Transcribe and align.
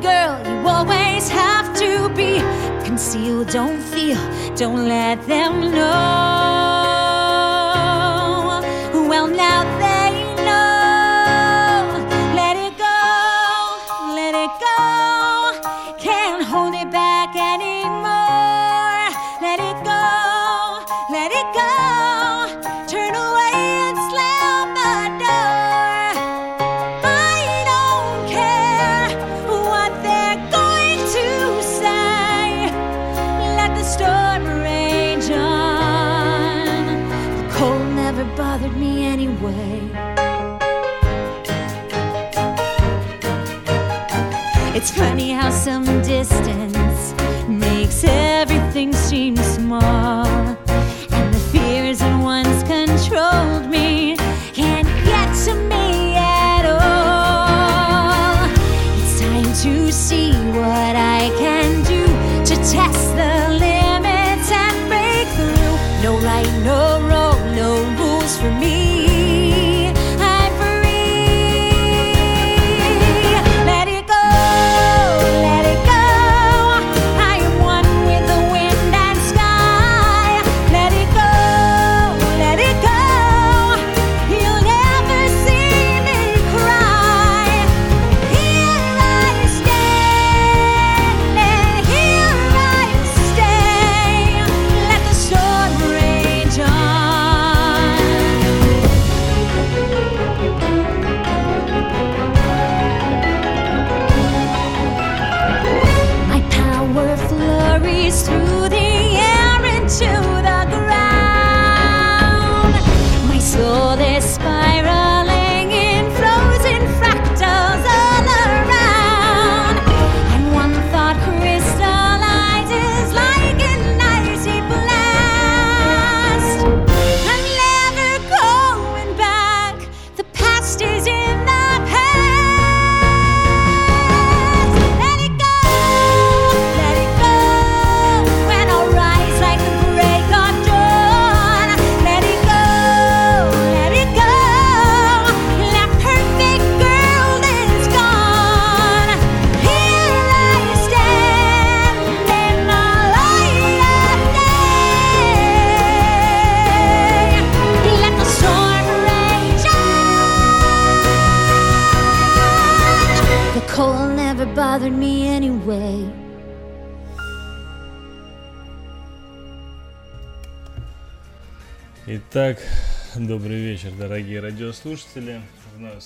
Girl 0.00 0.38
you 0.46 0.68
always 0.68 1.28
have 1.28 1.74
to 1.76 2.08
be. 2.10 2.40
Conceal, 2.84 3.44
don't 3.44 3.80
feel, 3.80 4.18
don't 4.54 4.88
let 4.88 5.26
them 5.26 5.72
know. 5.72 6.45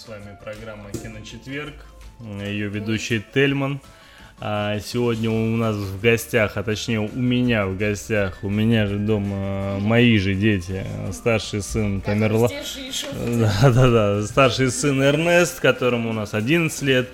С 0.01 0.09
вами 0.09 0.37
программа 0.43 0.91
«Киночетверг». 0.93 1.75
Ее 2.43 2.69
ведущий 2.69 3.23
Тельман. 3.35 3.81
А 4.41 4.79
сегодня 4.81 5.31
у 5.31 5.57
нас 5.57 5.77
в 5.77 6.01
гостях, 6.01 6.57
а 6.57 6.63
точнее 6.63 7.01
у 7.01 7.09
меня 7.15 7.67
в 7.67 7.77
гостях, 7.77 8.39
у 8.43 8.49
меня 8.49 8.87
же 8.87 8.97
дома 8.97 9.79
мои 9.81 10.17
же 10.17 10.35
дети. 10.35 10.87
Старший 11.13 11.61
сын 11.61 12.01
Тамерла... 12.01 12.49
Да-да-да, 13.13 14.23
старший 14.27 14.71
сын 14.71 15.03
Эрнест, 15.03 15.61
которому 15.61 16.11
у 16.11 16.13
нас 16.15 16.33
11 16.33 16.81
лет. 16.83 17.09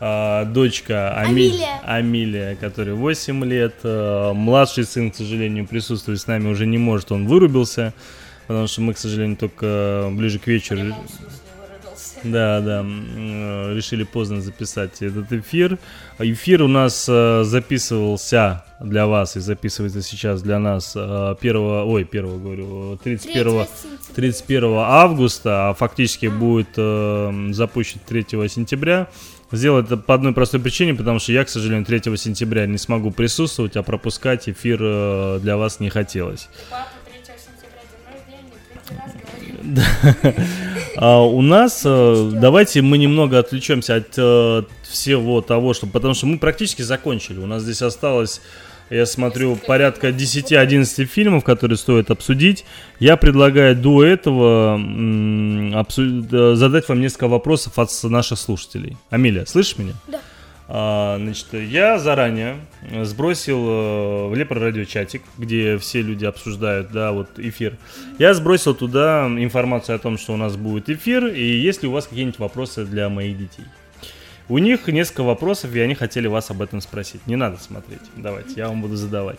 а, 0.00 0.46
Дочка 0.46 1.14
Ами- 1.14 1.48
Амилия. 1.48 1.80
Амилия, 1.84 2.56
которой 2.56 2.94
8 2.94 3.44
лет. 3.44 3.74
а, 3.84 4.32
Младший 4.32 4.84
сын, 4.84 5.10
к 5.10 5.16
сожалению, 5.16 5.66
присутствовать 5.66 6.20
с 6.22 6.26
нами 6.26 6.48
уже 6.48 6.64
не 6.64 6.78
может, 6.78 7.12
он 7.12 7.26
вырубился. 7.26 7.92
Потому 8.46 8.66
что 8.66 8.80
мы, 8.80 8.94
к 8.94 8.98
сожалению, 8.98 9.36
только 9.36 10.08
ближе 10.12 10.38
к 10.38 10.46
вечеру 10.46 10.94
да, 12.24 12.60
да, 12.60 12.84
э, 12.84 13.74
решили 13.74 14.04
поздно 14.04 14.40
записать 14.40 15.02
этот 15.02 15.32
эфир. 15.32 15.78
Эфир 16.18 16.62
у 16.62 16.68
нас 16.68 17.06
э, 17.08 17.42
записывался 17.44 18.64
для 18.80 19.06
вас 19.06 19.36
и 19.36 19.40
записывается 19.40 20.02
сейчас 20.02 20.42
для 20.42 20.58
нас 20.58 20.92
э, 20.96 21.34
1, 21.40 21.56
ой, 21.56 22.08
1, 22.10 22.42
говорю, 22.42 22.98
31, 23.02 23.66
31 24.14 24.64
августа, 24.78 25.70
а 25.70 25.74
фактически 25.74 26.26
будет 26.26 26.70
э, 26.76 27.48
запущен 27.52 28.00
3 28.06 28.26
сентября. 28.48 29.08
Сделал 29.52 29.80
это 29.80 29.98
по 29.98 30.14
одной 30.14 30.32
простой 30.32 30.60
причине, 30.60 30.94
потому 30.94 31.18
что 31.18 31.32
я, 31.32 31.44
к 31.44 31.48
сожалению, 31.48 31.84
3 31.84 32.16
сентября 32.16 32.66
не 32.66 32.78
смогу 32.78 33.10
присутствовать, 33.10 33.76
а 33.76 33.82
пропускать 33.82 34.48
эфир 34.48 34.78
э, 34.80 35.38
для 35.42 35.56
вас 35.56 35.78
не 35.78 35.90
хотелось. 35.90 36.48
Папа 36.70 36.88
3 37.04 37.34
сентября 37.36 37.82
день 37.90 38.06
рождения, 38.10 38.52
третий 38.72 38.94
раз 38.96 40.24
говорит. 40.24 40.48
А 40.96 41.22
у 41.22 41.40
нас, 41.42 41.82
э, 41.84 42.30
давайте 42.34 42.82
мы 42.82 42.98
немного 42.98 43.38
отвлечемся 43.38 43.96
от 43.96 44.14
э, 44.16 44.62
всего 44.82 45.40
того, 45.40 45.74
что, 45.74 45.86
потому 45.86 46.14
что 46.14 46.26
мы 46.26 46.38
практически 46.38 46.82
закончили. 46.82 47.38
У 47.38 47.46
нас 47.46 47.62
здесь 47.62 47.82
осталось, 47.82 48.40
я 48.90 49.06
смотрю, 49.06 49.56
порядка 49.56 50.08
10-11 50.08 51.06
фильмов, 51.06 51.44
которые 51.44 51.78
стоит 51.78 52.10
обсудить. 52.10 52.64
Я 53.00 53.16
предлагаю 53.16 53.74
до 53.74 54.04
этого 54.04 54.74
м, 54.74 55.74
э, 55.74 56.54
задать 56.54 56.88
вам 56.88 57.00
несколько 57.00 57.28
вопросов 57.28 57.78
от 57.78 57.90
наших 58.04 58.38
слушателей. 58.38 58.96
Амилия, 59.08 59.46
слышишь 59.46 59.78
меня? 59.78 59.94
Да. 60.08 60.20
А, 60.74 61.18
значит, 61.18 61.52
я 61.52 61.98
заранее 61.98 62.56
сбросил 63.02 63.58
э, 63.58 64.28
в 64.28 64.34
Лепро 64.34 64.58
радио 64.58 64.84
чатик, 64.84 65.20
где 65.36 65.76
все 65.76 66.00
люди 66.00 66.24
обсуждают, 66.24 66.90
да, 66.90 67.12
вот 67.12 67.28
эфир. 67.36 67.76
Я 68.18 68.32
сбросил 68.32 68.74
туда 68.74 69.26
информацию 69.26 69.96
о 69.96 69.98
том, 69.98 70.16
что 70.16 70.32
у 70.32 70.38
нас 70.38 70.56
будет 70.56 70.88
эфир, 70.88 71.26
и 71.26 71.42
есть 71.42 71.82
ли 71.82 71.90
у 71.90 71.92
вас 71.92 72.06
какие-нибудь 72.06 72.38
вопросы 72.38 72.86
для 72.86 73.10
моих 73.10 73.36
детей. 73.36 73.66
У 74.48 74.56
них 74.56 74.88
несколько 74.88 75.24
вопросов, 75.24 75.74
и 75.74 75.80
они 75.80 75.94
хотели 75.94 76.26
вас 76.26 76.50
об 76.50 76.62
этом 76.62 76.80
спросить. 76.80 77.26
Не 77.26 77.36
надо 77.36 77.58
смотреть. 77.58 78.00
Давайте, 78.16 78.54
я 78.56 78.68
вам 78.68 78.80
буду 78.80 78.96
задавать. 78.96 79.38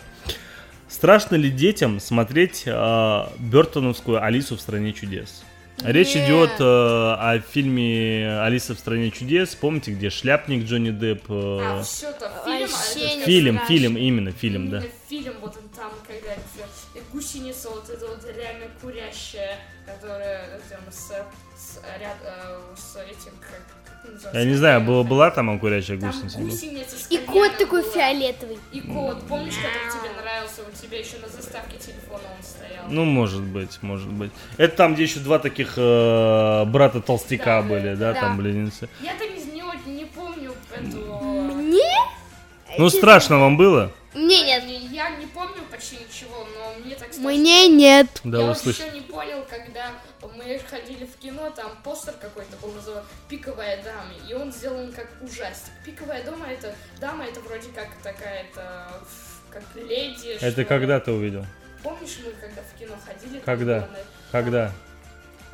Страшно 0.86 1.34
ли 1.34 1.50
детям 1.50 1.98
смотреть 1.98 2.62
э, 2.64 3.26
Бертоновскую 3.40 4.22
Алису 4.22 4.56
в 4.56 4.60
стране 4.60 4.92
чудес? 4.92 5.42
Речь 5.84 6.14
Нет. 6.14 6.24
идет 6.26 6.50
э, 6.60 6.64
о 6.64 7.40
фильме 7.46 8.40
Алиса 8.40 8.74
в 8.74 8.78
стране 8.78 9.10
чудес. 9.10 9.54
Помните, 9.54 9.92
где 9.92 10.08
шляпник 10.08 10.64
Джонни 10.64 10.90
Депп? 10.90 11.24
э, 11.28 11.58
А, 11.60 11.82
фильм, 11.84 12.14
а 12.22 12.48
Вообще 12.48 13.24
фильм, 13.24 13.56
страшно. 13.56 13.66
фильм, 13.74 13.96
именно 13.98 14.32
фильм, 14.32 14.70
да. 14.70 14.78
Именно 14.78 14.90
фильм, 15.08 15.34
вот 15.42 15.56
он 15.58 15.68
там, 15.68 15.92
когда 16.06 16.32
это, 16.32 17.04
гусеница, 17.12 17.68
вот 17.68 17.88
эта 17.90 18.06
вот 18.06 18.24
реально 18.34 18.66
курящая, 18.80 19.58
которая 19.84 20.58
там 20.70 20.80
с, 20.90 21.08
с, 21.54 21.80
ряд, 22.00 22.16
э, 22.24 22.60
с 22.76 22.96
этим, 22.96 23.32
как? 23.40 23.62
Я 24.32 24.44
не 24.44 24.54
знаю, 24.54 24.80
была, 24.80 25.02
была 25.04 25.30
там 25.30 25.58
курящая 25.58 25.98
Там 25.98 26.10
гусеница? 26.10 26.38
гусеница 26.38 26.96
И 27.10 27.18
кот 27.18 27.56
такой 27.58 27.82
была. 27.82 27.92
фиолетовый. 27.92 28.58
И 28.72 28.80
кот, 28.80 29.26
помнишь, 29.28 29.54
который 29.54 29.90
тебе 29.92 30.20
нравился, 30.20 30.62
у 30.62 30.82
тебя 30.82 30.98
еще 30.98 31.16
на 31.18 31.28
заставке 31.28 31.76
телефона 31.78 32.22
он 32.36 32.42
стоял. 32.44 32.84
Ну, 32.88 33.04
может 33.04 33.42
быть, 33.42 33.78
может 33.82 34.08
быть. 34.10 34.30
Это 34.56 34.76
там, 34.76 34.94
где 34.94 35.04
еще 35.04 35.20
два 35.20 35.38
таких 35.38 35.74
э, 35.76 36.64
брата 36.66 37.00
толстяка 37.00 37.62
Да, 37.62 37.68
были, 37.68 37.94
да, 37.94 38.12
да. 38.14 38.20
там 38.20 38.36
близнецы. 38.36 38.88
Я 39.00 39.12
так 39.14 39.28
не, 39.30 39.44
не, 39.52 39.96
не 39.98 40.04
помню 40.06 40.52
эту... 40.74 40.98
Мне? 41.14 41.94
Ну, 42.78 42.88
страшно 42.90 43.38
вам 43.38 43.56
было? 43.56 43.92
Мне 44.14 44.42
нет. 44.44 44.64
Не- 44.66 44.86
Я 44.94 45.10
не 45.10 45.26
помню 45.26 45.60
почти 45.70 45.96
ничего, 45.96 46.46
но 46.56 46.84
мне 46.84 46.94
так 46.94 47.12
страшно. 47.12 47.30
Мне 47.30 47.68
нет. 47.68 48.06
Да, 48.24 48.38
я 48.38 48.42
вы 48.44 48.48
вот 48.50 48.58
слышите. 48.58 48.86
еще 48.86 48.94
не 48.96 49.00
понял, 49.02 49.44
когда 49.48 49.90
мы 50.44 50.58
ходили 50.58 51.04
в 51.06 51.16
кино, 51.16 51.50
там 51.50 51.72
постер 51.82 52.14
какой-то 52.20 52.56
был 52.58 52.72
называется 52.72 53.08
«Пиковая 53.28 53.82
дама», 53.82 54.12
и 54.28 54.34
он 54.34 54.52
сделан 54.52 54.92
как 54.92 55.08
ужастик. 55.22 55.72
«Пиковая 55.84 56.22
дама»— 56.24 56.46
это 56.52 56.74
дама, 57.00 57.24
это 57.24 57.40
вроде 57.40 57.68
как 57.74 57.88
такая-то, 58.02 59.02
как 59.50 59.62
леди. 59.74 60.36
что 60.36 60.46
Это 60.46 60.60
ли. 60.60 60.66
когда 60.66 61.00
ты 61.00 61.12
увидел? 61.12 61.44
Помнишь, 61.82 62.18
мы 62.24 62.30
когда 62.32 62.62
в 62.62 62.78
кино 62.78 62.94
ходили? 63.04 63.40
Когда? 63.40 63.80
было 63.80 63.90
на- 63.90 63.98
Когда? 64.32 64.72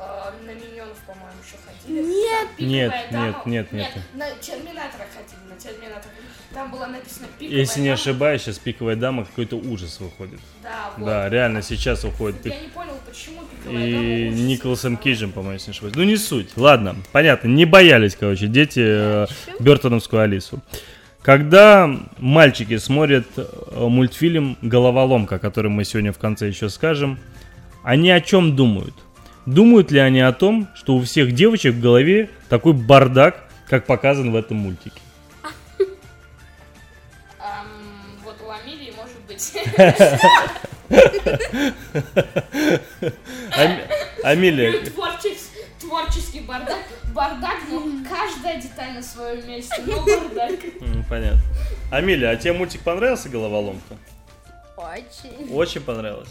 а, 0.03 0.33
на 0.43 0.49
Миньонов, 0.55 0.97
по-моему, 1.05 1.37
еще 1.45 1.57
ходили. 1.63 2.01
Нет. 2.03 2.47
Там 2.47 2.55
«Пиковая 2.57 2.71
Нет, 2.71 3.11
дама». 3.11 3.43
нет, 3.45 3.71
нет, 3.71 3.95
нет. 3.95 4.03
на 4.15 4.31
Терминатора 4.39 5.05
ходили, 5.13 5.53
на 5.53 5.59
Терминатора. 5.59 6.13
Там 6.53 6.71
было 6.71 6.85
написано 6.87 7.27
«Пиковая 7.37 7.59
Если 7.59 7.81
не 7.81 7.89
дама». 7.89 7.93
ошибаюсь, 8.01 8.41
сейчас 8.41 8.57
пиковая 8.57 8.95
дама 8.95 9.25
какой-то 9.25 9.57
ужас 9.57 9.99
выходит. 9.99 10.39
Да, 10.63 10.91
вот. 10.97 11.05
Да, 11.05 11.29
реально, 11.29 11.61
сейчас 11.61 12.03
выходит. 12.03 12.43
Я 12.47 12.59
не 12.61 12.69
понял, 12.69 12.93
почему 12.93 12.97
«Пиковая 12.97 13.00
И 13.69 13.73
дама» 13.73 13.79
ужас 14.29 14.39
Николасом. 14.39 14.97
Кейджем, 14.97 15.31
по-моему, 15.31 15.53
если 15.53 15.67
не 15.67 15.71
ошибаюсь. 15.71 15.95
Ну, 15.95 16.03
не 16.03 16.17
суть. 16.17 16.49
Ладно, 16.55 16.95
понятно. 17.11 17.47
Не 17.47 17.65
боялись, 17.65 18.15
короче, 18.19 18.47
дети 18.47 18.81
э, 18.83 19.27
Бертоновскую 19.59 20.21
Алису. 20.21 20.61
Когда 21.21 21.89
мальчики 22.17 22.77
смотрят 22.77 23.27
э, 23.37 23.45
мультфильм 23.75 24.57
«Головоломка», 24.61 25.37
который 25.37 25.69
мы 25.69 25.83
сегодня 25.85 26.11
в 26.11 26.17
конце 26.17 26.47
еще 26.47 26.69
скажем, 26.69 27.19
они 27.83 28.09
о 28.11 28.21
чем 28.21 28.55
думают? 28.55 28.95
Думают 29.45 29.91
ли 29.91 29.99
они 29.99 30.21
о 30.21 30.33
том, 30.33 30.67
что 30.75 30.95
у 30.95 31.01
всех 31.01 31.33
девочек 31.33 31.75
в 31.75 31.81
голове 31.81 32.29
такой 32.49 32.73
бардак, 32.73 33.47
как 33.67 33.85
показан 33.85 34.31
в 34.31 34.35
этом 34.35 34.57
мультике? 34.57 34.99
Вот 38.23 38.35
у 38.45 38.49
Амелии 38.49 38.93
может 38.95 39.19
быть. 39.27 39.53
Ам- 43.57 43.79
Амелия, 44.23 44.71
Творчес- 44.85 45.49
Творческий 45.79 46.41
бардак. 46.41 46.79
Бардак, 47.13 47.57
но 47.69 47.81
каждая 48.07 48.61
деталь 48.61 48.93
на 48.93 49.01
своем 49.03 49.47
месте. 49.47 49.81
Но 49.85 50.03
бардак. 50.05 50.59
Понятно. 51.09 51.41
Амелия, 51.91 52.29
а 52.31 52.35
тебе 52.35 52.53
мультик 52.53 52.81
понравился 52.81 53.29
«Головоломка»? 53.29 53.97
Очень. 54.77 55.53
Очень 55.53 55.81
понравилось. 55.81 56.29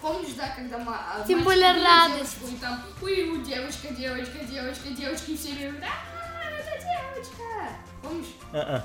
Помнишь, 0.00 0.32
да, 0.36 0.48
когда 0.56 0.78
ма- 0.78 0.98
а, 1.16 1.26
Тем 1.26 1.42
более 1.44 1.72
радость. 1.72 2.36
и 2.50 2.56
там, 2.56 2.82
у 3.00 3.06
девочка, 3.44 3.94
девочка, 3.94 4.38
девочка, 4.50 4.88
девочка, 4.90 5.30
и 5.30 5.36
все 5.36 5.50
говорят, 5.52 5.74
а, 5.82 6.58
это 6.58 6.78
девочка. 6.82 7.42
Помнишь? 8.02 8.26
А-а. 8.52 8.84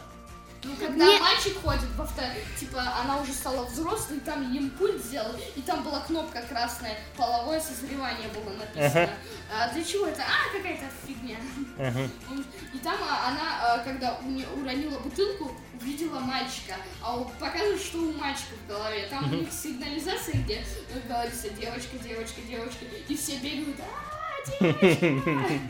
Ну, 0.63 0.75
когда 0.75 1.06
Не- 1.06 1.19
мальчик 1.19 1.56
ходит 1.62 1.89
во 1.95 2.06
втор... 2.06 2.25
типа, 2.59 2.81
она 3.01 3.21
уже 3.21 3.31
стала 3.31 3.65
взрослой, 3.65 4.19
там 4.19 4.51
им 4.54 4.69
пульт 4.71 5.04
сделали, 5.04 5.42
и 5.56 5.62
там 5.62 5.83
была 5.83 6.00
кнопка 6.01 6.42
красная, 6.42 6.98
половое 7.15 7.59
созревание 7.59 8.27
было 8.30 8.54
написано. 8.54 9.09
А 9.54 9.71
для 9.74 9.83
чего 9.83 10.07
это? 10.07 10.24
А, 10.24 10.56
какая-то 10.56 10.86
фигня. 11.06 11.38
Ага. 11.77 12.09
И 12.74 12.77
там 12.80 12.98
а, 13.01 13.30
она, 13.30 13.75
а, 13.75 13.80
когда 13.80 14.19
уронила 14.56 15.00
бутылку, 15.00 15.51
увидела 15.80 16.19
мальчика, 16.19 16.75
а 17.01 17.18
он 17.18 17.30
показывает, 17.39 17.81
что 17.81 18.00
у 18.00 18.13
мальчика 18.13 18.56
в 18.65 18.68
голове. 18.68 19.07
Там 19.09 19.31
у 19.31 19.36
них 19.36 19.51
сигнализация, 19.51 20.36
где 20.44 20.56
э, 20.56 21.00
говорится 21.07 21.50
девочка, 21.50 21.98
девочка, 22.00 22.42
девочка, 22.42 22.86
и 23.07 23.15
все 23.15 23.38
бегают, 23.38 23.77
а, 23.80 24.63
девочка. 24.63 25.62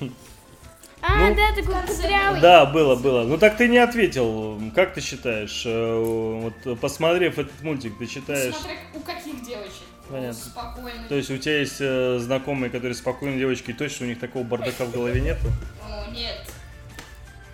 А, 1.02 1.28
Ну, 1.28 1.34
да, 1.34 1.52
такой 1.54 1.74
кудрявый. 1.86 2.40
Да, 2.40 2.66
было, 2.66 2.94
было. 2.96 3.22
Ну 3.24 3.38
так 3.38 3.56
ты 3.56 3.68
не 3.68 3.78
ответил. 3.78 4.60
Как 4.74 4.92
ты 4.94 5.00
считаешь? 5.00 5.62
э, 5.64 6.42
Вот 6.64 6.80
посмотрев 6.80 7.38
этот 7.38 7.62
мультик, 7.62 7.96
ты 7.98 8.06
считаешь... 8.06 8.54
Смотря 8.54 8.76
у 8.94 9.00
каких 9.00 9.42
девочек. 9.44 9.72
Понятно. 10.08 10.34
Спокойно. 10.34 11.08
То 11.08 11.14
есть 11.14 11.30
у 11.30 11.38
тебя 11.38 11.58
есть 11.60 11.76
э, 11.80 12.18
знакомые, 12.18 12.68
которые 12.70 12.94
спокойные 12.94 13.38
девочки, 13.38 13.70
и 13.70 13.74
точно 13.74 14.06
у 14.06 14.08
них 14.08 14.18
такого 14.18 14.42
бардака 14.42 14.84
в 14.84 14.90
голове 14.92 15.20
нету? 15.20 15.46
О, 15.82 16.10
нет. 16.10 16.36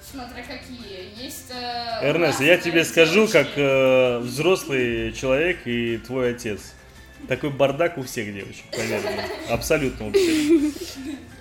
Смотря 0.00 0.42
какие. 0.42 1.22
Есть... 1.22 1.50
э, 1.50 2.08
Эрнест, 2.08 2.40
я 2.40 2.56
тебе 2.56 2.84
скажу, 2.84 3.28
как 3.28 3.48
э, 3.56 4.18
взрослый 4.20 5.12
человек 5.12 5.66
и 5.66 5.98
твой 5.98 6.30
отец. 6.30 6.72
Такой 7.28 7.50
бардак 7.50 7.98
у 7.98 8.02
всех 8.02 8.32
девочек, 8.32 8.64
поверь 8.70 9.00
мне. 9.00 9.24
Абсолютно 9.50 10.08
у 10.08 10.12
всех. 10.12 10.72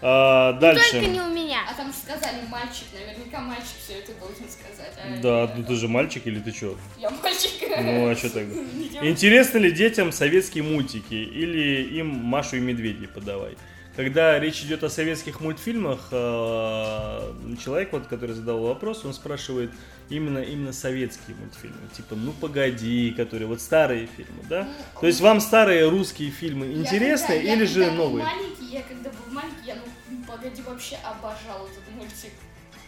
А, 0.02 0.54
Только 0.54 0.76
не 0.76 1.02
дальше. 1.02 1.22
у 1.22 1.34
меня. 1.34 1.60
А 1.70 1.74
там 1.74 1.92
сказали 1.94 2.42
мальчик, 2.50 2.86
наверняка 2.94 3.40
мальчик 3.40 3.76
все 3.84 3.94
это 4.00 4.12
должен 4.14 4.46
сказать. 4.50 4.94
а 4.98 5.22
Да, 5.22 5.54
ну 5.56 5.64
ты 5.64 5.76
же 5.76 5.88
мальчик 5.88 6.28
или 6.28 6.40
ты 6.40 6.52
чё? 6.52 6.78
Я 7.00 7.10
мальчик. 7.10 7.52
Ну 7.82 8.10
а 8.10 8.16
что 8.16 8.30
тогда? 8.30 8.56
Интересно 9.02 9.58
ли 9.60 9.72
детям 9.72 10.12
советские 10.12 10.64
мультики 10.64 11.14
или 11.14 11.84
им 11.98 12.08
Машу 12.08 12.58
и 12.58 12.60
Медведей 12.60 13.08
подавай? 13.08 13.56
Когда 13.96 14.38
речь 14.40 14.62
идет 14.62 14.84
о 14.84 14.90
советских 14.90 15.40
мультфильмах, 15.40 16.00
э, 16.12 17.56
человек, 17.64 17.94
вот, 17.94 18.08
который 18.08 18.36
задал 18.36 18.60
вопрос, 18.62 19.06
он 19.06 19.14
спрашивает 19.14 19.72
именно, 20.10 20.40
именно 20.40 20.74
советские 20.74 21.38
мультфильмы. 21.38 21.78
Типа, 21.96 22.16
ну 22.16 22.34
погоди, 22.34 23.12
которые 23.16 23.48
вот 23.48 23.62
старые 23.62 24.08
фильмы, 24.08 24.44
да? 24.50 24.68
То 25.00 25.08
есть 25.08 25.22
вам 25.22 25.40
старые 25.40 25.88
русские 25.88 26.30
фильмы 26.30 26.66
Я 26.66 26.74
интересны 26.82 27.28
когда- 27.36 27.42
я 27.42 27.54
или 27.54 27.66
когда 27.66 27.84
же 27.86 27.92
был 27.92 27.98
новые? 27.98 28.26
маленький, 28.26 28.66
я 28.66 28.82
когда 28.82 29.10
был 29.12 29.32
маленький, 29.34 29.66
я, 29.68 29.76
ну, 30.10 30.24
погоди, 30.28 30.62
вообще 30.62 30.98
обожал 30.98 31.66
этот 31.66 31.96
мультик. 31.96 32.32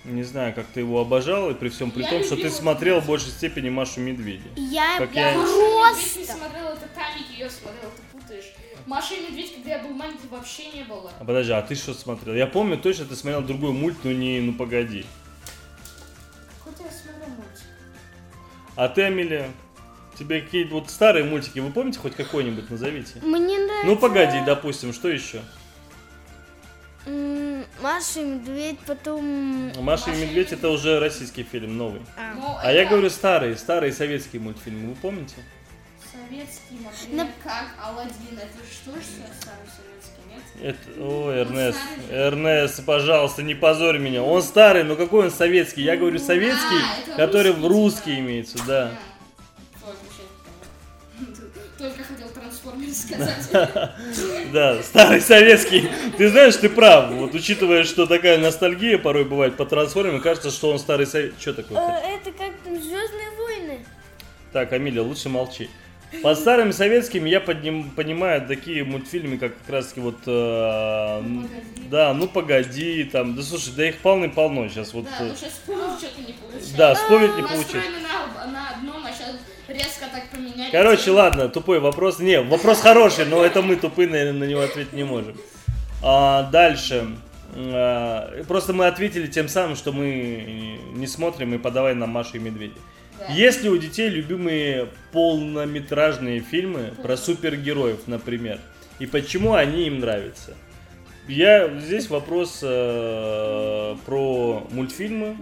Не 0.03 0.23
знаю, 0.23 0.53
как 0.53 0.67
ты 0.67 0.81
его 0.81 1.01
обожал, 1.01 1.49
и 1.49 1.53
при 1.53 1.67
всем 1.69 1.91
при 1.91 2.03
Я 2.03 2.09
том, 2.09 2.23
что 2.23 2.35
ты 2.37 2.49
смотрел 2.49 3.01
в 3.01 3.07
большей 3.07 3.29
степени 3.31 3.69
Машу 3.69 3.99
Медведя. 3.99 4.47
Я 4.55 4.97
Как 4.99 5.13
Я 5.13 5.31
я- 5.31 5.33
и 5.33 5.37
Медведь 5.37 5.55
не 5.55 6.23
просто. 6.25 6.33
смотрела, 6.37 6.69
это 6.73 6.87
Тамик 6.95 7.29
ее 7.37 7.49
смотрел, 7.49 7.89
ты 7.89 8.01
путаешь. 8.03 8.06
Маша 8.87 9.15
и 9.15 9.19
Медведь, 9.19 9.53
когда 9.53 9.71
я 9.71 9.79
был 9.79 9.89
маленький, 9.89 10.29
вообще 10.31 10.69
не 10.71 10.83
было. 10.83 11.11
А 11.19 11.25
подожди, 11.25 11.51
а 11.51 11.61
ты 11.61 11.75
что 11.75 11.93
смотрел? 11.93 12.33
Я 12.33 12.47
помню 12.47 12.77
точно, 12.77 13.03
ты 13.03 13.17
смотрел 13.17 13.41
другой 13.41 13.73
мульт, 13.73 13.97
но 14.03 14.13
не 14.13 14.39
«Ну 14.39 14.53
погоди». 14.53 15.05
Какой 16.63 16.85
я 16.85 16.91
смотрел 16.91 17.35
мультик? 17.35 17.65
А 18.77 18.87
ты, 18.87 19.03
Амелия, 19.03 19.51
тебе 20.17 20.39
какие-то 20.39 20.75
вот 20.75 20.89
старые 20.89 21.25
мультики, 21.25 21.59
вы 21.59 21.69
помните 21.71 21.99
хоть 21.99 22.15
какой-нибудь, 22.15 22.69
назовите? 22.69 23.19
Мне 23.21 23.57
нравится... 23.57 23.85
Ну, 23.87 23.97
погоди, 23.97 24.37
допустим, 24.45 24.93
что 24.93 25.09
еще? 25.09 25.41
Маша 27.81 28.21
и 28.21 28.23
Медведь, 28.23 28.79
потом... 28.87 29.67
Маша 29.67 29.79
и 29.79 29.81
Маша 29.81 30.11
и 30.13 30.15
Медведь 30.15 30.53
это 30.53 30.69
уже 30.69 30.99
российский 30.99 31.43
фильм, 31.43 31.75
новый. 31.77 32.01
А. 32.17 32.33
Но 32.35 32.57
А 32.63 32.71
я 32.71 32.85
говорю 32.85 33.09
старые, 33.09 33.57
старые 33.57 33.91
советские 33.91 34.41
мультфильмы, 34.41 34.89
вы 34.89 34.95
помните? 34.95 35.35
Советский, 36.29 36.77
например, 36.83 37.25
На- 37.25 37.31
как 37.43 37.67
Алладин. 37.83 38.37
Это 38.37 38.57
что 38.71 38.91
же 38.95 39.05
старый 39.39 39.67
советский, 39.77 40.21
нет? 40.29 40.75
Это... 40.75 41.01
О, 41.01 41.31
Эрнест. 41.31 41.79
Эрнест, 42.09 42.85
пожалуйста, 42.85 43.43
не 43.43 43.55
позорь 43.55 43.97
меня. 43.99 44.23
Он 44.23 44.41
старый, 44.41 44.83
но 44.83 44.95
какой 44.95 45.25
он 45.25 45.31
советский? 45.31 45.83
Я 45.83 45.95
говорю 45.95 46.19
советский, 46.19 46.81
А, 47.13 47.17
который 47.17 47.51
в 47.53 47.65
русский, 47.65 47.67
русский 47.69 48.15
типа. 48.15 48.19
имеется, 48.19 48.57
да. 48.67 48.91
Вообще, 49.85 51.41
Только 51.77 52.03
хотел 52.03 52.29
трансформер 52.29 52.89
сказать. 52.93 53.49
Да, 54.51 54.81
старый 54.83 55.21
советский. 55.21 55.87
Ты 56.17 56.29
знаешь, 56.29 56.55
ты 56.57 56.69
прав. 56.69 57.09
Вот 57.11 57.33
учитывая, 57.35 57.83
что 57.83 58.05
такая 58.05 58.37
ностальгия 58.37 58.97
порой 58.97 59.23
бывает 59.25 59.55
по 59.55 59.65
трансформерам, 59.65 60.21
кажется, 60.21 60.51
что 60.51 60.71
он 60.71 60.79
старый 60.79 61.05
советский. 61.05 61.39
Что 61.41 61.53
такое? 61.53 61.77
Э, 61.79 62.15
Это 62.15 62.31
как 62.31 62.51
там 62.63 62.75
Звездные 62.81 63.29
войны. 63.37 63.85
Так, 64.51 64.73
Амилия, 64.73 65.01
лучше 65.03 65.29
молчи. 65.29 65.69
Под 66.23 66.39
старым 66.39 66.71
советским 66.71 67.25
я 67.25 67.39
подним- 67.39 67.91
понимаю 67.91 68.45
такие 68.47 68.83
мультфильмы, 68.85 69.37
как 69.37 69.57
как 69.57 69.69
раз 69.69 69.87
таки 69.87 69.99
вот... 69.99 70.17
э, 70.25 71.21
Ну, 71.21 71.47
да, 71.89 72.13
ну 72.13 72.27
погоди, 72.27 73.03
там, 73.03 73.35
да 73.35 73.41
слушай, 73.43 73.73
да 73.75 73.89
их 73.89 73.97
полны-полно 73.97 74.69
сейчас 74.69 74.93
вот... 74.93 75.03
Да, 75.05 75.25
э, 75.25 75.27
ну 75.29 75.35
сейчас 75.35 75.51
вспомнить 75.51 75.99
что-то 75.99 76.21
не 76.21 76.33
получается. 76.33 76.77
да, 76.77 76.95
вспомнить 76.95 77.35
не 77.35 77.41
получилось. 77.41 77.73
Настроены 77.73 77.97
на, 77.99 78.51
на 78.51 78.69
одном, 78.69 79.05
а 79.05 79.11
сейчас 79.11 79.35
резко 79.67 80.05
так 80.11 80.29
поменяли. 80.31 80.71
Короче, 80.71 81.03
тему. 81.03 81.17
ладно, 81.17 81.49
тупой 81.49 81.79
вопрос. 81.81 82.19
Не, 82.19 82.41
вопрос 82.41 82.79
хороший, 82.79 83.25
но 83.25 83.43
это 83.43 83.61
мы 83.61 83.75
тупые, 83.75 84.07
наверное, 84.07 84.39
на 84.39 84.43
него 84.45 84.61
ответить 84.61 84.93
не 84.93 85.03
можем. 85.03 85.35
А, 86.01 86.43
дальше. 86.43 87.07
А, 87.53 88.43
просто 88.47 88.71
мы 88.71 88.87
ответили 88.87 89.27
тем 89.27 89.49
самым, 89.49 89.75
что 89.75 89.91
мы 89.91 90.79
не 90.93 91.07
смотрим 91.07 91.53
и 91.53 91.57
подавай 91.57 91.95
нам 91.95 92.11
Машу 92.11 92.37
и 92.37 92.39
Медведя. 92.39 92.75
Да. 93.19 93.33
Есть 93.33 93.63
ли 93.63 93.69
у 93.69 93.77
детей 93.77 94.09
любимые 94.09 94.89
полнометражные 95.11 96.39
фильмы 96.41 96.93
про 97.01 97.17
супергероев, 97.17 98.07
например? 98.07 98.59
И 98.99 99.05
почему 99.05 99.53
они 99.53 99.87
им 99.87 99.99
нравятся? 99.99 100.55
Я 101.27 101.67
здесь 101.79 102.09
вопрос 102.09 102.59
э, 102.63 103.95
про 104.05 104.67
мультфильмы. 104.71 105.37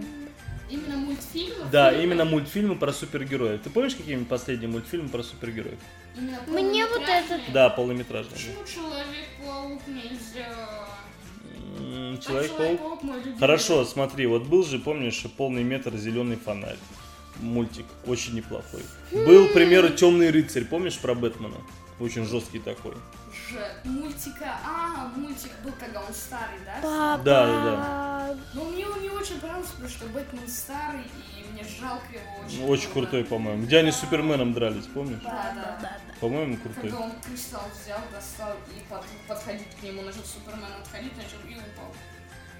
Именно 0.68 0.96
мультфильмы? 0.96 1.64
Да, 1.70 1.90
фильмы? 1.90 2.04
именно 2.04 2.24
мультфильмы 2.24 2.74
про 2.74 2.92
супергероев. 2.92 3.60
Ты 3.62 3.70
помнишь 3.70 3.94
какие-нибудь 3.94 4.28
последние 4.28 4.68
мультфильмы 4.68 5.08
про 5.08 5.22
супергероев? 5.22 5.78
Именно 6.16 6.38
Мне 6.48 6.86
вот 6.86 7.02
этот- 7.02 7.52
Да, 7.52 7.68
полнометражные. 7.70 8.34
Почему 8.34 8.64
Человек-паук 8.64 9.82
нельзя? 9.86 10.48
А 11.78 12.16
Человек-паук. 12.16 13.02
мой 13.04 13.18
любимый. 13.18 13.38
Хорошо, 13.38 13.84
смотри, 13.84 14.26
вот 14.26 14.42
был 14.44 14.64
же, 14.64 14.78
помнишь, 14.80 15.24
полный 15.36 15.62
метр 15.62 15.94
зеленый 15.96 16.36
фонарь. 16.36 16.78
Мультик, 17.40 17.86
очень 18.06 18.34
неплохой. 18.34 18.82
Был, 19.12 19.48
к 19.48 19.52
примеру, 19.52 19.90
Темный 19.90 20.30
рыцарь, 20.30 20.64
помнишь 20.64 20.98
про 20.98 21.14
Бэтмена? 21.14 21.56
Очень 21.98 22.26
жесткий 22.26 22.58
такой. 22.58 22.92
Ж- 23.32 23.84
Мультика. 23.84 24.58
А, 24.64 25.08
мультик 25.16 25.50
был, 25.64 25.72
когда 25.80 26.00
он 26.02 26.12
старый, 26.12 26.58
да? 26.66 26.78
Папа. 26.82 27.22
Да, 27.24 27.46
да, 27.46 28.36
Но 28.54 28.64
мне 28.64 28.86
он 28.86 29.00
не 29.00 29.08
очень 29.08 29.40
понравился, 29.40 29.72
потому 29.72 29.88
что 29.90 30.06
Бэтмен 30.06 30.46
старый, 30.48 31.00
и 31.38 31.52
мне 31.52 31.64
жалко 31.64 32.04
его 32.12 32.44
очень. 32.46 32.60
Ну, 32.60 32.68
Очень 32.68 32.86
было. 32.88 32.92
крутой, 32.92 33.24
по-моему. 33.24 33.62
Где 33.64 33.78
они 33.78 33.92
с 33.92 33.96
Суперменом 33.96 34.52
дрались, 34.52 34.84
помнишь? 34.86 35.20
Да, 35.22 35.52
да, 35.54 35.78
да. 35.80 35.96
По-моему, 36.20 36.56
крутой. 36.58 36.82
Когда 36.90 37.00
он 37.00 37.12
кристалл 37.26 37.62
взял, 37.82 38.00
достал 38.12 38.52
и 38.76 38.80
под- 38.90 39.04
подходить 39.28 39.68
к 39.80 39.82
нему, 39.82 40.02
начал 40.02 40.24
Супермен 40.24 40.68
отходить, 40.82 41.16
начал 41.16 41.38
и 41.48 41.54
упал. 41.54 41.94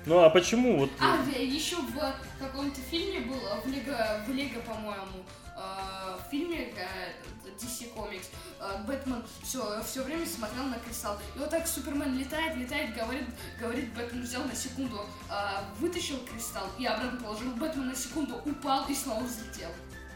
Ну 0.06 0.22
а 0.22 0.30
почему 0.30 0.78
вот... 0.78 0.90
А, 1.00 1.18
еще 1.36 1.76
в 1.76 2.14
каком-то 2.38 2.80
фильме 2.80 3.20
был, 3.22 3.40
в 3.64 3.66
Лего, 3.66 4.22
в 4.24 4.30
Лего, 4.30 4.60
по-моему, 4.60 5.24
э, 5.56 6.16
в 6.16 6.30
фильме 6.30 6.72
э, 6.76 7.12
DC 7.58 7.92
Comics, 7.92 8.26
э, 8.60 8.84
Бэтмен 8.86 9.24
все, 9.42 9.82
все 9.82 10.04
время 10.04 10.24
смотрел 10.24 10.62
на 10.66 10.78
кристалл. 10.78 11.18
И 11.34 11.38
вот 11.40 11.50
так 11.50 11.66
Супермен 11.66 12.16
летает, 12.16 12.56
летает, 12.56 12.94
говорит, 12.94 13.24
говорит, 13.58 13.92
Бэтмен 13.94 14.22
взял 14.22 14.44
на 14.44 14.54
секунду, 14.54 15.00
вытащил 15.80 16.18
кристалл 16.20 16.68
и 16.78 16.86
обратно 16.86 17.20
положил. 17.20 17.50
Бэтмен 17.56 17.88
на 17.88 17.96
секунду 17.96 18.36
упал 18.44 18.86
и 18.88 18.94
снова 18.94 19.24
взлетел. 19.24 19.70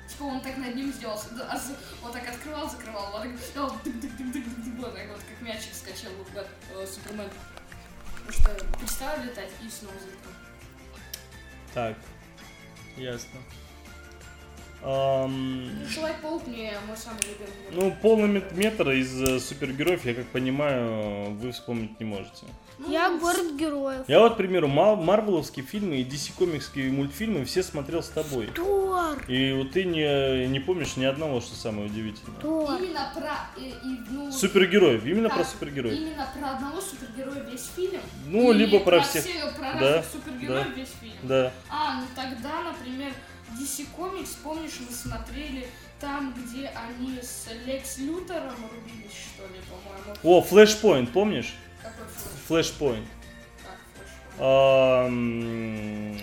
Типа 0.09 0.23
он 0.23 0.41
так 0.41 0.57
над 0.57 0.77
ним 0.77 0.93
сделался. 0.93 1.35
Да, 1.35 1.49
а 1.51 1.61
Вот 2.03 2.13
так 2.13 2.29
открывал, 2.29 2.71
закрывал, 2.71 3.11
вот 3.11 3.23
так, 3.23 3.63
вот 3.63 4.95
так 4.95 5.09
вот, 5.09 5.21
как 5.21 5.41
мячик 5.41 5.75
скачал 5.75 6.13
вот. 6.17 6.29
Потому 6.29 7.29
что 8.33 8.55
перестал 8.79 9.23
летать 9.23 9.51
и 9.63 9.69
снова 9.69 9.95
взлетел. 9.97 10.31
Так, 11.75 11.97
ясно. 12.97 13.41
Ну, 14.83 15.69
Человек-паук 15.95 16.47
мне 16.47 16.73
мой 16.89 16.97
самый 16.97 17.21
любимый. 17.23 17.51
Ну, 17.91 17.97
полный 18.01 18.29
мет- 18.29 18.53
метр 18.53 18.91
из 18.91 19.21
э, 19.23 19.39
супергероев, 19.39 20.05
я 20.07 20.15
как 20.15 20.27
понимаю, 20.29 21.33
вы 21.35 21.53
вспомнить 21.53 21.99
не 22.01 22.07
можете. 22.07 22.47
Ну, 22.79 22.91
Я 22.91 23.11
город 23.19 23.57
героев. 23.59 24.05
Я 24.09 24.21
вот, 24.21 24.35
к 24.35 24.37
примеру, 24.39 24.69
Мар- 24.69 24.97
марвеловские 24.97 25.67
фильмы 25.67 25.97
и 25.97 26.05
DC 26.05 26.33
комиксские 26.39 26.91
мультфильмы 26.93 27.45
все 27.45 27.63
смотрел 27.63 28.03
с 28.03 28.09
тобой. 28.09 28.47
Тор. 28.55 29.23
И 29.29 29.53
вот 29.53 29.73
ты 29.73 29.85
не, 29.85 30.47
не 30.47 30.61
помнишь 30.61 30.97
ни 30.97 31.05
одного, 31.05 31.43
что 31.43 31.55
самое 31.57 31.87
удивительное. 31.87 32.41
Тор. 32.41 32.81
Именно 32.81 33.13
про... 33.15 33.63
и- 33.63 33.69
и, 33.69 33.99
ну, 34.11 34.33
Супергероев, 34.33 35.05
именно 35.05 35.29
так, 35.29 35.39
про 35.39 35.45
супергероев. 35.45 35.99
Именно 36.01 36.27
про 36.39 36.51
одного 36.53 36.81
супергероя 36.81 37.45
весь 37.51 37.69
фильм? 37.77 38.01
Ну, 38.29 38.51
либо 38.53 38.81
про 38.81 39.01
всех. 39.03 39.25
все- 39.25 39.53
про 39.59 39.79
Да, 39.79 40.03
супергероев 40.11 40.67
да. 40.69 40.73
весь 40.75 40.89
фильм? 41.01 41.13
Да. 41.25 41.53
А, 41.69 42.01
ну 42.01 42.07
тогда, 42.17 42.63
например, 42.63 43.13
DC 43.59 43.87
Comics, 43.97 44.37
помнишь, 44.43 44.81
мы 44.81 44.95
смотрели 44.95 45.67
там, 46.01 46.35
где 46.35 46.69
они 46.69 47.21
с 47.21 47.49
Лекс 47.67 47.99
Лютером 47.99 48.55
рубились, 48.73 49.13
что 49.35 49.47
ли, 49.47 49.61
по-моему. 49.69 50.17
О, 50.23 50.43
Flashpoint, 50.43 51.13
помнишь? 51.13 51.55
Какой 51.83 52.63
флеш? 52.63 52.75
Ам, 54.39 56.17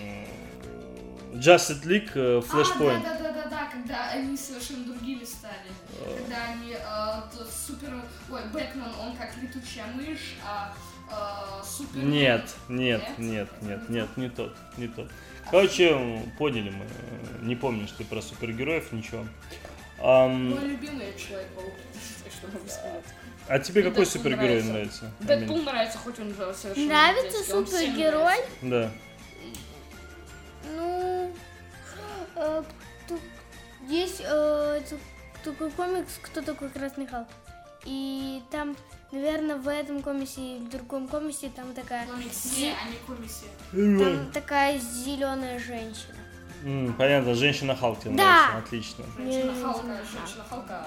Justice 1.34 1.84
League 1.84 2.12
э, 2.16 2.42
Flashpoint. 2.42 2.98
А, 2.98 3.04
да, 3.04 3.18
да, 3.18 3.32
да, 3.32 3.44
да, 3.44 3.50
да, 3.50 3.70
когда 3.72 4.10
они 4.10 4.36
совершенно 4.36 4.86
другими 4.86 5.24
стали. 5.24 5.70
Когда 6.18 6.38
они 6.52 6.74
э, 6.74 7.46
супер. 7.68 7.94
Ой, 8.32 8.42
Бэтмен, 8.52 8.92
он 9.00 9.16
как 9.16 9.38
летучая 9.38 9.86
мышь, 9.94 10.36
а 10.44 10.74
э, 11.12 11.64
супер. 11.64 12.04
Нет, 12.04 12.56
нет, 12.70 13.04
нет, 13.20 13.50
нет, 13.62 13.90
нет, 13.90 14.18
не 14.18 14.30
тот, 14.30 14.56
не 14.78 14.88
тот. 14.88 15.12
Короче, 15.52 16.22
поняли 16.38 16.70
мы. 16.70 16.86
Не 17.46 17.56
помнишь 17.56 17.92
ты 17.92 18.04
про 18.04 18.22
супергероев 18.22 18.92
ничего. 18.92 19.26
Ам, 20.00 20.52
Мой 20.52 20.66
любимый 20.68 21.14
человек-паук. 21.18 21.74
Что 22.32 22.48
могу 22.48 22.68
сказать? 22.68 23.04
а 23.50 23.60
тебе 23.60 23.82
какой 23.82 24.04
Дэдпул 24.06 24.12
супергерой 24.22 24.62
нравится. 24.64 24.72
нравится? 24.74 25.12
Дэдпул 25.22 25.62
нравится, 25.62 25.98
хоть 26.00 26.20
он 26.20 26.30
же 26.36 26.54
совершенно 26.54 26.88
Нравится 26.88 27.44
супергерой? 27.44 28.36
нравится. 28.62 28.62
Да. 28.62 28.92
Ну, 30.76 31.34
э, 32.36 32.64
кто- 33.06 33.20
есть 33.88 34.22
э, 34.26 34.82
такой 35.46 35.72
комикс, 35.72 36.20
кто 36.22 36.42
такой 36.42 36.70
Красный 36.70 37.08
Халк. 37.08 37.28
И 37.90 38.42
там, 38.52 38.76
наверное, 39.14 39.56
в 39.56 39.68
этом 39.70 40.02
комиксе 40.02 40.58
и 40.58 40.60
в 40.60 40.70
другом 40.70 41.08
комиксе 41.08 41.50
там 41.56 41.74
такая, 41.74 42.06
Комиксе, 42.06 42.74
а 42.74 42.90
не 42.90 42.98
комиссия. 43.08 44.04
там 44.04 44.32
такая 44.34 44.78
зеленая 44.78 45.58
женщина. 45.58 46.16
М, 46.66 46.94
понятно, 46.98 47.34
женщина 47.34 47.76
Халк 47.78 48.02
тебе 48.02 48.12
Да. 48.18 48.24
нравится, 48.24 48.58
отлично. 48.58 49.06
Женщина 49.18 49.54
Халка, 49.62 49.88
женщина 49.88 50.44
Халка. 50.50 50.86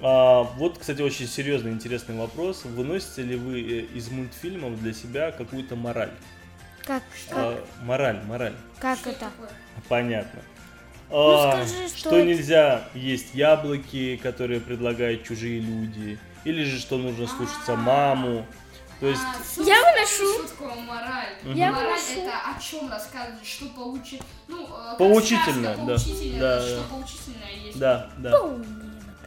А, 0.00 0.42
вот, 0.56 0.78
кстати, 0.78 1.00
очень 1.02 1.28
серьезный, 1.28 1.70
интересный 1.70 2.16
вопрос. 2.16 2.64
Выносите 2.64 3.22
ли 3.22 3.36
вы 3.36 3.60
э, 3.60 3.80
из 3.94 4.08
мультфильмов 4.10 4.80
для 4.80 4.92
себя 4.92 5.30
какую-то 5.30 5.76
мораль? 5.76 6.10
Как, 6.84 7.04
как, 7.28 7.38
А, 7.38 7.64
мораль, 7.84 8.20
мораль. 8.24 8.56
как 8.80 8.98
Что 8.98 9.10
это? 9.10 9.20
такое? 9.20 9.50
Понятно. 9.88 10.40
Ну, 11.12 11.30
А, 11.38 11.52
скажи, 11.66 11.88
что 11.88 11.98
что 11.98 12.16
это- 12.16 12.26
нельзя 12.26 12.88
есть 12.94 13.34
яблоки, 13.34 14.16
которые 14.22 14.60
предлагают 14.60 15.24
чужие 15.24 15.60
люди, 15.60 16.18
или 16.44 16.64
же 16.64 16.78
что 16.80 16.96
нужно 16.98 17.26
слушаться 17.26 17.74
А. 17.74 17.76
маму. 17.76 18.46
То 18.98 19.08
есть, 19.08 19.20
А, 19.22 19.62
Я 19.62 19.76
выношу. 19.80 20.48
Такое 20.48 20.74
мораль? 20.76 21.34
Я 21.44 21.72
мораль 21.72 21.86
выношу. 22.00 22.20
это 22.20 22.32
о 22.56 22.60
чем 22.60 22.88
рассказывать, 22.90 23.44
что 23.46 23.66
поучи... 23.66 24.20
Ну, 24.48 24.64
э, 24.64 24.96
Поучительно, 24.96 25.74
сказка, 25.74 25.84
да. 25.86 25.94
поучительно, 25.94 26.38
Да, 26.40 26.60
что 26.62 26.76
да. 26.76 26.82
поучительное 26.88 27.52
есть. 27.66 27.78
да, 27.78 28.10
да. 28.18 28.30
Ну 28.30 28.64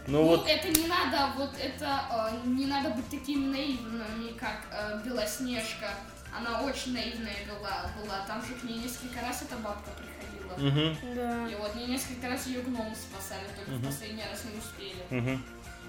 Ну, 0.08 0.24
вот, 0.24 0.48
это 0.48 0.68
не 0.80 0.88
надо, 0.88 1.30
вот 1.38 1.50
это 1.60 2.02
э, 2.12 2.48
не 2.48 2.66
надо 2.68 2.90
быть 2.92 3.10
такими 3.10 3.48
наивными, 3.48 4.32
как 4.40 4.62
э, 4.72 5.02
Белоснежка. 5.06 5.90
Она 6.38 6.62
очень 6.62 6.94
наивная 6.94 7.36
была, 7.48 7.90
была. 8.00 8.20
Там 8.28 8.42
же 8.46 8.54
к 8.56 8.64
ней 8.64 8.78
несколько 8.80 9.20
раз 9.26 9.42
эта 9.42 9.56
бабка 9.58 9.90
приходила. 9.98 10.15
Мгм, 10.58 10.98
Да. 11.16 11.48
И 11.50 11.56
вот 11.56 11.76
не 11.76 11.86
несколько 11.88 12.30
раз 12.30 12.48
ее 12.48 12.62
гномы 12.62 12.94
спасали, 12.96 13.46
только 13.56 13.72
в 13.80 13.86
последний 13.86 14.24
раз 14.30 14.44
не 14.46 14.58
успели. 14.60 15.04
мгм. 15.10 15.46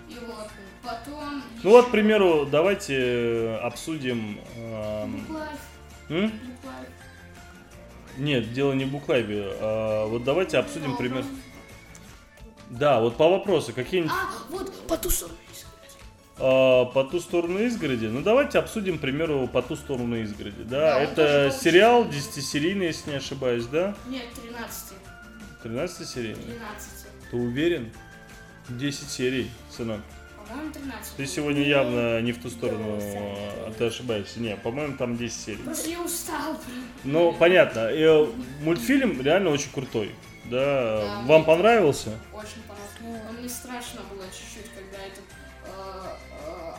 И 0.08 0.14
вот 0.26 0.48
потом. 0.82 1.42
Ну 1.64 1.70
вот, 1.70 1.88
к 1.88 1.90
примеру, 1.90 2.46
давайте 2.46 2.94
э, 2.96 3.56
обсудим... 3.58 4.38
эм, 4.56 5.26
м? 6.08 6.32
Нет, 8.16 8.52
дело 8.52 8.72
не 8.72 8.84
в 8.84 8.90
буклайве. 8.92 9.52
а 9.60 10.06
вот 10.06 10.24
давайте 10.24 10.58
обсудим 10.58 10.92
Ну, 10.92 10.96
пример. 10.96 11.24
ну, 11.24 11.36
Да, 12.70 13.00
вот 13.00 13.16
по 13.16 13.28
вопросу, 13.28 13.72
какие-нибудь 13.72 14.12
А, 14.12 14.30
вот 14.50 14.86
по 14.86 14.96
ту 14.96 15.10
сторону. 15.10 15.36
А, 16.38 16.84
по 16.86 17.04
ту 17.04 17.20
сторону 17.20 17.58
изгороди. 17.60 18.06
Ну 18.06 18.20
давайте 18.22 18.58
обсудим, 18.58 18.98
к 18.98 19.00
примеру, 19.00 19.48
по 19.48 19.62
ту 19.62 19.76
сторону 19.76 20.16
изгороди. 20.22 20.62
Да, 20.64 20.94
Да, 20.94 21.00
это 21.00 21.50
сериал 21.50 22.04
получится. 22.04 22.40
10-серийный, 22.40 22.86
если 22.86 23.10
не 23.10 23.16
ошибаюсь, 23.16 23.66
да? 23.66 23.94
Нет, 24.06 24.24
13. 24.42 24.92
13-серийный. 25.64 26.34
13. 26.42 26.88
Ты 27.30 27.36
уверен? 27.36 27.90
10 28.68 29.08
серий, 29.10 29.50
сынок. 29.70 30.00
По-моему, 30.48 30.72
13. 30.72 31.16
Ты 31.16 31.26
сегодня 31.26 31.62
явно 31.66 32.20
не 32.20 32.32
в 32.32 32.40
ту 32.40 32.50
сторону, 32.50 32.98
а 33.00 33.72
ты 33.76 33.84
ошибаешься. 33.86 34.38
Не, 34.40 34.56
по-моему, 34.56 34.96
там 34.96 35.16
10 35.16 35.40
серий. 35.40 35.62
Просто 35.62 35.90
я 35.90 36.00
устал. 36.00 36.56
Ну, 37.04 37.32
понятно. 37.32 37.80
э, 37.90 38.26
Мультфильм 38.62 39.20
реально 39.22 39.50
очень 39.50 39.70
крутой. 39.72 40.12
Да, 40.44 41.00
Да, 41.00 41.22
вам 41.26 41.44
понравился? 41.44 42.10
Очень 42.32 42.62
понравилось. 42.68 43.24
Но 43.26 43.32
мне 43.40 43.48
страшно 43.48 44.02
было 44.10 44.22
чуть-чуть, 44.26 44.70
когда 44.72 44.98
этот 45.04 45.18
э, 45.18 45.34
э, 45.42 45.45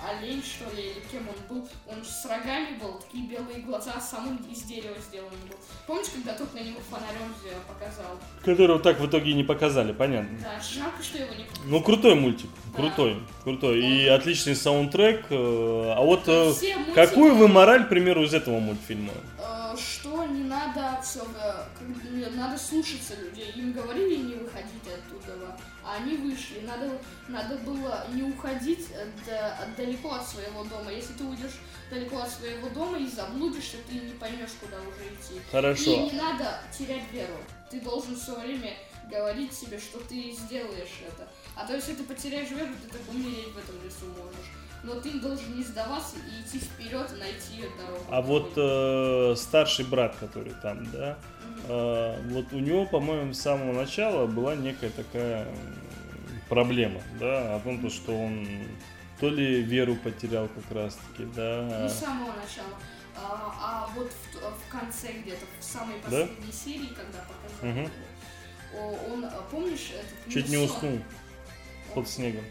олень, 0.10 0.42
что 0.42 0.74
ли, 0.76 0.84
или 0.92 1.00
кем 1.12 1.28
он 1.28 1.36
был, 1.58 1.68
он 1.88 2.04
же 2.04 2.10
с 2.10 2.26
рогами 2.26 2.78
был, 2.82 2.94
такие 3.00 3.28
белые 3.28 3.60
глаза, 3.60 3.94
а 3.98 4.00
сам 4.02 4.28
он 4.30 4.38
из 4.50 4.62
дерева 4.64 4.96
сделан 5.10 5.30
был. 5.50 5.58
Помнишь, 5.86 6.08
когда 6.14 6.34
тот 6.34 6.54
на 6.54 6.60
него 6.60 6.80
фонарем 6.90 7.34
показал? 7.68 8.18
Которого 8.44 8.80
так 8.80 9.00
в 9.00 9.06
итоге 9.08 9.32
и 9.32 9.34
не 9.34 9.44
показали, 9.44 9.92
понятно. 9.92 10.38
Да, 10.42 10.60
жалко, 10.62 11.04
что 11.04 11.18
его 11.18 11.34
не 11.34 11.46
Ну, 11.66 11.82
крутой 11.82 12.16
мультик, 12.16 12.50
Да. 12.72 12.78
крутой, 12.78 13.18
крутой. 13.44 13.80
И 13.86 14.08
отличный 14.08 14.56
саундтрек. 14.56 15.26
э, 15.30 15.94
А 15.98 16.02
вот 16.02 16.28
э, 16.28 16.46
мультики- 16.46 16.94
какую 16.96 17.36
вы 17.36 17.48
мораль, 17.50 17.86
к 17.86 17.90
примеру, 17.90 18.24
из 18.24 18.34
этого 18.34 18.60
мультфильма? 18.60 19.12
Э, 19.74 19.78
что 19.78 20.26
не 20.26 20.44
надо 20.44 21.00
все, 21.04 21.26
надо 22.36 22.58
слушаться 22.58 23.16
людей. 23.16 23.52
Им 23.56 23.74
говорили 23.74 24.16
не 24.18 24.36
выходить 24.36 24.84
оттуда, 24.86 25.58
а 25.84 25.96
они 25.96 26.18
вышли. 26.18 26.60
Надо, 26.62 26.90
надо 27.28 27.56
было 27.58 28.06
не 28.14 28.24
уходить 28.24 28.88
э, 28.92 29.38
от- 29.38 29.76
далеко 29.76 30.14
от 30.14 30.28
своего 30.28 30.64
дома. 30.64 30.92
Если 30.92 31.14
ты 31.14 31.24
уйдешь 31.24 31.60
далеко 31.90 32.20
от 32.20 32.30
своего 32.30 32.70
дома 32.70 32.98
и 32.98 33.08
заблудишься, 33.08 33.78
ты 33.90 33.96
не 33.96 34.14
поймешь, 34.14 34.52
куда 34.60 34.78
уже 34.82 35.08
идти. 35.08 35.42
Хорошо. 35.52 35.92
И 35.92 35.98
не 35.98 36.12
надо 36.12 36.60
терять 36.78 37.12
веру. 37.12 37.38
Ты 37.70 37.82
должен 37.82 38.16
все 38.16 38.40
время 38.40 38.74
говорить 39.10 39.54
себе, 39.54 39.80
что 39.80 40.00
ты 40.00 40.32
сделаешь 40.32 41.02
это. 41.06 41.28
А 41.56 41.66
то 41.66 41.74
если 41.74 41.96
ты 41.96 42.04
потеряешь 42.04 42.50
веру, 42.50 42.74
ты 42.84 42.90
так 42.98 43.02
умереть 43.10 43.54
в 43.54 43.58
этом 43.58 43.76
лесу 43.84 44.06
можешь. 44.18 44.52
Но 44.84 44.96
ты 45.02 45.20
должен 45.20 45.58
не 45.58 45.64
сдаваться 45.64 46.16
и 46.18 46.42
идти 46.42 46.60
вперед 46.60 47.10
найти 47.20 47.64
дорогу. 47.78 48.04
А 48.10 48.22
вот 48.22 48.54
э, 48.56 49.36
старший 49.36 49.86
брат, 49.86 50.16
который 50.20 50.54
там, 50.62 50.90
да, 50.92 51.18
э, 51.68 52.22
вот 52.32 52.54
у 52.54 52.60
него, 52.60 52.86
по-моему, 52.86 53.34
с 53.34 53.42
самого 53.42 53.74
начала 53.74 54.28
была 54.28 54.56
некая 54.56 54.90
такая 54.92 55.48
проблема, 56.48 57.02
да, 57.20 57.56
о 57.56 57.60
том, 57.60 57.82
то, 57.82 57.90
что 57.90 58.18
он 58.18 58.48
то 59.20 59.30
ли 59.30 59.62
веру 59.64 59.96
потерял 59.96 60.48
как 60.48 60.72
раз-таки, 60.76 61.24
Не 61.24 61.34
да. 61.34 61.90
с 61.90 62.00
самого 62.00 62.28
начала. 62.34 62.78
А, 63.20 63.56
а 63.60 63.90
вот 63.96 64.12
в, 64.12 64.36
в 64.36 64.72
конце 64.72 65.12
где-то, 65.12 65.44
в 65.60 65.64
самой 65.64 65.96
последней 65.98 66.52
серии, 66.52 66.90
когда 66.94 67.26
показали, 67.26 67.72
Мгм. 67.72 67.92
его, 68.74 69.14
он, 69.14 69.26
а, 69.26 69.42
помнишь, 69.50 69.92
этот 69.92 70.32
Чуть 70.34 70.50
не 70.50 70.58
уснул 70.58 71.00
под 71.96 72.08
снегом. 72.08 72.44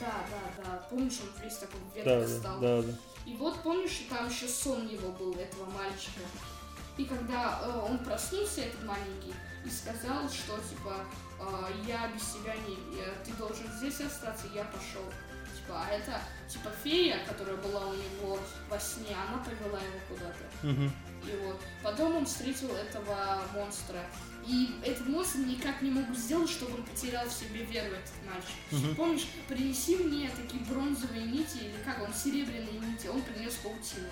Да, 0.00 0.06
да, 0.06 0.12
да. 0.30 0.45
Помнишь, 0.90 1.18
он 1.22 1.42
весь 1.42 1.56
такой 1.56 1.80
вверх 1.94 2.06
Да, 2.06 2.26
стал. 2.28 2.60
да, 2.60 2.82
да. 2.82 2.92
И 3.26 3.34
вот 3.34 3.60
помнишь, 3.62 4.06
там 4.08 4.28
еще 4.28 4.46
сон 4.48 4.86
его 4.86 5.10
был, 5.12 5.34
этого 5.34 5.64
мальчика. 5.70 6.20
И 6.96 7.04
когда 7.04 7.60
э, 7.62 7.80
он 7.90 7.98
проснулся, 7.98 8.62
этот 8.62 8.82
маленький, 8.84 9.34
и 9.64 9.68
сказал, 9.68 10.28
что 10.30 10.56
типа 10.56 11.04
э, 11.40 11.72
я 11.86 12.08
без 12.08 12.22
тебя 12.22 12.54
не, 12.54 12.74
э, 13.00 13.12
ты 13.24 13.32
должен 13.34 13.66
здесь 13.78 14.00
остаться, 14.00 14.46
я 14.54 14.64
пошел. 14.64 15.04
Типа, 15.54 15.82
а 15.84 15.90
это 15.90 16.20
типа 16.48 16.70
фея, 16.82 17.18
которая 17.26 17.56
была 17.56 17.86
у 17.86 17.94
него 17.94 18.38
во 18.70 18.78
сне, 18.78 19.14
она 19.28 19.42
повела 19.42 19.78
его 19.78 19.98
куда-то. 20.08 20.66
Мгм. 20.66 20.92
И 21.24 21.36
вот 21.44 21.60
потом 21.82 22.16
он 22.16 22.26
встретил 22.26 22.70
этого 22.70 23.40
монстра. 23.52 24.00
И 24.46 24.70
этот 24.84 25.08
монстр 25.08 25.38
никак 25.38 25.82
не 25.82 25.90
мог 25.90 26.14
сделать, 26.14 26.48
чтобы 26.50 26.74
он 26.76 26.84
потерял 26.84 27.28
в 27.28 27.32
себе 27.32 27.64
веру, 27.64 27.94
этот 27.94 28.14
мальчик. 28.24 28.56
Мгм. 28.70 28.94
Помнишь, 28.94 29.26
принеси 29.48 29.96
мне 29.96 30.30
такие 30.30 30.62
бронзовые 30.64 31.24
нити, 31.24 31.58
или 31.58 31.74
как 31.84 32.00
он, 32.02 32.14
серебряные 32.14 32.78
нити, 32.78 33.08
он 33.08 33.22
принес 33.22 33.54
паутину. 33.54 34.08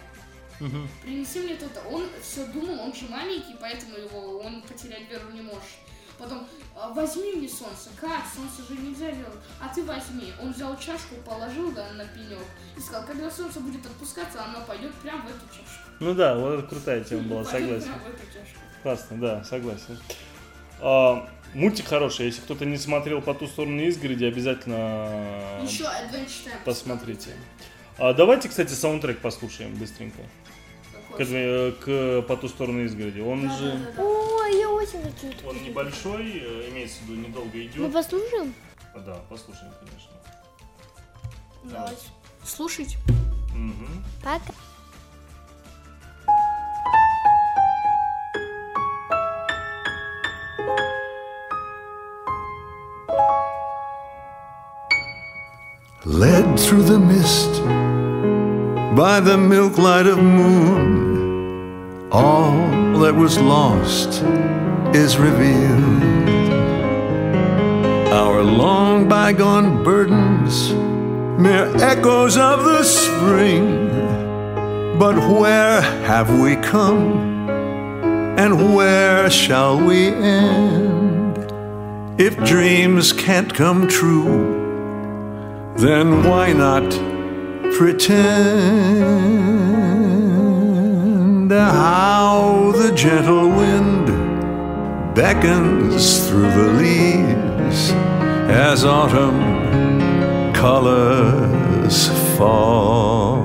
Мгм. 0.61 0.89
Принеси 1.03 1.41
мне 1.41 1.55
то-то. 1.55 1.81
Он 1.89 2.09
все 2.23 2.47
думал, 2.47 2.81
он 2.81 2.95
же 2.95 3.07
маленький, 3.09 3.57
поэтому 3.61 3.97
его 3.97 4.39
он 4.39 4.63
потерять 4.63 5.09
веру 5.11 5.31
не 5.33 5.43
может. 5.43 5.63
Потом, 6.19 6.47
«А, 6.77 6.91
возьми 6.91 7.35
мне 7.35 7.49
солнце. 7.49 7.91
Как? 8.01 8.23
Солнце 8.35 8.73
же 8.73 8.81
нельзя 8.81 9.11
делать. 9.11 9.39
А 9.61 9.73
ты 9.73 9.83
возьми. 9.83 10.33
Он 10.41 10.53
взял 10.53 10.77
чашку, 10.79 11.17
положил 11.27 11.73
да, 11.73 11.93
на 11.93 12.07
пенек 12.07 12.39
и 12.77 12.81
сказал, 12.81 13.05
когда 13.05 13.31
солнце 13.31 13.61
будет 13.61 13.85
отпускаться, 13.85 14.45
оно 14.45 14.65
пойдет 14.65 14.95
прямо 14.95 15.23
в 15.23 15.27
эту 15.27 15.47
чашку. 15.49 15.91
Ну 16.01 16.15
да, 16.15 16.37
вот 16.37 16.59
это 16.61 16.69
крутая 16.69 17.03
тема 17.03 17.23
была, 17.23 17.45
согласен. 17.45 17.83
прямо 17.83 17.99
в 17.99 18.09
эту 18.09 18.27
чашку. 18.27 18.61
Классно, 18.85 19.17
да, 19.17 19.43
согласен. 19.45 19.99
А, 20.79 21.27
мультик 21.55 21.87
хороший, 21.89 22.27
если 22.27 22.43
кто-то 22.43 22.67
не 22.67 22.77
смотрел 22.77 23.23
по 23.23 23.33
ту 23.33 23.47
сторону 23.47 23.81
изгороди, 23.81 24.27
обязательно 24.27 25.59
Еще 25.63 25.85
Adventure 25.85 26.45
Time. 26.45 26.65
посмотрите. 26.67 27.31
А, 27.97 28.13
давайте, 28.13 28.51
кстати, 28.51 28.75
саундтрек 28.75 29.21
послушаем 29.21 29.75
быстренько. 29.77 30.19
К, 31.17 31.73
к 31.81 32.23
по 32.29 32.37
ту 32.37 32.49
сторону 32.49 32.85
изгороди. 32.85 33.21
Он 33.21 33.49
Да, 33.49 33.57
же, 33.57 33.73
да, 33.73 33.79
да, 33.79 33.93
да. 33.97 34.03
О, 34.03 34.45
я 34.49 34.69
очень 34.69 35.01
хочу 35.03 35.29
это 35.29 35.49
он 35.49 35.63
небольшой, 35.65 36.43
э, 36.45 36.69
имеется 36.71 36.99
в 37.05 37.09
виду, 37.09 37.27
недолго 37.29 37.57
Мы 37.57 37.65
идет. 37.65 37.91
послушаем? 37.93 38.55
А, 38.95 38.99
Да, 38.99 39.15
послушаем, 39.31 39.73
конечно. 39.81 40.11
Давайте. 41.65 42.03
Слушайте. 42.45 42.99
Мгм. 43.55 44.05
Пока. 44.23 44.53
Led 56.07 56.61
through 56.61 56.83
the 56.83 56.99
mist 56.99 57.63
by 58.95 59.21
the 59.21 59.39
milk 59.39 59.79
light 59.79 60.07
of 60.07 60.19
moon. 60.19 62.11
All 62.13 62.53
that 62.99 63.15
was 63.15 63.39
lost 63.39 64.23
is 64.95 65.17
revealed. 65.17 66.03
Our 68.13 68.43
long 68.43 69.09
bygone 69.09 69.83
burdens, 69.83 70.75
mere 71.41 71.75
echoes 71.83 72.37
of 72.37 72.65
the 72.65 72.83
spring. 72.85 73.89
But 74.99 75.17
where 75.17 75.81
have 75.81 76.39
we 76.39 76.57
come? 76.57 77.49
And 78.39 78.77
where 78.77 79.31
shall 79.31 79.81
we 79.83 80.09
end? 80.09 81.39
If 82.21 82.37
dreams 82.45 83.15
can't 83.15 83.55
come 83.55 83.89
true, 83.89 84.64
then 85.77 86.23
why 86.23 86.53
not 86.53 86.89
pretend 87.73 89.11
how 91.51 92.73
the 92.77 92.93
gentle 92.95 93.49
wind 93.49 94.07
beckons 95.15 96.29
through 96.29 96.51
the 96.51 96.73
leaves 96.75 97.91
as 98.51 98.85
autumn 98.85 100.53
colors 100.53 102.09
fall? 102.39 103.43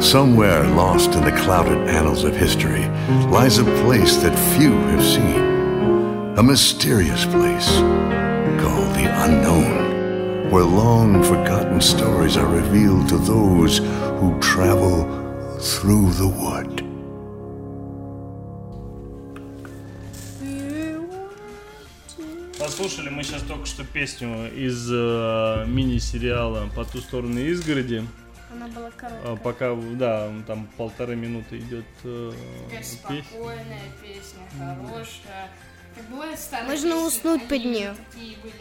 Somewhere 0.00 0.62
lost 0.68 1.14
in 1.14 1.24
the 1.24 1.32
clouded 1.32 1.88
annals 1.88 2.22
of 2.22 2.36
history 2.36 2.84
lies 3.30 3.58
a 3.58 3.64
place 3.82 4.16
that 4.18 4.38
few 4.56 4.72
have 4.72 5.02
seen, 5.02 6.38
a 6.38 6.42
mysterious 6.42 7.24
place 7.26 7.82
the 8.98 9.06
unknown, 9.24 10.50
where 10.50 10.64
long 10.64 11.22
forgotten 11.22 11.80
stories 11.80 12.36
are 12.36 12.46
revealed 12.46 13.08
to 13.08 13.16
those 13.18 13.78
who 14.18 14.28
travel 14.40 14.96
through 15.60 16.10
the 16.22 16.26
wood. 16.26 16.84
Послушали 22.58 23.08
мы 23.08 23.22
сейчас 23.22 23.42
только 23.42 23.66
что 23.66 23.84
песню 23.84 24.52
из 24.52 24.88
э, 24.90 25.64
мини-сериала 25.66 26.68
«По 26.74 26.84
ту 26.84 26.98
сторону 26.98 27.38
изгороди». 27.38 28.04
Она 28.50 28.66
была 28.68 28.88
А, 28.88 28.90
короткая. 28.90 29.36
пока, 29.36 29.74
да, 29.94 30.32
там 30.46 30.66
полторы 30.76 31.14
минуты 31.14 31.58
идет 31.58 31.84
э, 32.02 32.32
песня. 32.70 32.98
спокойная 32.98 33.92
песня, 34.02 34.40
хорошая. 34.58 35.50
Как 35.94 36.04
бывает 36.10 36.38
Можно 36.66 36.90
песни, 36.94 37.06
уснуть 37.06 37.48
под 37.48 37.64
неё. 37.64 37.94
Такие 38.12 38.36
были. 38.42 38.52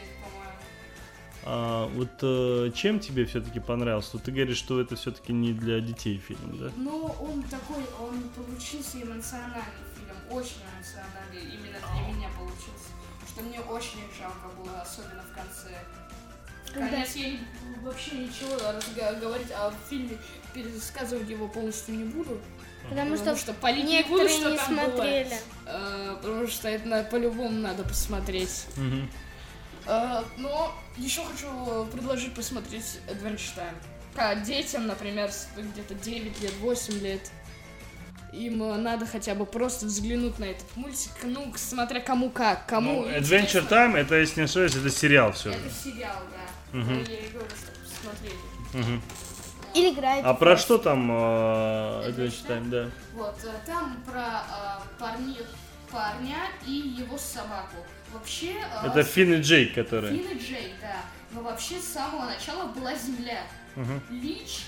А, 1.50 1.88
вот 1.96 2.10
э, 2.24 2.72
чем 2.76 3.00
тебе 3.00 3.26
все-таки 3.26 3.60
понравился? 3.62 4.10
Вот 4.14 4.24
Ты 4.24 4.32
говоришь, 4.32 4.58
что 4.58 4.82
это 4.82 4.98
все-таки 4.98 5.32
не 5.32 5.54
для 5.54 5.80
детей 5.80 6.18
фильм, 6.18 6.58
да? 6.60 6.72
Но 6.76 7.16
он 7.22 7.42
такой, 7.44 7.84
он 8.02 8.22
получился 8.36 8.98
эмоциональный 9.02 9.64
фильм, 9.96 10.16
очень 10.38 10.58
эмоциональный, 10.76 11.56
именно 11.56 11.78
для 11.80 12.14
меня 12.14 12.28
получился. 12.38 12.90
Что 13.30 13.44
мне 13.44 13.62
очень 13.62 14.00
жалко 14.20 14.50
было, 14.58 14.82
особенно 14.82 15.24
в 15.24 15.34
конце. 15.34 15.74
Когда- 16.74 16.90
Конец 16.90 17.16
я 17.16 17.30
не- 17.32 17.40
вообще 17.82 18.12
ничего 18.18 18.50
говорить 19.22 19.52
о 19.52 19.72
фильме, 19.90 20.18
пересказывать 20.54 21.30
его 21.30 21.48
полностью 21.48 21.96
не 21.96 22.04
буду. 22.04 22.38
Потому 22.90 23.16
что, 23.16 23.36
что 23.38 23.54
полить 23.54 23.86
не 23.86 24.04
буду, 24.04 24.28
что 24.28 24.52
не 24.52 24.58
там 24.58 24.76
было. 24.76 24.86
смотрели. 24.92 25.38
Э, 25.66 26.18
потому 26.22 26.48
что 26.48 26.68
это 26.68 26.88
на- 26.88 27.04
по-любому 27.04 27.52
надо 27.60 27.84
посмотреть. 27.84 28.66
Мгм. 28.76 29.10
Э, 29.88 30.24
но 30.38 30.74
еще 30.98 31.24
хочу 31.24 31.86
предложить 31.86 32.34
посмотреть 32.36 33.00
Adventure 33.08 33.56
Time. 33.56 33.76
К 34.16 34.44
детям, 34.44 34.88
например, 34.88 35.30
где-то 35.56 35.94
9 35.94 36.42
лет, 36.42 36.54
8 36.60 37.00
лет. 37.02 37.32
им 38.34 38.64
э, 38.64 38.78
надо 38.78 39.06
хотя 39.06 39.36
бы 39.36 39.46
просто 39.46 39.86
взглянуть 39.86 40.38
на 40.40 40.46
этот 40.46 40.76
мультик, 40.76 41.12
ну, 41.24 41.54
смотря 41.56 42.02
кому 42.02 42.30
как, 42.30 42.66
кому... 42.68 43.04
Ну, 43.04 43.10
Adventure 43.10 43.68
Time, 43.68 43.96
это, 43.96 44.16
если 44.16 44.42
не 44.42 44.46
ошибаюсь, 44.46 44.76
это 44.76 44.90
сериал 44.90 45.32
все 45.32 45.52
же. 45.52 45.58
Это 45.58 45.74
сериал, 45.74 46.18
да. 46.32 46.80
И 46.80 46.84
говорю, 46.84 47.48
посмотрели. 48.02 49.02
Или 49.74 49.94
играет. 49.94 50.26
А 50.26 50.34
про 50.34 50.58
что 50.58 50.78
там 50.80 51.10
э, 51.12 52.10
Adventure 52.10 52.48
Time, 52.48 52.70
да? 52.70 52.90
Вот, 53.14 53.36
э, 53.44 53.52
там 53.66 54.02
про 54.06 54.22
э, 54.22 55.00
парни, 55.00 55.38
парня 55.92 56.48
и 56.66 56.72
его 56.72 57.18
собаку. 57.18 57.78
Вообще... 58.14 58.54
э, 58.84 58.88
Это 58.88 59.04
Финн 59.04 59.34
и 59.34 59.42
Джейк, 59.42 59.74
которые... 59.76 60.16
Финн 60.18 60.38
и 60.38 60.40
Джей, 60.42 60.74
да. 60.82 61.02
Но 61.32 61.42
вообще 61.42 61.80
с 61.80 61.86
самого 61.94 62.26
начала 62.26 62.68
была 62.72 62.96
Земля. 62.96 63.44
Лич 64.10 64.64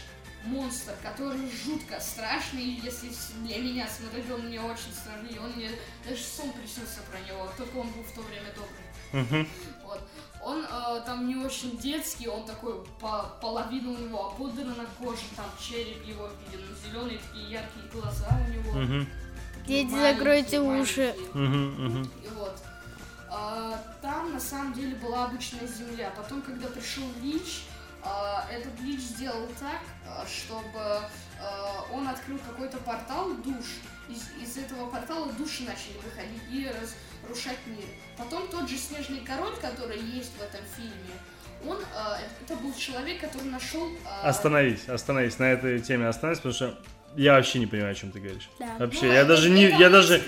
монстр, 0.46 0.94
который 1.04 1.40
жутко 1.66 2.00
страшный, 2.00 2.80
если 2.84 3.10
для 3.44 3.58
меня 3.58 3.88
смотреть, 3.88 4.30
он 4.32 4.42
мне 4.48 4.62
очень 4.62 4.94
страшный, 4.94 5.38
он 5.40 5.52
мне 5.54 5.70
даже 6.08 6.22
сон 6.24 6.52
приснился 6.54 7.02
про 7.12 7.20
него, 7.28 7.50
только 7.58 7.76
он 7.78 7.90
был 7.90 8.04
в 8.04 8.12
то 8.14 8.22
время 8.22 8.50
добрый. 8.56 8.86
Мгм. 9.12 9.48
Вот. 9.84 10.02
Он 10.42 10.64
э, 10.64 11.02
там 11.06 11.28
не 11.28 11.36
очень 11.36 11.78
детский, 11.78 12.28
он 12.30 12.46
такой, 12.46 12.76
по- 13.02 13.38
половина 13.42 13.90
у 13.92 13.98
него 13.98 14.28
ободрана 14.32 14.86
кожа, 14.98 15.24
там 15.36 15.46
череп 15.60 16.06
его 16.06 16.30
виден, 16.46 16.66
зеленые 16.86 17.18
такие 17.20 17.52
яркие 17.52 17.86
глаза 17.92 18.28
у 18.48 18.52
него. 18.52 19.04
Такие 19.60 19.84
Дети, 19.84 19.92
маленькие, 19.92 20.14
закройте 20.14 20.60
уши. 20.62 21.16
Мгм, 21.34 21.86
мгм. 21.86 22.04
И 22.24 22.28
вот. 22.36 22.58
А, 23.32 23.80
там 24.02 24.34
на 24.34 24.40
самом 24.40 24.74
деле 24.74 24.96
была 24.96 25.26
обычная 25.26 25.68
земля. 25.68 26.12
Потом, 26.16 26.42
когда 26.42 26.68
пришел 26.68 27.04
Лич, 27.22 27.64
а, 28.04 28.48
этот 28.52 28.80
Лич 28.82 29.02
сделал 29.02 29.48
так, 29.60 29.82
а, 30.08 30.26
чтобы 30.26 31.02
он 31.94 32.06
открыл 32.08 32.38
какой-то 32.40 32.78
портал 32.80 33.34
душ. 33.36 33.66
Из, 34.10 34.44
из 34.44 34.58
этого 34.58 34.90
портала 34.90 35.32
души 35.34 35.64
начали 35.64 35.98
выходить 36.04 36.42
и 36.52 36.68
разрушать 36.68 37.60
мир. 37.68 37.86
Потом 38.18 38.48
тот 38.48 38.68
же 38.68 38.76
Снежный 38.76 39.22
Король, 39.22 39.56
который 39.62 40.00
есть 40.00 40.34
в 40.38 40.42
этом 40.42 40.62
фильме, 40.76 41.14
он, 41.66 41.78
это 42.42 42.56
был 42.56 42.74
человек, 42.74 43.22
который 43.22 43.50
нашел... 43.52 43.90
Остановись, 44.24 44.90
остановись, 44.90 45.40
на 45.40 45.46
этой 45.46 45.80
теме 45.80 46.08
остановись, 46.08 46.40
потому 46.40 46.56
что 46.56 46.80
я 47.16 47.34
вообще 47.34 47.60
не 47.60 47.66
понимаю, 47.68 47.92
о 47.92 47.96
чем 47.96 48.12
ты 48.12 48.20
говоришь. 48.20 48.50
Да. 48.60 48.76
Вообще, 48.80 49.06
Ну, 49.08 49.14
я 49.14 49.20
это- 49.20 49.28
даже 49.30 49.50
не, 49.50 49.64
это 49.66 49.78
я 49.78 49.90
даже, 49.90 50.22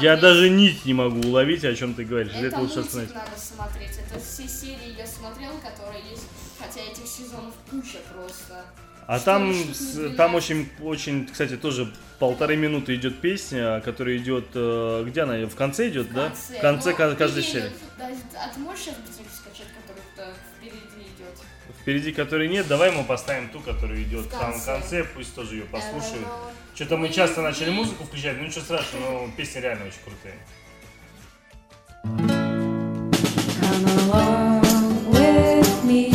я 0.00 0.16
даже 0.16 0.50
нить 0.50 0.84
не 0.84 0.94
могу 0.94 1.20
уловить, 1.28 1.64
о 1.64 1.74
чем 1.74 1.94
ты 1.94 2.04
говоришь. 2.04 2.32
Это 2.34 2.46
этого 2.46 2.60
лучше 2.62 2.76
мультик 2.76 2.88
остановиться. 2.88 3.16
надо 3.16 3.40
смотреть. 3.40 3.90
Это 3.98 4.20
все 4.20 4.48
серии 4.48 4.96
я 4.98 5.06
смотрел, 5.06 5.52
которые 5.62 6.02
есть. 6.10 6.24
Хотя 6.58 6.80
этих 6.80 7.06
сезонов 7.06 7.54
куча 7.70 7.98
просто. 8.14 8.64
А 9.06 9.16
Что 9.18 9.24
там, 9.26 9.52
там 10.16 10.30
12. 10.32 10.34
очень, 10.34 10.68
очень, 10.80 11.26
кстати, 11.26 11.58
тоже 11.58 11.92
полторы 12.18 12.56
минуты 12.56 12.94
идет 12.94 13.20
песня, 13.20 13.82
которая 13.82 14.16
идет, 14.16 14.46
э, 14.54 15.04
где 15.06 15.20
она, 15.22 15.46
в 15.46 15.54
конце 15.54 15.90
идет, 15.90 16.10
да? 16.14 16.30
В 16.30 16.60
конце 16.62 16.94
ка- 16.94 17.14
каждой 17.14 17.42
серии. 17.42 17.64
видел- 17.64 17.76
Да, 17.98 18.08
Впереди 21.84 22.12
которой 22.12 22.48
нет, 22.48 22.66
давай 22.66 22.90
мы 22.92 23.04
поставим 23.04 23.50
ту, 23.50 23.60
которая 23.60 24.02
идет 24.02 24.24
В 24.24 24.28
в 24.30 24.32
самом 24.32 24.58
конце. 24.58 25.04
пусть 25.04 25.34
тоже 25.34 25.56
ее 25.56 25.64
послушают. 25.64 26.26
Э, 26.26 26.74
Что-то 26.74 26.96
мы 26.96 27.08
ну, 27.08 27.12
часто 27.12 27.42
начали 27.42 27.68
музыку 27.68 28.04
включать, 28.04 28.38
ну 28.38 28.46
ничего 28.46 28.62
страшного, 28.62 29.26
но 29.26 29.30
песни 29.36 29.58
реально 29.60 29.84
очень 29.84 29.98
крутые. 30.02 30.34
Come 33.60 33.84
along 34.10 35.10
with 35.12 35.84
me, 35.84 36.13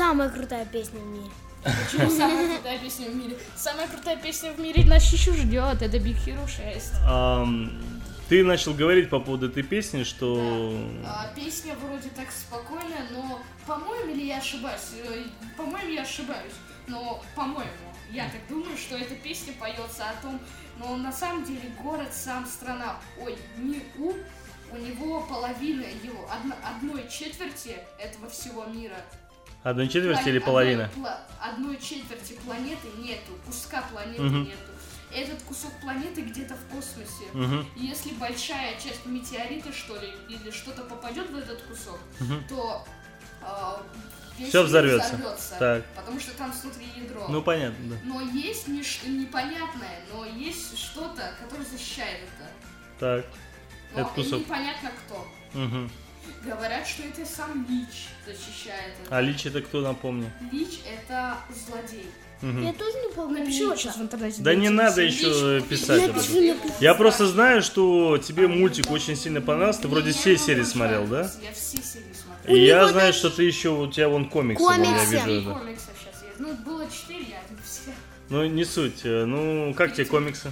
Самая 0.00 0.30
крутая 0.30 0.64
песня 0.64 0.98
в 0.98 1.06
мире. 1.08 1.30
Почему 1.62 2.10
самая 2.10 2.54
крутая 2.56 2.78
песня 2.78 3.10
в 3.10 3.14
мире? 3.16 3.36
Самая 3.54 3.86
крутая 3.86 4.16
песня 4.16 4.50
в 4.52 4.58
мире 4.58 4.82
нас 4.86 5.12
еще 5.12 5.34
ждет. 5.34 5.82
Это 5.82 5.98
Big 5.98 6.16
Hero 6.24 6.48
6. 6.48 6.92
Ам, 7.06 7.70
ты 8.30 8.42
начал 8.42 8.72
говорить 8.72 9.10
по 9.10 9.20
поводу 9.20 9.48
этой 9.50 9.62
песни, 9.62 10.04
что... 10.04 10.40
А, 11.04 11.30
песня 11.36 11.74
вроде 11.74 12.08
так 12.16 12.28
спокойная, 12.30 13.08
но, 13.10 13.42
по-моему, 13.66 14.14
или 14.14 14.24
я 14.24 14.38
ошибаюсь? 14.38 14.80
Э, 15.04 15.22
По-моему, 15.58 15.90
я 15.90 16.00
ошибаюсь. 16.00 16.54
Но, 16.86 17.22
по-моему, 17.36 17.70
я 18.10 18.24
так 18.30 18.40
думаю, 18.48 18.78
что 18.78 18.96
эта 18.96 19.14
песня 19.16 19.52
поется 19.60 20.08
о 20.08 20.22
том, 20.22 20.40
но 20.78 20.96
на 20.96 21.12
самом 21.12 21.44
деле 21.44 21.70
город 21.82 22.08
сам 22.14 22.46
страна. 22.46 22.96
Ой, 23.20 23.36
не 23.58 23.82
у, 23.98 24.14
у 24.72 24.76
него 24.78 25.20
половина 25.28 25.84
его, 26.02 26.26
одно- 26.32 26.56
одной 26.64 27.06
четверти 27.10 27.76
этого 27.98 28.30
всего 28.30 28.64
мира. 28.64 28.96
Одной 29.62 29.88
четверти 29.88 30.28
или 30.28 30.38
Плане- 30.38 30.46
половина? 30.46 30.84
Одной, 30.84 31.10
одной 31.40 31.76
четверти 31.78 32.32
планеты 32.44 32.88
нету, 32.98 33.32
куска 33.46 33.82
планеты 33.92 34.22
Мгм. 34.22 34.44
нету. 34.44 34.58
Этот 35.12 35.42
кусок 35.42 35.72
планеты 35.80 36.22
где-то 36.22 36.54
в 36.54 36.74
космосе. 36.74 37.24
И 37.76 37.84
если 37.84 38.10
большая 38.14 38.74
часть 38.78 39.04
метеорита, 39.06 39.72
что 39.72 39.96
ли, 40.00 40.08
или 40.28 40.50
что-то 40.50 40.82
попадет 40.84 41.28
в 41.30 41.36
этот 41.36 41.60
кусок, 41.62 41.98
Мгм. 42.20 42.44
то 42.48 42.84
а, 43.42 43.82
весь 44.38 44.50
Всё 44.50 44.58
мир 44.60 44.66
взорвётся. 44.68 45.08
взорвётся, 45.16 45.56
Так. 45.58 45.84
Потому 45.96 46.20
что 46.20 46.32
там 46.36 46.52
внутри 46.52 46.86
ядро. 46.94 47.26
Ну, 47.28 47.40
понятно, 47.42 47.78
да. 47.88 47.96
Но 48.04 48.20
есть 48.20 48.68
нечто 48.68 49.08
непонятное, 49.08 50.00
но 50.12 50.26
есть 50.26 50.76
что-то, 50.78 51.34
которое 51.40 51.64
защищает 51.64 52.20
это. 52.38 52.50
Так. 52.98 53.26
Но 53.94 54.00
Этот 54.02 54.12
кусок. 54.12 54.40
непонятно 54.40 54.90
кто. 55.06 55.26
Мгм. 55.54 55.90
Говорят, 56.44 56.86
что 56.86 57.02
это 57.02 57.24
сам 57.30 57.66
Лич 57.68 58.08
защищает 58.26 58.94
это. 59.04 59.16
А 59.16 59.20
Лич 59.20 59.44
это 59.46 59.60
кто, 59.60 59.80
напомни? 59.82 60.30
Лич 60.52 60.80
это 60.86 61.36
злодей. 61.66 62.06
Мгм. 62.40 62.64
Я 62.64 62.72
тоже 62.72 62.96
не 63.06 63.12
помню. 63.14 63.40
Напиши 63.40 63.66
вот 63.66 63.78
сейчас 63.78 63.96
в 63.98 64.02
интернете. 64.02 64.40
Да 64.42 64.54
не 64.54 64.70
надо 64.70 65.02
еще 65.02 65.60
писать 65.68 66.08
об 66.08 66.16
Лич, 66.16 66.24
этом. 66.30 66.64
Лич. 66.68 66.72
Я 66.80 66.94
просто 66.94 67.26
знаю, 67.26 67.60
что 67.62 68.16
тебе 68.16 68.48
мультик 68.48 68.90
очень 68.90 69.16
сильно 69.16 69.42
понравился. 69.42 69.82
Ты 69.82 69.88
вроде 69.88 70.08
Я 70.08 70.14
все 70.14 70.36
серии 70.38 70.62
смотрел, 70.62 71.06
да? 71.06 71.30
Я 71.42 71.52
все 71.52 71.76
серии 71.82 72.14
смотрел. 72.14 72.54
У 72.54 72.56
И 72.56 72.64
я 72.64 72.88
знаю, 72.88 73.08
даже 73.08 73.18
что 73.18 73.28
ты 73.30 73.42
еще, 73.44 73.68
у 73.68 73.86
тебя 73.90 74.08
вон 74.08 74.28
комиксы, 74.30 74.62
вон, 74.64 74.82
я 74.82 74.94
Комиксы. 74.94 75.26
вижу. 75.26 75.54
Комикса 75.54 75.86
сейчас 76.00 76.22
есть. 76.22 76.38
Ну, 76.38 76.54
было 76.64 76.86
четыре, 76.90 77.20
я 77.30 77.42
все. 77.62 77.90
Ну, 78.30 78.46
не 78.46 78.64
суть. 78.64 79.00
э, 79.04 79.24
Ну, 79.26 79.74
как 79.74 79.92
тебе 79.92 80.06
комиксы? 80.06 80.50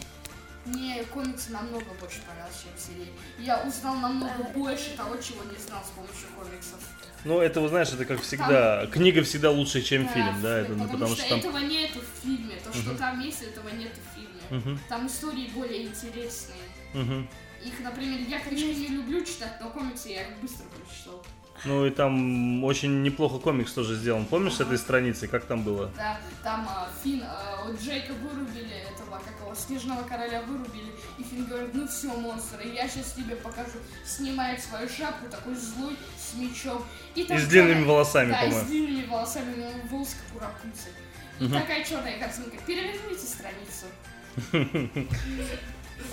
Мне 0.68 1.02
комиксы 1.04 1.50
намного 1.50 1.86
больше 2.00 2.20
понравились, 2.26 2.62
чем 2.62 2.72
серии. 2.76 3.12
Я 3.38 3.62
узнал 3.62 3.96
намного 3.96 4.42
больше 4.54 4.96
того, 4.96 5.16
чего 5.16 5.42
не 5.44 5.56
знал 5.56 5.82
с 5.84 5.90
помощью 5.90 6.28
комиксов. 6.36 6.80
Ну, 7.24 7.40
это, 7.40 7.60
вы 7.60 7.68
знаешь, 7.68 7.88
это 7.88 8.04
как 8.04 8.20
всегда. 8.20 8.86
Книга 8.86 9.22
всегда 9.22 9.50
лучше, 9.50 9.82
чем 9.82 10.08
фильм, 10.08 10.40
да? 10.42 10.60
Это, 10.60 10.72
потому, 10.72 10.88
потому 10.88 11.14
что, 11.14 11.24
что 11.24 11.28
там... 11.28 11.38
этого 11.38 11.58
нету 11.58 12.00
в 12.00 12.22
фильме. 12.24 12.56
То, 12.62 12.72
что 12.72 12.94
там 12.96 13.20
есть, 13.20 13.42
этого 13.42 13.68
нету 13.70 13.98
в 14.00 14.14
фильме. 14.14 14.28
Мгм. 14.50 14.80
Там 14.88 15.06
истории 15.06 15.50
более 15.54 15.86
интересные. 15.86 16.58
Мгм. 16.94 17.28
Их, 17.64 17.80
например, 17.80 18.20
я 18.28 18.38
книжки 18.40 18.80
не 18.80 18.88
люблю 18.88 19.24
читать, 19.24 19.58
но 19.60 19.70
комиксы 19.70 20.10
я 20.10 20.22
их 20.22 20.38
быстро 20.38 20.64
прочитал. 20.66 21.24
Ну, 21.64 21.86
и 21.86 21.90
там 21.90 22.62
очень 22.64 23.02
неплохо 23.02 23.38
комикс 23.38 23.72
тоже 23.72 23.94
сделан. 23.96 24.24
Помнишь 24.26 24.54
с 24.54 24.60
этой 24.60 24.78
страницы, 24.78 25.26
как 25.26 25.44
там 25.44 25.62
было? 25.62 25.90
Да, 25.96 26.18
там 26.42 26.66
а, 26.68 26.88
Финн, 27.02 27.22
а, 27.24 27.64
вот 27.66 27.80
Джейка 27.80 28.12
вырубили, 28.12 28.76
этого, 28.92 29.18
как 29.18 29.34
его, 29.40 29.54
Снежного 29.54 30.02
Короля 30.04 30.42
вырубили, 30.42 30.92
и 31.18 31.22
Финн 31.24 31.46
говорит, 31.46 31.70
ну 31.74 31.88
все, 31.88 32.08
монстр, 32.14 32.60
я 32.64 32.88
сейчас 32.88 33.12
тебе 33.12 33.34
покажу. 33.36 33.78
Снимает 34.06 34.60
свою 34.62 34.88
шапку, 34.88 35.28
такой 35.30 35.54
злой, 35.56 35.96
с 36.16 36.34
мечом. 36.34 36.84
И, 37.14 37.24
там 37.24 37.36
И 37.36 37.40
с 37.40 37.46
длинными 37.48 37.72
черная- 37.80 37.88
волосами, 37.88 38.30
Да, 38.30 38.44
и 38.44 38.50
с 38.50 38.54
по-моему. 38.54 38.68
длинными 38.70 39.06
волосами, 39.06 39.56
него 39.56 39.70
волосы 39.90 40.16
как 40.32 40.36
у 40.36 40.44
Рапунцель. 40.44 40.92
И 41.40 41.48
такая 41.48 41.84
черная 41.84 42.18
картинка. 42.18 42.56
Переверните 42.66 43.26
страницу. 43.26 43.86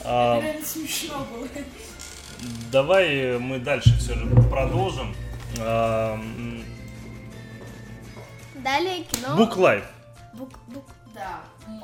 А, 0.03 0.41
Реально 0.41 0.65
смешно 0.65 1.27
было. 1.31 1.47
давай 2.71 3.37
мы 3.39 3.59
дальше 3.59 3.95
все 3.99 4.15
же 4.15 4.25
продолжим. 4.49 5.15
Далее 8.63 9.03
кино. 9.03 9.37
Book 9.37 9.55
Life. 9.57 9.83
Бук, 10.33 10.49
бук. 10.67 10.83
Да, 11.13 11.39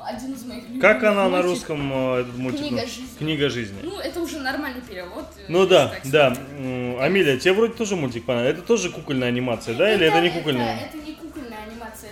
один 0.06 0.34
из 0.34 0.44
моих 0.44 0.64
любимых 0.64 0.82
Как 0.82 1.02
она 1.04 1.24
на 1.24 1.28
мультиков. 1.42 1.50
русском, 1.50 1.92
э, 1.92 2.20
этот 2.20 2.36
мультик? 2.36 2.60
Книга 2.60 2.76
ну, 2.82 2.86
жизни. 2.86 3.18
Книга 3.18 3.48
жизни. 3.48 3.78
Ну, 3.82 3.98
это 3.98 4.20
уже 4.20 4.38
нормальный 4.40 4.82
перевод. 4.82 5.24
э, 5.38 5.44
Ну 5.48 5.66
да, 5.66 5.94
да. 6.04 6.36
Амилия, 7.00 7.38
тебе 7.38 7.54
вроде 7.54 7.72
тоже 7.72 7.96
мультик 7.96 8.26
понравился. 8.26 8.58
Это 8.58 8.66
тоже 8.66 8.90
кукольная 8.90 9.28
анимация, 9.28 9.74
да? 9.74 9.90
Или 9.94 10.06
это 10.06 10.20
не 10.20 10.28
кукольная? 10.28 10.80
Это, 10.80 10.98
не. 10.98 11.11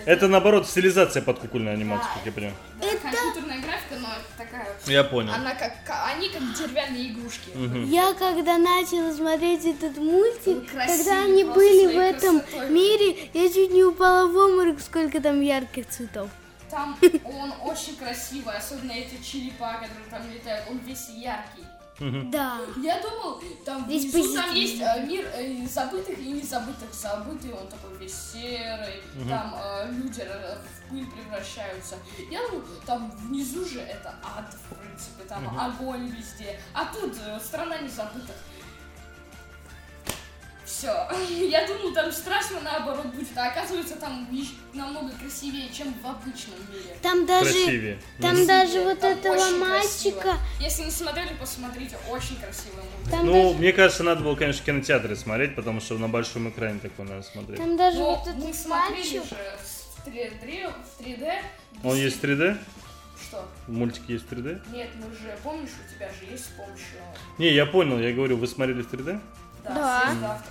Это 0.05 0.27
наоборот 0.27 0.67
стилизация 0.67 1.21
под 1.21 1.39
кукольную 1.39 1.73
анимацию, 1.75 2.09
как 2.15 2.25
я 2.25 2.31
понимаю. 2.31 2.55
да, 2.79 2.87
компьютерная 2.87 3.59
графика, 3.61 3.95
но 3.99 4.07
это 4.09 4.37
такая... 4.37 4.67
Я 4.87 5.03
понял. 5.03 5.33
Она 5.33 5.53
как, 5.55 5.83
ка- 5.85 6.05
они 6.05 6.29
как 6.29 6.41
деревянные 6.53 7.11
игрушки. 7.11 7.49
Я 7.89 8.13
когда 8.13 8.57
начала 8.57 9.13
смотреть 9.13 9.65
этот 9.65 9.97
мультик, 9.97 10.69
красивый, 10.71 10.97
когда 10.97 11.23
они 11.23 11.43
были 11.43 11.87
в 11.95 11.99
этом 11.99 12.39
красотой. 12.41 12.69
мире, 12.69 13.29
я 13.33 13.49
чуть 13.49 13.71
не 13.71 13.83
упала 13.83 14.27
в 14.27 14.35
обморок, 14.35 14.81
сколько 14.81 15.21
там 15.21 15.41
ярких 15.41 15.87
цветов. 15.87 16.29
Там 16.69 16.97
он 17.25 17.53
очень 17.65 17.97
красивый, 17.97 18.55
особенно 18.55 18.93
эти 18.93 19.21
черепа, 19.21 19.73
которые 19.73 20.09
там 20.09 20.21
летают, 20.33 20.65
он 20.69 20.77
весь 20.79 21.09
яркий. 21.09 21.65
Да. 22.31 22.59
Я 22.81 22.99
думал, 23.01 23.41
там 23.63 23.87
Весь 23.87 24.11
внизу 24.13 24.33
там 24.33 24.49
позитивный. 24.49 24.61
есть 24.61 24.81
э, 24.81 25.05
мир 25.05 25.25
э, 25.33 25.67
забытых 25.67 26.17
и 26.17 26.31
незабытых. 26.33 26.93
Забытый 26.93 27.53
он 27.53 27.67
такой 27.67 27.95
весь 27.97 28.15
серый, 28.15 29.01
там 29.29 29.55
э, 29.57 29.91
люди 29.91 30.21
э, 30.21 30.57
в 30.57 30.89
пыль 30.89 31.05
превращаются. 31.05 31.95
Я 32.29 32.39
думал, 32.47 32.63
там 32.85 33.11
внизу 33.27 33.65
же 33.65 33.79
это 33.79 34.15
ад, 34.23 34.53
в 34.53 34.75
принципе, 34.75 35.23
там 35.27 35.59
огонь 35.59 36.07
везде. 36.07 36.59
А 36.73 36.85
тут 36.85 37.13
э, 37.25 37.39
страна 37.39 37.77
незабытых. 37.77 38.35
Все. 40.71 41.07
Я 41.49 41.67
думал, 41.67 41.93
там 41.93 42.11
страшно 42.11 42.61
наоборот 42.61 43.07
будет, 43.07 43.37
а 43.37 43.47
оказывается 43.47 43.97
там 43.97 44.27
намного 44.73 45.11
красивее, 45.19 45.69
чем 45.69 45.93
в 46.01 46.07
обычном 46.07 46.59
мире. 46.71 46.95
Там 47.01 47.25
даже, 47.25 47.51
Красивее. 47.51 47.99
там 48.21 48.31
Красивее, 48.31 48.47
даже 48.47 48.81
вот 48.81 48.99
там 48.99 49.11
этого 49.11 49.57
мальчика, 49.57 50.21
красиво. 50.21 50.39
Если 50.61 50.83
не 50.83 50.91
смотрели, 50.91 51.33
посмотрите, 51.37 51.97
очень 52.09 52.37
мультик. 52.39 53.11
там 53.11 53.25
Ну, 53.25 53.33
даже, 53.33 53.57
мне 53.59 53.73
кажется, 53.73 54.03
надо 54.03 54.23
было, 54.23 54.35
конечно, 54.35 54.61
в 54.61 54.65
кинотеатре 54.65 55.15
смотреть, 55.17 55.55
потому 55.55 55.81
что 55.81 55.97
на 55.97 56.07
большом 56.07 56.49
экране 56.49 56.79
такое 56.79 57.05
надо 57.05 57.23
смотреть. 57.23 57.57
там 57.57 57.75
даже 57.75 57.97
Но 57.97 58.15
вот 58.15 58.33
мы 58.35 58.49
этот 58.49 58.55
смотрели 58.55 58.95
мальчик, 58.95 59.23
же 59.25 59.57
в 59.97 60.07
3D, 60.07 60.73
в 60.97 61.01
3D. 61.01 61.33
Он 61.83 61.97
есть 61.97 62.17
в 62.17 62.23
3D? 62.23 62.57
Что? 63.21 63.45
Мультик 63.67 64.03
есть 64.07 64.25
в 64.25 64.31
3D? 64.31 64.61
Нет, 64.71 64.89
мы 64.95 65.13
же, 65.15 65.37
помнишь, 65.43 65.69
у 65.85 65.93
тебя 65.93 66.07
же 66.07 66.31
есть 66.31 66.45
с 66.45 66.49
помощью... 66.49 66.97
Не, 67.37 67.51
я 67.51 67.65
понял, 67.65 67.99
я 67.99 68.13
говорю, 68.13 68.37
вы 68.37 68.47
смотрели 68.47 68.81
в 68.81 68.91
3D? 68.91 69.19
Да, 69.63 70.13
Да. 70.19 70.41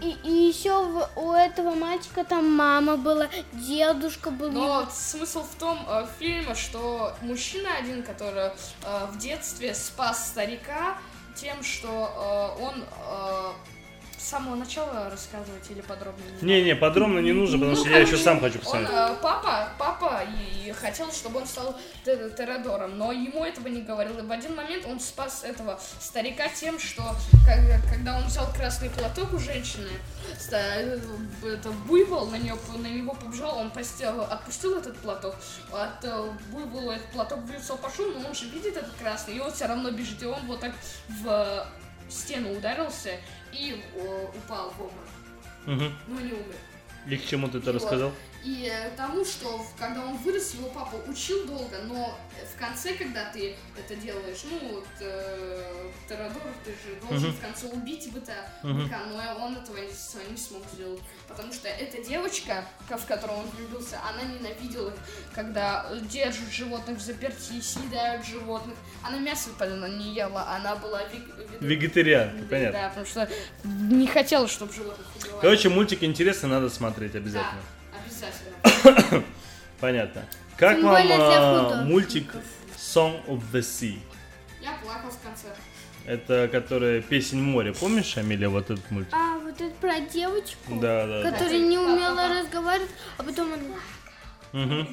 И, 0.00 0.16
и 0.24 0.48
еще 0.48 1.04
у 1.16 1.32
этого 1.32 1.74
мальчика 1.74 2.24
там 2.24 2.50
мама 2.50 2.96
была, 2.96 3.28
дедушка 3.52 4.30
был. 4.30 4.50
Но 4.50 4.88
смысл 4.92 5.42
в 5.42 5.54
том 5.56 5.78
э, 5.88 6.06
фильма, 6.18 6.54
что 6.54 7.14
мужчина 7.22 7.68
один, 7.78 8.02
который 8.02 8.48
э, 8.48 9.06
в 9.10 9.18
детстве 9.18 9.74
спас 9.74 10.28
старика 10.28 10.98
тем, 11.34 11.62
что 11.62 12.56
э, 12.58 12.62
он 12.62 12.84
э, 12.84 13.52
с 14.20 14.28
самого 14.28 14.54
начала 14.54 15.08
рассказывать 15.10 15.70
или 15.70 15.80
подробнее 15.80 16.30
не 16.42 16.46
Не-не, 16.60 16.76
подробно 16.76 17.20
не 17.20 17.32
нужно, 17.32 17.58
потому 17.58 17.74
что 17.76 17.88
я 17.88 17.98
еще 18.00 18.16
сам 18.18 18.38
хочу 18.40 18.58
Он, 18.58 18.60
посмотреть. 18.64 18.90
э, 18.90 19.16
папа, 19.22 19.68
папа 19.78 20.22
и 20.24 20.70
хотел, 20.72 21.10
чтобы 21.10 21.40
он 21.40 21.46
стал 21.46 21.74
те- 22.04 22.28
Терадором, 22.30 22.98
но 22.98 23.12
ему 23.12 23.44
этого 23.44 23.68
не 23.68 23.80
говорил. 23.80 24.18
И 24.18 24.22
в 24.22 24.30
один 24.30 24.54
момент 24.54 24.84
он 24.86 25.00
спас 25.00 25.42
этого 25.42 25.80
старика 26.00 26.48
тем, 26.48 26.78
что 26.78 27.02
когда 27.90 28.18
он 28.18 28.24
взял 28.26 28.46
красный 28.52 28.90
платок 28.90 29.32
у 29.32 29.38
женщины, 29.38 29.88
э, 30.52 30.98
это 31.44 31.70
буйвол 31.86 32.26
на, 32.26 32.36
нее, 32.36 32.56
на 32.76 32.86
него 32.86 33.14
побежал, 33.14 33.58
он 33.58 33.70
постел- 33.70 34.22
отпустил 34.30 34.76
этот 34.76 34.96
платок, 34.98 35.34
от 35.72 36.04
э, 36.04 36.30
буйвола 36.52 36.92
этот 36.92 37.06
платок 37.12 37.40
в 37.40 37.50
лицо 37.50 37.76
пошел, 37.76 38.06
но 38.12 38.28
он 38.28 38.34
же 38.34 38.46
видит 38.48 38.76
этот 38.76 38.92
красный, 39.00 39.36
и 39.36 39.40
он 39.40 39.50
все 39.50 39.66
равно 39.66 39.90
бежит, 39.90 40.22
и 40.22 40.26
он 40.26 40.40
вот 40.46 40.60
так 40.60 40.72
в 41.08 41.66
стену 42.10 42.52
ударился 42.52 43.12
и 43.52 43.82
э, 43.94 44.26
упал 44.36 44.70
в 44.70 44.80
обморок, 44.82 45.08
Мгм. 45.66 45.98
но 46.08 46.20
не 46.20 46.32
умер. 46.32 46.54
И 47.08 47.16
к 47.16 47.26
чему 47.26 47.48
ты 47.48 47.58
это 47.58 47.72
Вот. 47.72 47.80
рассказал? 47.82 48.12
И 48.42 48.70
э, 48.72 48.90
тому, 48.96 49.22
что 49.22 49.64
когда 49.78 50.00
он 50.06 50.16
вырос, 50.16 50.54
его 50.54 50.68
папа 50.70 50.96
учил 51.06 51.46
долго, 51.46 51.76
но 51.86 52.18
в 52.54 52.58
конце, 52.58 52.94
когда 52.94 53.30
ты 53.30 53.54
это 53.78 53.94
делаешь, 53.96 54.38
ну, 54.44 54.58
вот, 54.76 54.86
э, 55.00 55.90
Теодор, 56.08 56.40
ты 56.64 56.70
же 56.70 56.96
должен 57.06 57.28
Мгм. 57.28 57.36
в 57.36 57.40
конце 57.40 57.66
убить 57.66 58.10
быта, 58.12 58.32
Мгм. 58.62 58.84
быка, 58.84 58.98
но 59.10 59.44
он 59.44 59.56
этого 59.58 59.76
не, 59.76 60.30
не 60.30 60.36
смог 60.38 60.62
сделать, 60.72 61.00
потому 61.28 61.52
что 61.52 61.68
эта 61.68 62.02
девочка, 62.02 62.64
в 62.88 63.06
которую 63.06 63.40
он 63.40 63.46
влюбился, 63.50 63.98
она 64.08 64.22
ненавидела, 64.22 64.92
когда 65.34 65.86
держат 66.10 66.48
животных 66.50 66.96
в 66.96 67.00
заперти, 67.02 67.60
съедают 67.60 68.24
животных. 68.24 68.74
Она 69.02 69.18
мясо 69.18 69.50
понятно, 69.58 69.84
не 69.84 70.14
ела, 70.14 70.48
она 70.56 70.76
была 70.76 71.02
вег- 71.04 71.60
Вегетарианка, 71.60 72.38
Да, 72.38 72.46
понятно. 72.48 72.78
Да, 72.80 72.88
потому 72.88 73.06
что 73.06 73.28
не 73.64 74.06
хотела, 74.06 74.48
чтобы 74.48 74.72
животных 74.72 75.06
убивали. 75.14 75.40
Короче, 75.42 75.68
мультик 75.68 76.02
интересный, 76.02 76.48
надо 76.48 76.70
смотреть 76.70 77.12
да, 77.12 77.20
обязательно. 78.22 79.24
Понятно. 79.80 80.24
Как 80.56 80.76
Тем 80.76 80.86
вам 80.86 81.06
а, 81.10 81.82
мультик 81.84 82.34
Song 82.76 83.24
of 83.26 83.42
the 83.52 83.60
Sea? 83.60 83.98
Я 84.60 84.72
плакал 84.82 85.10
в 85.10 85.18
конце. 85.22 85.48
Это 86.06 86.48
которая 86.48 87.00
песнь 87.00 87.40
моря. 87.40 87.72
Помнишь, 87.72 88.16
Амелия, 88.16 88.48
вот 88.48 88.70
этот 88.70 88.90
мультик? 88.90 89.14
А, 89.14 89.38
вот 89.38 89.60
это 89.60 89.74
про 89.80 90.00
девочку, 90.00 90.74
Да, 90.80 91.06
да. 91.06 91.22
да. 91.22 91.30
которая 91.30 91.58
не 91.58 91.78
умела 91.78 92.40
разговаривать, 92.40 92.90
а 93.16 93.22
потом 93.22 93.52
она... 93.52 93.64
Мгм. 94.52 94.88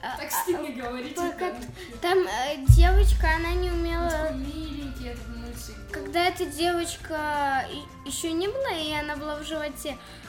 Так 0.00 0.30
стыдно 0.30 0.68
говорить. 0.70 1.14
Пока- 1.14 1.48
это. 1.48 1.56
Там 2.00 2.18
э, 2.18 2.56
девочка, 2.68 3.28
она 3.36 3.52
не 3.52 3.70
умела... 3.70 4.32
Миленький 4.32 5.08
этот 5.08 5.28
мультик. 5.28 5.74
Когда 5.90 6.26
эта 6.26 6.46
девочка 6.46 7.66
еще 8.06 8.32
не 8.32 8.48
была, 8.48 8.70
и 8.70 8.92
она 8.92 9.16
была 9.16 9.36
в 9.36 9.44
животе, 9.44 9.96
а, 9.96 10.21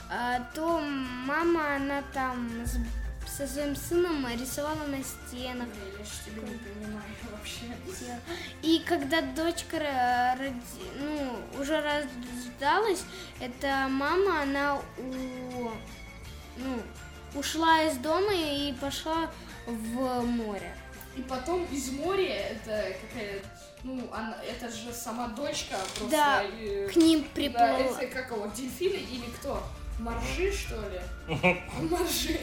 то 0.54 0.80
мама, 0.80 1.76
она 1.76 2.02
там 2.12 2.50
со 3.26 3.46
своим 3.46 3.74
сыном 3.74 4.26
рисовала 4.38 4.86
на 4.86 5.02
стенах. 5.02 5.68
Я 5.98 6.04
ж 6.04 6.08
тебя 6.26 6.42
не 6.42 6.56
понимаю 6.58 7.04
вообще. 7.32 8.18
И 8.62 8.80
когда 8.86 9.22
дочка 9.22 9.76
ро- 9.78 10.38
роди- 10.38 11.00
ну, 11.00 11.60
уже 11.60 11.80
рождалась, 11.80 13.02
эта 13.40 13.88
мама, 13.88 14.42
она 14.42 14.76
у- 14.98 15.70
ну, 16.56 16.82
ушла 17.34 17.82
из 17.84 17.96
дома 17.98 18.32
и 18.32 18.72
пошла 18.80 19.30
в 19.66 20.22
море. 20.22 20.76
И 21.16 21.22
потом 21.22 21.64
из 21.66 21.90
моря 21.90 22.50
это 22.50 22.94
какая 23.00 23.40
ну, 23.84 24.08
она, 24.12 24.36
это 24.42 24.68
же 24.70 24.92
сама 24.92 25.28
дочка 25.28 25.76
просто. 25.96 26.10
Да, 26.10 26.42
э, 26.42 26.88
К 26.88 26.96
ним 26.96 27.20
да, 27.22 27.28
приплыла. 27.34 27.78
это 27.78 28.06
как 28.06 28.30
его, 28.30 28.46
дельфины 28.46 28.94
или 28.96 29.26
кто? 29.38 29.62
Моржи, 29.98 30.52
что 30.52 30.76
ли? 30.88 31.00
Моржи. 31.88 32.38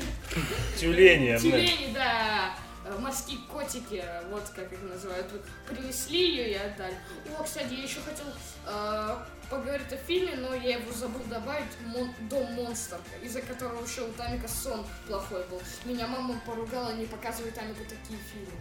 Тюлени. 0.80 1.38
Тюлени, 1.38 1.94
да. 1.94 2.56
морские 3.00 3.40
котики, 3.52 4.04
вот 4.30 4.44
как 4.56 4.72
их 4.72 4.82
называют, 4.82 5.28
принесли 5.68 6.20
ее 6.20 6.52
и 6.52 6.56
отдали. 6.56 6.96
О, 7.38 7.44
кстати, 7.44 7.74
я 7.74 7.84
еще 7.84 8.00
хотел 8.00 8.26
э, 8.66 9.18
поговорить 9.50 9.92
о 9.92 9.98
фильме, 9.98 10.36
но 10.38 10.56
я 10.56 10.78
его 10.78 10.92
забыл 10.92 11.22
добавить, 11.26 11.72
Мон- 11.86 12.14
Дом 12.30 12.52
монстр, 12.54 12.98
из-за 13.22 13.42
которого 13.42 13.86
еще 13.86 14.04
у 14.04 14.12
Тамика 14.14 14.48
сон 14.48 14.86
плохой 15.08 15.44
был. 15.50 15.62
Меня 15.86 16.08
мама 16.08 16.42
поругала, 16.46 16.94
не 16.94 17.06
показывай 17.06 17.52
Тамику 17.52 17.84
такие 17.84 18.20
фильмы. 18.32 18.60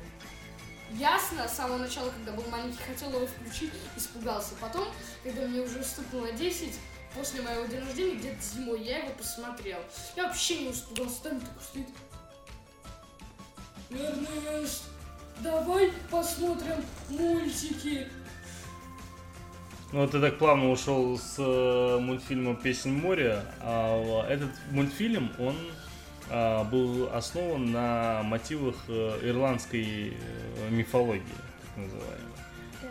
Ясно, 0.92 1.46
с 1.46 1.54
самого 1.56 1.78
начала, 1.78 2.10
когда 2.10 2.32
был 2.32 2.44
маленький, 2.50 2.82
хотел 2.82 3.10
его 3.10 3.24
включить, 3.26 3.70
испугался. 3.96 4.54
Потом, 4.60 4.88
когда 5.22 5.46
мне 5.46 5.60
уже 5.60 5.84
стукнуло 5.84 6.32
10, 6.32 6.74
после 7.14 7.42
моего 7.42 7.66
дня 7.66 7.80
рождения, 7.80 8.16
где-то 8.16 8.42
зимой, 8.42 8.82
я 8.82 8.98
его 8.98 9.10
посмотрел. 9.10 9.78
Я 10.16 10.26
вообще 10.26 10.60
не 10.60 10.70
испугался, 10.72 11.22
там 11.24 11.40
такой 11.40 11.62
стоит. 11.62 11.86
Эрнест, 13.90 14.84
давай 15.40 15.92
посмотрим 16.10 16.84
мультики. 17.08 18.08
Ну, 19.92 20.06
ты 20.06 20.20
так 20.20 20.38
плавно 20.38 20.70
ушел 20.70 21.18
с 21.18 21.34
э, 21.38 21.98
мультфильма 21.98 22.54
«Песнь 22.54 22.92
моря», 22.92 23.44
а 23.60 24.24
этот 24.28 24.50
мультфильм, 24.70 25.32
он 25.40 25.56
а, 26.32 26.62
был 26.62 27.10
основан 27.12 27.72
на 27.72 28.22
мотивах 28.22 28.76
э, 28.86 29.18
ирландской 29.22 30.12
э, 30.12 30.70
мифологии, 30.70 31.24
так 31.74 31.84
называемой. 31.84 32.29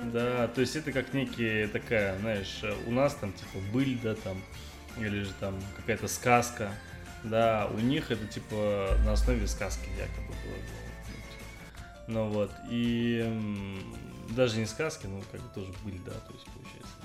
Да, 0.03 0.47
то 0.47 0.61
есть 0.61 0.75
это 0.75 0.91
как 0.91 1.13
некие 1.13 1.67
такая, 1.67 2.17
знаешь, 2.19 2.61
у 2.87 2.91
нас 2.91 3.13
там 3.15 3.33
типа 3.33 3.59
быль, 3.73 3.99
да, 4.01 4.15
там, 4.15 4.41
или 4.97 5.23
же 5.23 5.33
там 5.39 5.59
какая-то 5.75 6.07
сказка, 6.07 6.71
да, 7.23 7.69
у 7.73 7.79
них 7.79 8.09
это 8.11 8.25
типа 8.25 8.97
на 9.05 9.13
основе 9.13 9.45
сказки 9.47 9.89
якобы 9.97 10.33
было. 10.45 10.55
Ну 12.07 12.27
вот, 12.29 12.51
и 12.69 13.21
м, 13.25 13.95
даже 14.29 14.57
не 14.57 14.65
сказки, 14.65 15.05
но 15.05 15.21
как 15.31 15.41
бы 15.41 15.49
тоже 15.53 15.71
быль, 15.83 15.99
да, 16.05 16.11
то 16.11 16.33
есть 16.33 16.45
получается. 16.45 16.95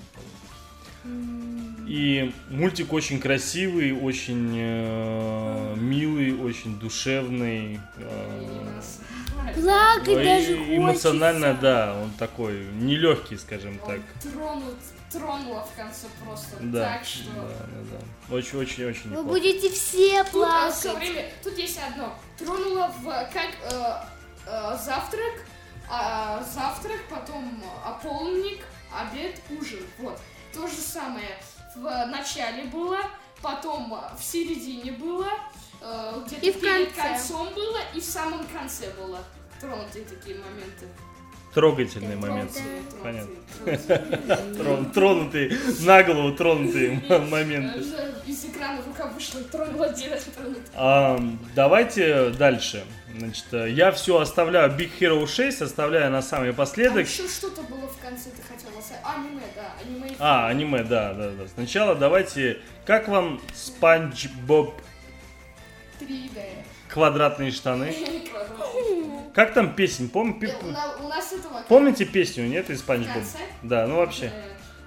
И 1.87 2.33
мультик 2.49 2.93
очень 2.93 3.19
красивый, 3.19 3.91
очень 3.93 4.51
э, 4.57 5.75
милый, 5.77 6.35
очень 6.39 6.79
душевный. 6.79 7.79
э, 7.97 8.81
Плакать 9.53 10.07
и 10.07 10.15
даже 10.15 10.53
эмоционально, 10.75 11.47
хочется. 11.47 11.61
да, 11.61 11.95
он 12.01 12.09
такой 12.17 12.65
нелегкий, 12.73 13.37
скажем 13.37 13.77
так. 13.79 13.99
Он 13.99 14.31
тронут, 14.31 14.75
тронула 15.11 15.63
в 15.71 15.75
конце 15.77 16.07
просто 16.25 16.55
Да, 16.61 16.93
так, 16.97 17.05
что... 17.05 17.29
да, 17.35 17.41
да, 17.41 17.97
да. 18.29 18.35
Очень, 18.35 18.57
очень, 18.59 18.85
очень 18.85 19.03
Вы 19.03 19.09
неплохо. 19.11 19.27
будете 19.29 19.69
все 19.69 20.23
Тут, 20.23 20.43
а, 20.47 20.71
всё 20.71 20.91
плакать. 20.91 21.09
время, 21.09 21.29
тут 21.43 21.57
есть 21.59 21.79
одно. 21.87 22.15
Тронула 22.39 22.91
в 22.99 23.05
как 23.31 23.49
э, 23.71 23.93
э, 24.47 24.77
завтрак, 24.83 25.45
а, 25.89 26.43
завтрак, 26.43 27.01
потом 27.09 27.63
а, 27.83 27.99
полдник, 28.01 28.63
обед, 28.91 29.39
ужин. 29.51 29.79
Вот. 29.99 30.19
То 30.53 30.65
же 30.67 30.73
самое 30.77 31.37
в 31.75 32.05
начале 32.07 32.63
было, 32.65 32.99
потом 33.41 33.99
в 34.17 34.23
середине 34.23 34.91
было, 34.93 35.27
э, 35.81 36.23
где-то 36.25 36.59
перед 36.59 36.93
конце. 36.93 37.01
концом 37.01 37.53
было, 37.53 37.79
и 37.93 37.99
в 37.99 38.05
самом 38.05 38.45
конце 38.47 38.91
было. 38.91 39.23
Тронутые 39.59 40.05
такие 40.05 40.37
моменты. 40.37 40.87
Трогательный 41.55 42.17
момент. 42.17 42.51
Понятно. 43.01 43.33
тронутые, 43.63 43.77
тронутые. 43.77 44.55
Трон- 44.57 44.91
Тронутые, 44.91 45.57
на 45.81 46.03
голову 46.03 46.31
тронутые 46.35 47.01
моменты. 47.29 47.79
Э, 47.97 48.11
Из 48.27 48.43
экрана 48.45 48.81
рука 48.85 49.07
вышла 49.07 49.39
и 49.39 49.43
тронула. 49.45 49.93
А, 50.75 51.19
давайте 51.55 52.29
дальше. 52.31 52.83
Значит, 53.17 53.45
э, 53.53 53.69
я 53.71 53.91
все 53.93 54.19
оставляю 54.19 54.69
Big 54.71 54.91
Hero 54.99 55.25
6, 55.25 55.61
оставляю 55.61 56.11
на 56.11 56.21
самый 56.21 56.49
А 56.49 56.53
последок. 56.53 57.07
еще 57.07 57.27
что-то 57.29 57.61
было 57.61 57.87
в 57.87 57.97
конце, 58.01 58.29
ты 58.31 58.41
хотела. 58.41 58.65
Аниме, 59.03 59.41
да, 59.55 59.73
аниме. 59.81 60.15
А, 60.19 60.47
аниме, 60.49 60.83
да, 60.83 61.13
да, 61.13 61.29
да. 61.31 61.47
Сначала 61.47 61.95
давайте, 61.95 62.59
как 62.85 63.07
вам 63.07 63.39
Спанч 63.53 64.27
Боб 64.45 64.73
3D. 66.01 66.41
Квадратные 66.95 67.51
штаны? 67.51 67.93
Как 69.33 69.53
там 69.53 69.75
песня? 69.75 70.07
Пом- 70.07 70.39
У 71.03 71.07
нас 71.09 71.33
этого... 71.33 71.61
Помните 71.67 72.05
песню, 72.05 72.47
нет, 72.47 72.69
из 72.69 72.79
Спанч? 72.79 73.05
Да, 73.63 73.85
ну 73.85 73.97
вообще. 73.97 74.31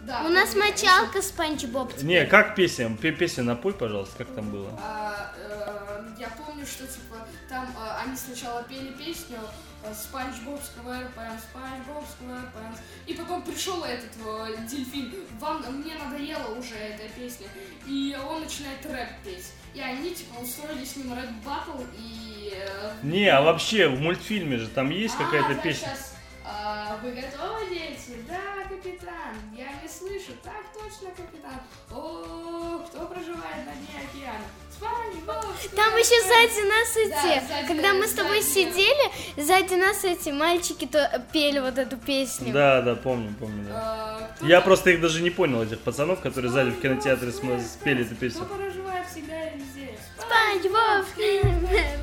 Да, 0.08 0.22
У 0.24 0.28
нас 0.30 0.54
мочалка 0.56 1.20
Спанч 1.20 1.64
Боб. 1.64 1.92
Не, 2.02 2.24
как 2.24 2.54
песня? 2.54 2.88
Пе- 2.96 3.12
Песня 3.12 3.44
напой, 3.44 3.74
пожалуйста, 3.74 4.24
как 4.24 4.34
там 4.34 4.48
было? 4.50 4.70
А, 4.82 5.32
э, 5.36 6.08
я 6.18 6.28
помню, 6.30 6.64
что 6.64 6.86
типа 6.86 7.16
там 7.46 7.66
э, 7.78 8.02
они 8.06 8.16
сначала 8.16 8.62
пели 8.62 8.90
песню 8.92 9.36
э, 9.84 9.92
SpongeBob 9.94 10.60
SquarePants, 10.62 11.42
SpongeBob 11.50 12.04
SquarePants. 12.08 12.78
И 13.06 13.12
потом 13.12 13.42
пришел 13.42 13.84
этот 13.84 14.10
э, 14.24 14.56
дельфин. 14.70 15.12
Вам, 15.38 15.62
мне 15.80 15.94
надоела 15.96 16.54
уже 16.58 16.74
эта 16.76 17.06
песня. 17.12 17.48
И 17.86 18.16
он 18.30 18.40
начинает 18.40 18.84
рэп 18.86 19.08
петь. 19.22 19.52
И 19.74 19.80
они 19.80 20.14
типа 20.14 20.38
устроили 20.40 20.86
с 20.86 20.96
ним 20.96 21.12
рэп 21.12 21.28
батл 21.44 21.82
и... 21.98 22.54
э, 22.56 22.92
Не, 23.02 23.26
а 23.28 23.42
вообще 23.42 23.88
в 23.88 24.00
мультфильме 24.00 24.56
же 24.56 24.68
там 24.68 24.88
есть 24.88 25.16
А, 25.20 25.24
какая-то 25.24 25.54
да, 25.56 25.60
песня? 25.60 25.88
щас. 25.88 26.14
А, 26.50 26.98
вы 27.02 27.10
готовы, 27.12 27.68
дети? 27.68 28.16
Да, 28.26 28.64
капитан. 28.68 29.34
Я 29.54 29.66
не 29.82 29.88
слышу. 29.88 30.32
Так 30.42 30.62
точно, 30.72 31.10
капитан. 31.14 31.60
О, 31.90 32.78
кто 32.88 33.06
проживает 33.06 33.66
на 33.66 33.72
дне 33.74 34.00
океана? 34.02 34.44
Спанч 34.74 35.16
Боб 35.26 35.44
Там 35.76 35.94
еще 35.96 36.22
сзади 36.22 36.66
нас 36.68 36.94
Да, 36.94 37.34
эти, 37.34 37.46
сзади- 37.46 37.66
когда 37.66 37.92
мы 37.94 38.06
с 38.06 38.12
тобой 38.14 38.40
сзади. 38.40 38.54
сидели, 38.70 39.10
сзади 39.36 39.74
нас 39.74 40.04
эти 40.04 40.30
мальчики 40.30 40.86
то 40.86 41.22
пели 41.32 41.58
вот 41.58 41.76
эту 41.78 41.96
песню. 41.98 42.52
Да, 42.52 42.80
да, 42.80 42.94
помню, 42.94 43.34
помню, 43.38 43.64
да. 43.68 43.74
А, 43.74 44.30
Я 44.46 44.56
там- 44.56 44.64
просто 44.64 44.90
их 44.90 45.00
даже 45.00 45.20
не 45.20 45.30
понял, 45.30 45.62
этих 45.62 45.80
пацанов, 45.80 46.20
которые 46.20 46.50
сзади 46.50 46.70
в 46.70 46.80
кинотеатре 46.80 47.30
см- 47.32 47.60
спели 47.60 48.06
эту 48.06 48.14
песню. 48.14 48.44
Кто 48.46 48.54
проживает 48.54 49.06
всегда 49.08 49.48
и 49.48 49.58
везде? 49.58 49.98
Спанч 50.16 50.62
Боб. 50.62 51.06
Э, 51.18 51.98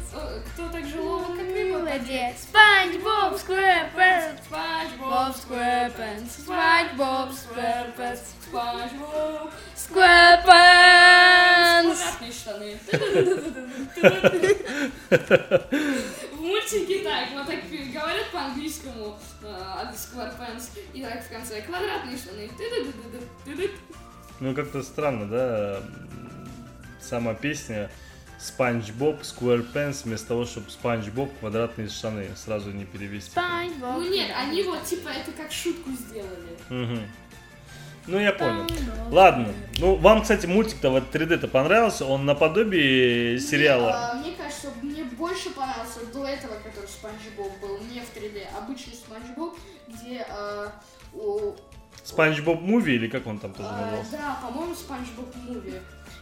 Кто 0.53 0.69
так 0.69 0.86
же 0.88 1.01
SpongeBob 1.95 3.38
SquarePants, 3.38 4.41
SpongeBob 4.43 7.31
SquarePants, 7.31 8.19
SpongeBob 8.43 9.49
SquarePants. 9.75 10.43
Квадратные 11.95 12.31
штаны. 12.34 12.77
В 16.31 16.41
мультике 16.41 17.03
так, 17.03 17.29
вот 17.34 17.47
так 17.47 17.60
говорят 17.69 18.31
по-английскому 18.34 19.17
э, 19.43 19.93
Squarepants, 19.93 20.77
и 20.93 21.01
так 21.01 21.23
в 21.23 21.29
конце 21.29 21.62
квадратные 21.62 22.17
штаны. 22.17 22.49
Ну, 24.41 24.53
как-то 24.53 24.84
странно, 24.84 25.29
да? 25.29 25.81
Сама 26.99 27.36
песня 27.36 27.89
Спанч 28.39 28.91
Боб 28.91 29.21
Squarepants 29.21 30.04
вместо 30.04 30.28
того, 30.30 30.45
чтобы 30.45 30.69
Спанч 30.69 31.08
Боб 31.08 31.32
квадратные 31.39 31.89
штаны 31.89 32.28
сразу 32.36 32.71
не 32.71 32.86
перевести. 32.86 33.32
Спанч 33.32 33.74
Боб. 33.74 33.95
Ну 33.95 34.10
нет, 34.10 34.32
они 34.36 34.63
вот 34.63 34.84
типа 34.84 35.10
это 35.10 35.32
как 35.32 35.52
шутку 35.52 35.89
сделали. 35.91 36.58
Мгм. 36.69 37.00
Ну, 38.08 38.19
я 38.19 38.34
понял. 38.34 38.67
Ладно. 39.10 39.48
Ну, 39.80 39.95
вам, 39.95 40.21
кстати, 40.21 40.45
мультик-то 40.45 40.91
вот 40.91 41.06
3D-то 41.12 41.48
понравился? 41.48 42.06
Он 42.06 42.24
наподобие 42.26 43.39
сериала. 43.39 43.88
Мне, 43.88 43.95
а, 43.95 44.13
мне 44.15 44.32
кажется, 44.38 44.69
мне 44.84 45.04
больше 45.06 45.50
понравился 45.50 46.06
до 46.13 46.26
этого, 46.28 46.54
который 46.63 46.88
Спанч 46.88 47.21
Боб 47.36 47.52
был, 47.60 47.80
не 47.91 48.02
в 48.02 48.15
3D, 48.15 48.43
обычный 48.56 48.93
Спанч 48.93 49.26
Боб, 49.36 49.58
где 49.88 50.24
а, 50.30 50.71
у- 51.13 51.56
SpongeBob 52.03 52.62
Movie 52.62 52.93
или 52.93 53.08
как 53.08 53.26
он 53.26 53.39
там 53.39 53.54
тоже 53.54 53.69
а, 53.71 53.82
назывался? 53.82 54.12
да, 54.12 54.38
по-моему, 54.48 54.76
SpongeBob 54.75 55.36
Movie. 55.38 55.73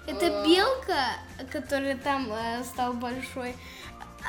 Это 0.06 0.26
Э, 0.26 0.46
белка, 0.46 1.06
которая 1.52 1.96
там 1.98 2.32
э, 2.32 2.64
стал 2.64 2.94
большой. 2.94 3.56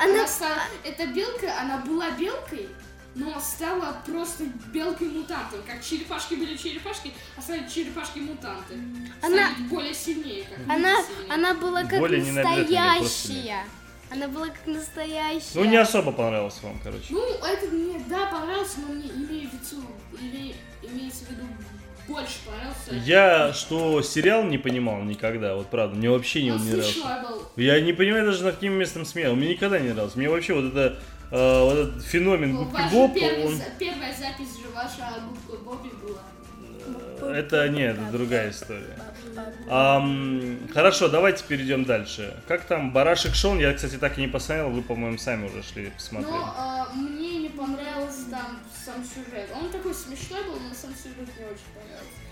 Она 0.01 0.13
Она 0.13 0.27
стала, 0.27 0.57
эта 0.83 1.05
белка, 1.07 1.59
она 1.59 1.77
была 1.77 2.11
белкой, 2.11 2.67
но 3.15 3.39
стала 3.39 3.97
просто 4.05 4.43
белкой-мутантом. 4.73 5.61
Как 5.65 5.83
черепашки 5.83 6.35
были 6.35 6.55
черепашки, 6.57 7.13
а 7.37 7.41
стали 7.41 7.67
черепашки-мутанты. 7.67 8.75
Она- 9.21 9.51
Стали 9.51 9.67
более 9.69 9.93
сильнее, 9.93 10.43
как 10.45 10.59
Она, 10.75 11.01
сильнее. 11.03 11.33
она 11.33 11.53
была 11.53 11.83
как 11.83 11.99
Более 11.99 12.23
настоящая. 12.23 13.65
Она 14.11 14.27
была 14.27 14.47
как 14.47 14.67
настоящая. 14.67 15.55
Ну, 15.55 15.65
не 15.65 15.77
особо 15.77 16.11
понравился 16.11 16.59
вам, 16.63 16.79
короче. 16.83 17.05
Ну, 17.09 17.21
это 17.43 17.67
мне, 17.67 17.99
да, 18.07 18.27
понравился, 18.27 18.79
но 18.87 18.93
мне 18.93 19.07
имею 19.09 19.49
в 19.49 19.53
виду, 19.53 19.81
име- 20.21 20.55
имеется 20.83 21.25
в 21.25 21.31
виду, 21.31 21.43
больше 22.07 22.33
понравился. 22.45 22.95
Я 23.05 23.53
что 23.53 24.01
сериал 24.01 24.43
не 24.43 24.57
понимал 24.57 25.01
никогда, 25.03 25.55
вот 25.55 25.67
правда, 25.67 25.95
мне 25.95 26.09
вообще 26.09 26.43
не, 26.43 26.51
Он 26.51 26.57
не 26.63 26.71
нравился. 26.71 26.99
Я 27.55 27.79
не 27.81 27.93
понимаю 27.93 28.25
даже 28.25 28.43
над 28.43 28.55
каким 28.55 28.73
местом 28.73 29.05
смеялся. 29.05 29.35
Мне 29.37 29.49
никогда 29.49 29.79
не 29.79 29.89
нравился. 29.89 30.17
Мне 30.17 30.29
вообще 30.29 30.53
вот 30.53 30.65
это 30.73 30.97
э, 31.31 31.63
вот 31.63 31.77
этот 31.77 32.03
феномен 32.03 32.53
Ну, 32.53 32.65
губки 32.65 32.81
Боб, 32.91 33.13
первая, 33.13 33.45
он 33.47 33.61
первая 33.79 34.13
запись 34.13 34.57
же 34.57 34.69
ваша 34.73 35.15
о 35.15 35.19
губке 35.21 35.63
Бобби 35.63 35.89
была. 36.01 37.35
это 37.35 37.67
нет, 37.69 37.97
это 37.97 38.11
другая 38.11 38.51
история. 38.51 38.97
Um, 39.67 40.71
хорошо, 40.73 41.09
давайте 41.09 41.43
перейдем 41.43 41.85
дальше. 41.85 42.35
Как 42.47 42.65
там 42.65 42.91
Барашек 42.91 43.35
Шон? 43.35 43.59
Я, 43.59 43.73
кстати, 43.73 43.97
так 43.97 44.17
и 44.17 44.21
не 44.21 44.27
посмотрел, 44.27 44.69
вы, 44.69 44.81
по-моему, 44.81 45.17
сами 45.17 45.47
уже 45.47 45.63
шли 45.63 45.89
посмотрели. 45.89 46.31
Но, 46.31 46.37
ну, 46.37 46.53
а, 46.55 46.89
мне 46.93 47.37
не 47.39 47.49
понравился 47.49 48.29
там 48.29 48.59
сам 48.85 49.03
сюжет. 49.03 49.49
Он 49.59 49.69
такой 49.71 49.93
смешной 49.93 50.43
был, 50.43 50.59
но 50.59 50.73
сам 50.73 50.93
сюжет 50.95 51.27
не 51.37 51.45
очень 51.45 51.71
понравился. 51.73 52.24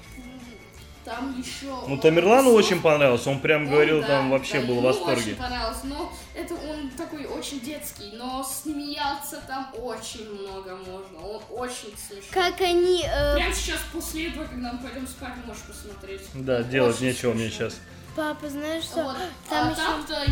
Там 1.05 1.37
еще... 1.37 1.65
Ну, 1.87 1.97
Тамерлану 1.97 2.51
Сос- 2.51 2.55
очень 2.65 2.81
понравился, 2.81 3.29
он 3.29 3.39
прям 3.39 3.63
он, 3.63 3.69
говорил, 3.71 3.99
да, 4.01 4.07
там 4.07 4.29
вообще 4.31 4.61
да, 4.61 4.67
был 4.67 4.79
в 4.79 4.83
восторге. 4.83 5.21
очень 5.31 5.35
понравилось, 5.35 5.83
но 5.83 6.13
это 6.33 6.53
он 6.53 6.89
такой 6.91 7.25
очень 7.25 7.59
детский, 7.59 8.11
но 8.13 8.41
смеяться 8.43 9.41
там 9.45 9.69
очень 9.77 10.29
много 10.31 10.75
можно, 10.77 11.19
он 11.21 11.41
очень 11.49 11.93
смешной. 11.97 12.23
Как 12.31 12.61
они... 12.61 13.03
э, 13.05 13.35
Прямо 13.35 13.53
сейчас 13.53 13.79
после 13.91 14.29
этого, 14.29 14.45
когда 14.45 14.71
мы 14.73 14.79
пойдем 14.79 15.05
спать, 15.07 15.33
можешь 15.45 15.63
посмотреть. 15.63 16.21
Да, 16.35 16.63
делать 16.63 16.95
Очень 16.95 17.07
нечего 17.07 17.33
мне 17.33 17.49
смешно. 17.49 17.69
сейчас. 17.69 17.79
папа, 18.15 18.49
знаешь 18.49 18.83
что? 18.85 19.03
Вот. 19.03 19.17
Там 19.49 19.67
а 19.67 19.71
еще... 19.71 19.81
там-то, 19.81 20.31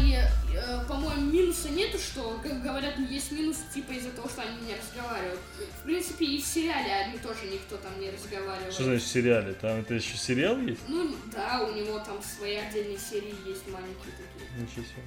по-моему, 0.87 1.31
минуса 1.31 1.69
нету, 1.69 1.97
что, 1.97 2.39
как 2.43 2.61
говорят, 2.61 2.97
есть 3.09 3.31
минус 3.31 3.57
типа 3.73 3.91
из-за 3.91 4.11
того, 4.11 4.29
что 4.29 4.41
они 4.41 4.57
не 4.67 4.75
разговаривают. 4.75 5.39
В 5.79 5.83
принципе, 5.83 6.25
и 6.25 6.41
в 6.41 6.45
сериале 6.45 6.93
они 6.93 7.17
тоже 7.19 7.45
никто 7.51 7.77
там 7.77 7.99
не 7.99 8.09
разговаривает. 8.09 8.73
Что 8.73 8.83
значит 8.83 9.03
в 9.03 9.11
сериале? 9.11 9.53
Там 9.53 9.79
это 9.81 9.93
еще 9.93 10.17
сериал 10.17 10.57
есть? 10.59 10.81
Ну 10.87 11.15
да, 11.33 11.61
у 11.61 11.73
него 11.73 11.99
там 11.99 12.21
свои 12.21 12.55
отдельные 12.55 12.97
серии 12.97 13.35
есть 13.45 13.67
маленькие 13.67 14.13
такие. 14.17 14.49
Ничего 14.57 14.83
себе. 14.83 15.03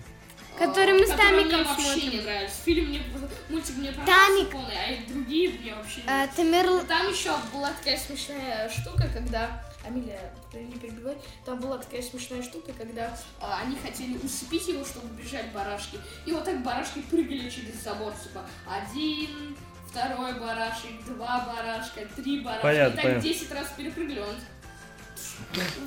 Которые 0.58 0.94
мы 0.94 1.06
с 1.06 1.10
Тамиком 1.10 1.46
мне 1.46 1.64
вообще 1.64 1.82
смотрим. 1.82 2.10
не 2.10 2.20
нравится. 2.20 2.56
Фильм 2.64 2.88
мне, 2.88 3.02
мультик 3.48 3.76
мне 3.76 3.90
понравился 3.90 4.26
Тамик. 4.28 4.50
полный, 4.52 4.76
а 4.76 4.92
и 4.92 5.06
другие 5.06 5.50
мне 5.50 5.74
вообще 5.74 6.02
не 6.02 6.08
А, 6.08 6.28
Тамерл... 6.28 6.80
Там 6.86 7.10
еще 7.10 7.34
была 7.52 7.72
такая 7.72 7.98
смешная 7.98 8.70
штука, 8.70 9.08
когда... 9.12 9.64
Амелия, 9.86 10.32
ты 10.50 10.62
не 10.62 10.74
перебивай. 10.74 11.16
Там 11.44 11.60
была 11.60 11.78
такая 11.78 12.02
смешная 12.02 12.42
штука, 12.42 12.72
когда 12.72 13.16
а, 13.40 13.60
они 13.62 13.76
хотели 13.76 14.16
усыпить 14.18 14.68
его, 14.68 14.84
чтобы 14.84 15.08
бежать 15.20 15.52
барашки. 15.52 15.98
И 16.26 16.32
вот 16.32 16.44
так 16.44 16.62
барашки 16.62 17.00
прыгали 17.02 17.48
через 17.50 17.82
забор, 17.82 18.12
типа 18.14 18.44
один, 18.66 19.56
второй 19.88 20.34
барашек, 20.40 21.04
два 21.06 21.46
барашка, 21.46 22.00
три 22.16 22.40
барашка. 22.40 22.66
Понятно, 22.66 22.92
и 22.92 22.96
так 22.96 23.04
понятно. 23.04 23.28
10 23.28 23.52
раз 23.52 23.72
перепрыгли, 23.76 24.20
он 24.20 24.34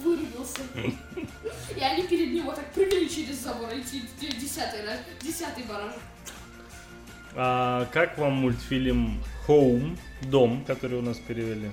вырубился. 0.04 0.62
И 1.76 1.80
они 1.80 2.08
перед 2.08 2.34
ним 2.34 2.46
вот 2.46 2.56
так 2.56 2.72
прыгали 2.74 3.08
через 3.08 3.36
забор, 3.38 3.70
и 3.74 3.82
десятый 3.82 4.86
раз, 4.86 5.00
десятый 5.22 5.64
барашек. 5.64 6.00
А 7.36 7.86
как 7.92 8.18
вам 8.18 8.34
мультфильм 8.34 9.24
Home, 9.48 9.98
Дом, 10.24 10.64
который 10.66 10.98
у 10.98 11.02
нас 11.02 11.18
перевели? 11.18 11.72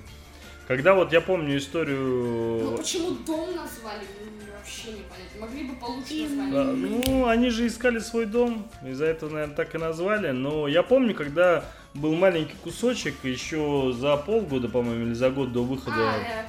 Когда 0.67 0.95
вот 0.95 1.13
я 1.13 1.21
помню 1.21 1.49
Ну 1.51 1.57
историю... 1.57 2.75
почему 2.77 3.11
дом 3.25 3.55
назвали, 3.55 4.01
ну, 4.19 4.51
вообще 4.57 4.93
непонятно. 4.93 5.39
Могли 5.41 5.63
бы 5.63 5.75
получше 5.75 6.27
название. 6.29 6.61
А, 6.61 6.73
Ну, 6.73 7.27
они 7.27 7.49
же 7.51 7.67
искали 7.67 7.99
свой 7.99 8.25
дом, 8.25 8.67
из-за 8.83 9.05
этого, 9.05 9.29
наверное, 9.29 9.55
так 9.55 9.75
и 9.75 9.77
назвали. 9.77 10.31
Но 10.31 10.67
я 10.67 10.81
помню, 10.81 11.13
когда 11.13 11.65
был 11.93 12.15
маленький 12.15 12.55
кусочек, 12.63 13.13
еще 13.23 13.93
за 13.95 14.17
полгода, 14.17 14.67
по-моему, 14.67 15.05
или 15.05 15.13
за 15.13 15.29
год 15.29 15.53
до 15.53 15.63
выхода, 15.63 15.95
А, 15.97 16.17
э, 16.17 16.45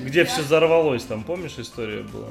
э, 0.00 0.04
где 0.04 0.20
я- 0.20 0.24
все 0.26 0.42
взорвалось, 0.42 1.04
там, 1.04 1.22
помнишь, 1.22 1.54
история 1.58 2.02
была? 2.02 2.28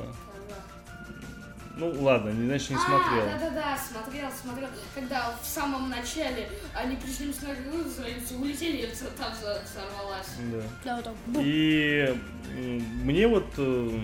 Да. 1.76 1.80
Ну, 1.86 2.04
ладно, 2.04 2.30
не, 2.30 2.46
значит, 2.46 2.70
не 2.72 2.76
А, 2.76 2.80
смотрел. 2.80 3.26
да-да-да, 3.26 3.78
смотрел, 3.78 4.30
смотрел. 4.32 4.70
Когда 4.94 5.36
в 5.42 5.46
самом 5.46 5.90
начале 5.90 6.50
они 6.76 6.96
пришли 6.98 7.28
на 7.42 7.56
границу, 7.56 8.38
улетели, 8.40 8.78
и 8.78 8.88
там 9.18 9.32
взорвалась. 9.34 10.28
Да. 10.52 10.64
Да, 10.86 10.96
вот 10.98 11.06
так. 11.06 11.14
И 11.44 12.16
мне 12.56 13.28
вот 13.28 13.48
э, 13.58 14.00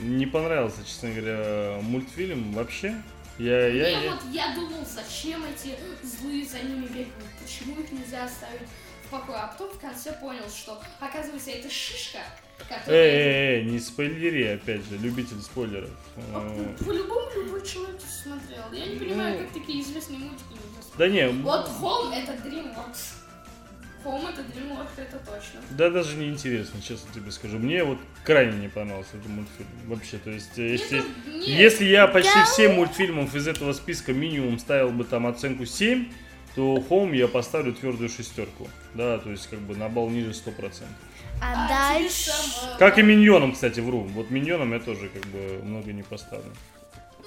не 0.00 0.26
понравился, 0.26 0.84
честно 0.84 1.10
говоря, 1.10 1.78
мультфильм 1.82 2.52
вообще. 2.52 2.94
Я, 3.38 3.66
я, 3.68 3.88
Я, 3.88 4.00
я- 4.02 4.10
вот, 4.12 4.20
я 4.30 4.54
думал, 4.54 4.86
зачем 4.86 5.42
эти 5.44 5.76
злые 6.02 6.44
за 6.46 6.60
ними 6.60 6.86
бегают, 6.86 7.08
почему 7.42 7.80
их 7.80 7.90
нельзя 7.90 8.24
оставить 8.24 8.68
в 9.06 9.10
покое. 9.10 9.38
А 9.38 9.48
потом 9.48 9.70
в 9.70 9.78
конце 9.78 10.12
понял, 10.12 10.48
что, 10.54 10.80
оказывается, 11.00 11.50
это 11.50 11.68
шишка, 11.70 12.20
Эй, 12.58 12.78
которая... 12.78 13.00
эй, 13.00 13.58
эй, 13.60 13.64
не 13.64 13.78
спойлери, 13.80 14.44
опять 14.44 14.80
же, 14.88 14.96
любитель 14.98 15.40
спойлеров. 15.40 15.90
А, 16.16 16.56
Э, 16.56 16.72
ну, 16.78 16.84
По-любому 16.86 17.26
любой 17.36 17.66
человек 17.66 18.00
смотрел. 18.00 18.62
Я 18.72 18.86
не 18.86 18.96
понимаю, 18.98 19.38
как 19.38 19.52
такие 19.52 19.82
известные 19.82 20.18
мультики 20.20 20.44
смотреть. 20.48 20.98
Да 20.98 21.08
не, 21.08 21.28
Вот 21.28 21.68
Home 21.80 22.14
это 22.14 22.32
DreamWorks. 22.46 23.14
Home 24.04 24.28
это 24.30 24.40
DreamWorks, 24.42 24.88
это 24.96 25.18
точно. 25.18 25.60
да 25.70 25.88
даже 25.90 26.16
не 26.16 26.28
интересно, 26.28 26.80
честно 26.82 27.08
тебе 27.14 27.30
скажу. 27.30 27.58
Мне 27.58 27.84
вот 27.84 27.98
крайне 28.24 28.58
не 28.58 28.68
понравился 28.68 29.16
этот 29.16 29.28
мультфильм. 29.28 29.68
Вообще, 29.86 30.18
то 30.18 30.30
есть, 30.30 30.58
э, 30.58 30.72
если, 30.72 30.96
Нет, 30.96 31.06
нет. 31.26 31.46
если 31.46 31.84
я 31.84 32.08
почти 32.08 32.42
всем 32.52 32.74
мультфильмам 32.74 33.26
из 33.26 33.46
этого 33.46 33.72
списка 33.72 34.12
минимум 34.12 34.58
ставил 34.58 34.90
бы 34.90 35.04
там 35.04 35.26
оценку 35.26 35.66
7, 35.66 36.10
то 36.56 36.76
Home 36.90 37.16
я 37.16 37.28
поставлю 37.28 37.72
твердую 37.72 38.08
шестерку. 38.10 38.68
Да, 38.94 39.18
то 39.18 39.30
есть 39.30 39.46
как 39.48 39.60
бы 39.60 39.76
на 39.76 39.88
балл 39.88 40.10
ниже 40.10 40.30
100%. 40.32 40.82
А, 41.42 41.66
А 41.66 41.68
дальше... 41.68 42.30
Как 42.78 42.98
и 42.98 43.02
Миньоном, 43.02 43.52
кстати, 43.52 43.80
вру. 43.80 44.02
Вот 44.02 44.30
Миньоном 44.30 44.72
я 44.72 44.78
тоже 44.78 45.08
как 45.08 45.26
бы 45.26 45.60
много 45.64 45.92
не 45.92 46.02
поставлю. 46.02 46.52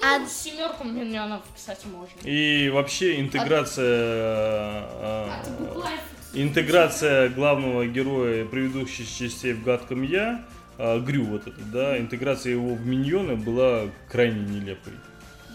ну, 0.00 0.06
А- 0.06 0.26
семерку 0.26 0.84
миньонов, 0.84 1.42
кстати, 1.54 1.86
можно. 1.86 2.18
И 2.24 2.70
вообще 2.70 3.20
интеграция... 3.20 3.84
А 3.84 5.42
э, 5.44 5.62
Book 5.62 5.84
Life 5.84 6.16
Интеграция 6.32 7.28
главного 7.30 7.86
героя 7.86 8.44
предыдущих 8.44 9.08
частей 9.08 9.54
в 9.54 9.62
гадком 9.62 10.02
я, 10.02 10.44
а, 10.76 10.98
Грю 11.00 11.24
вот 11.24 11.46
этот, 11.46 11.70
да, 11.70 11.98
интеграция 11.98 12.52
его 12.52 12.74
в 12.74 12.86
миньоны 12.86 13.36
была 13.36 13.84
крайне 14.10 14.40
нелепой. 14.40 14.92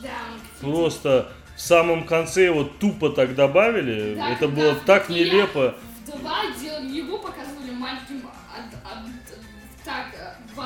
Да, 0.01 0.09
Просто 0.59 1.31
в 1.55 1.61
самом 1.61 2.05
конце 2.05 2.45
его 2.45 2.63
тупо 2.63 3.09
так 3.09 3.35
добавили, 3.35 4.15
Да, 4.15 4.29
это 4.29 4.47
было 4.47 4.75
так 4.85 5.09
нелепо. 5.09 5.75
В 6.07 6.19
два 6.19 6.41
его, 6.41 7.19
показывали 7.19 7.71
маленьким 7.71 8.20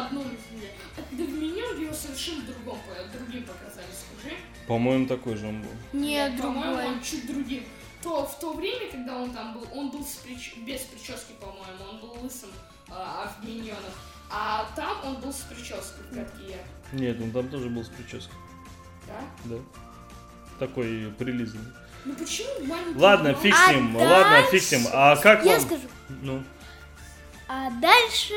одном 0.08 0.24
фильме. 0.24 0.70
А 0.98 1.02
когда 1.10 1.24
в 1.24 1.30
миньон 1.30 1.82
его 1.82 1.94
совершенно 1.94 2.42
другом, 2.44 2.80
другим 3.14 3.44
показали, 3.44 3.88
скажи. 3.94 4.36
По-моему, 4.68 5.08
такой 5.08 5.36
же 5.36 5.48
он 5.48 5.62
был. 5.62 5.70
Нет, 5.94 6.40
по-моему, 6.42 6.76
другой. 6.76 6.86
он 6.88 7.02
чуть 7.04 7.28
другим. 7.28 7.64
То 8.02 8.26
в 8.26 8.40
то 8.40 8.54
время, 8.54 8.92
когда 8.92 9.18
он 9.18 9.32
там 9.32 9.54
был, 9.54 9.68
он 9.74 9.90
был 9.90 10.04
с 10.04 10.22
прич- 10.26 10.64
без 10.64 10.82
прически, 10.82 11.34
по-моему, 11.40 11.84
он 11.92 12.00
был 12.00 12.24
лысым 12.24 12.50
а, 12.90 13.32
в 13.40 13.46
миньонах. 13.48 13.94
А 14.32 14.66
там 14.76 14.98
он 15.06 15.16
был 15.22 15.32
с 15.34 15.42
прической, 15.42 16.04
как 16.14 16.32
и 16.42 16.52
я. 16.52 16.58
Нет, 16.92 17.20
он 17.22 17.32
там 17.32 17.48
тоже 17.50 17.70
был 17.70 17.84
с 17.84 17.90
прической, 17.90 18.36
Да? 19.08 19.22
да. 19.46 19.56
Такой 20.60 21.12
прилизанный. 21.18 21.72
Ну 22.06 22.14
почему 22.14 22.66
маленький 22.66 23.00
Ладно, 23.00 23.34
фиг 23.34 23.54
А 23.56 23.68
с 23.72 23.76
ним, 23.76 23.96
ладно, 23.96 24.30
дальше- 24.30 24.52
фиг 24.52 24.64
с 24.64 24.72
ним. 24.72 24.82
А 24.94 25.16
как 25.18 25.44
Я 25.44 25.54
вам? 25.54 25.62
скажу. 25.62 25.82
Ну, 26.22 26.44
А 27.48 27.70
дальше... 27.80 28.34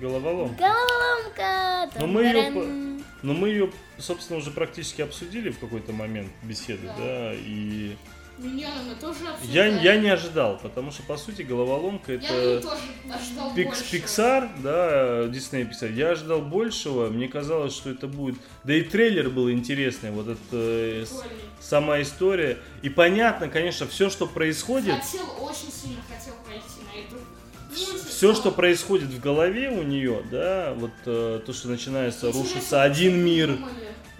головолом. 0.00 0.54
Головоломка. 0.56 1.90
Ну, 2.00 2.06
мы 2.06 2.32
Там-тарам. 2.32 3.04
Но 3.22 3.32
мы 3.32 3.48
ее, 3.48 3.70
собственно, 3.98 4.38
уже 4.38 4.50
практически 4.50 5.00
обсудили 5.00 5.50
в 5.50 5.58
какой-то 5.58 5.92
момент 5.92 6.30
беседы, 6.42 6.86
Да. 6.86 6.94
да, 6.98 7.32
и 7.34 7.96
Миньоны 8.36 8.82
мы 8.88 8.94
тоже 8.96 9.18
я, 9.24 9.30
обсуждали. 9.30 9.84
я 9.84 9.96
не 9.96 10.08
ожидал, 10.08 10.58
потому 10.58 10.90
что, 10.90 11.04
по 11.04 11.16
сути, 11.16 11.42
головоломка 11.42 12.12
Я 12.14 12.18
это 12.18 12.76
Пикс. 13.54 13.80
Pixar, 13.92 14.50
да, 14.60 15.26
Disney 15.26 15.70
Pixar. 15.70 15.92
Я 15.92 16.10
ожидал 16.10 16.42
большего, 16.42 17.08
мне 17.10 17.28
казалось, 17.28 17.74
что 17.74 17.90
это 17.90 18.08
будет... 18.08 18.34
Да 18.64 18.74
и 18.74 18.82
трейлер 18.82 19.30
был 19.30 19.50
интересный, 19.50 20.10
вот 20.10 20.26
эта 20.26 20.38
э, 20.52 21.06
сама 21.60 22.02
история. 22.02 22.58
И 22.82 22.88
понятно, 22.88 23.48
конечно, 23.48 23.86
все, 23.86 24.10
что 24.10 24.26
происходит, 24.26 24.96
Хотел, 24.96 25.26
очень 25.40 25.72
сильно 25.72 26.00
все, 27.74 28.34
что 28.34 28.50
происходит 28.50 29.08
в 29.08 29.20
голове 29.20 29.70
у 29.70 29.82
нее, 29.82 30.22
да, 30.30 30.74
вот 30.76 30.92
э, 31.06 31.40
то, 31.44 31.52
что 31.52 31.68
начинается 31.68 32.30
рушится 32.32 32.82
один 32.82 33.18
мир. 33.24 33.58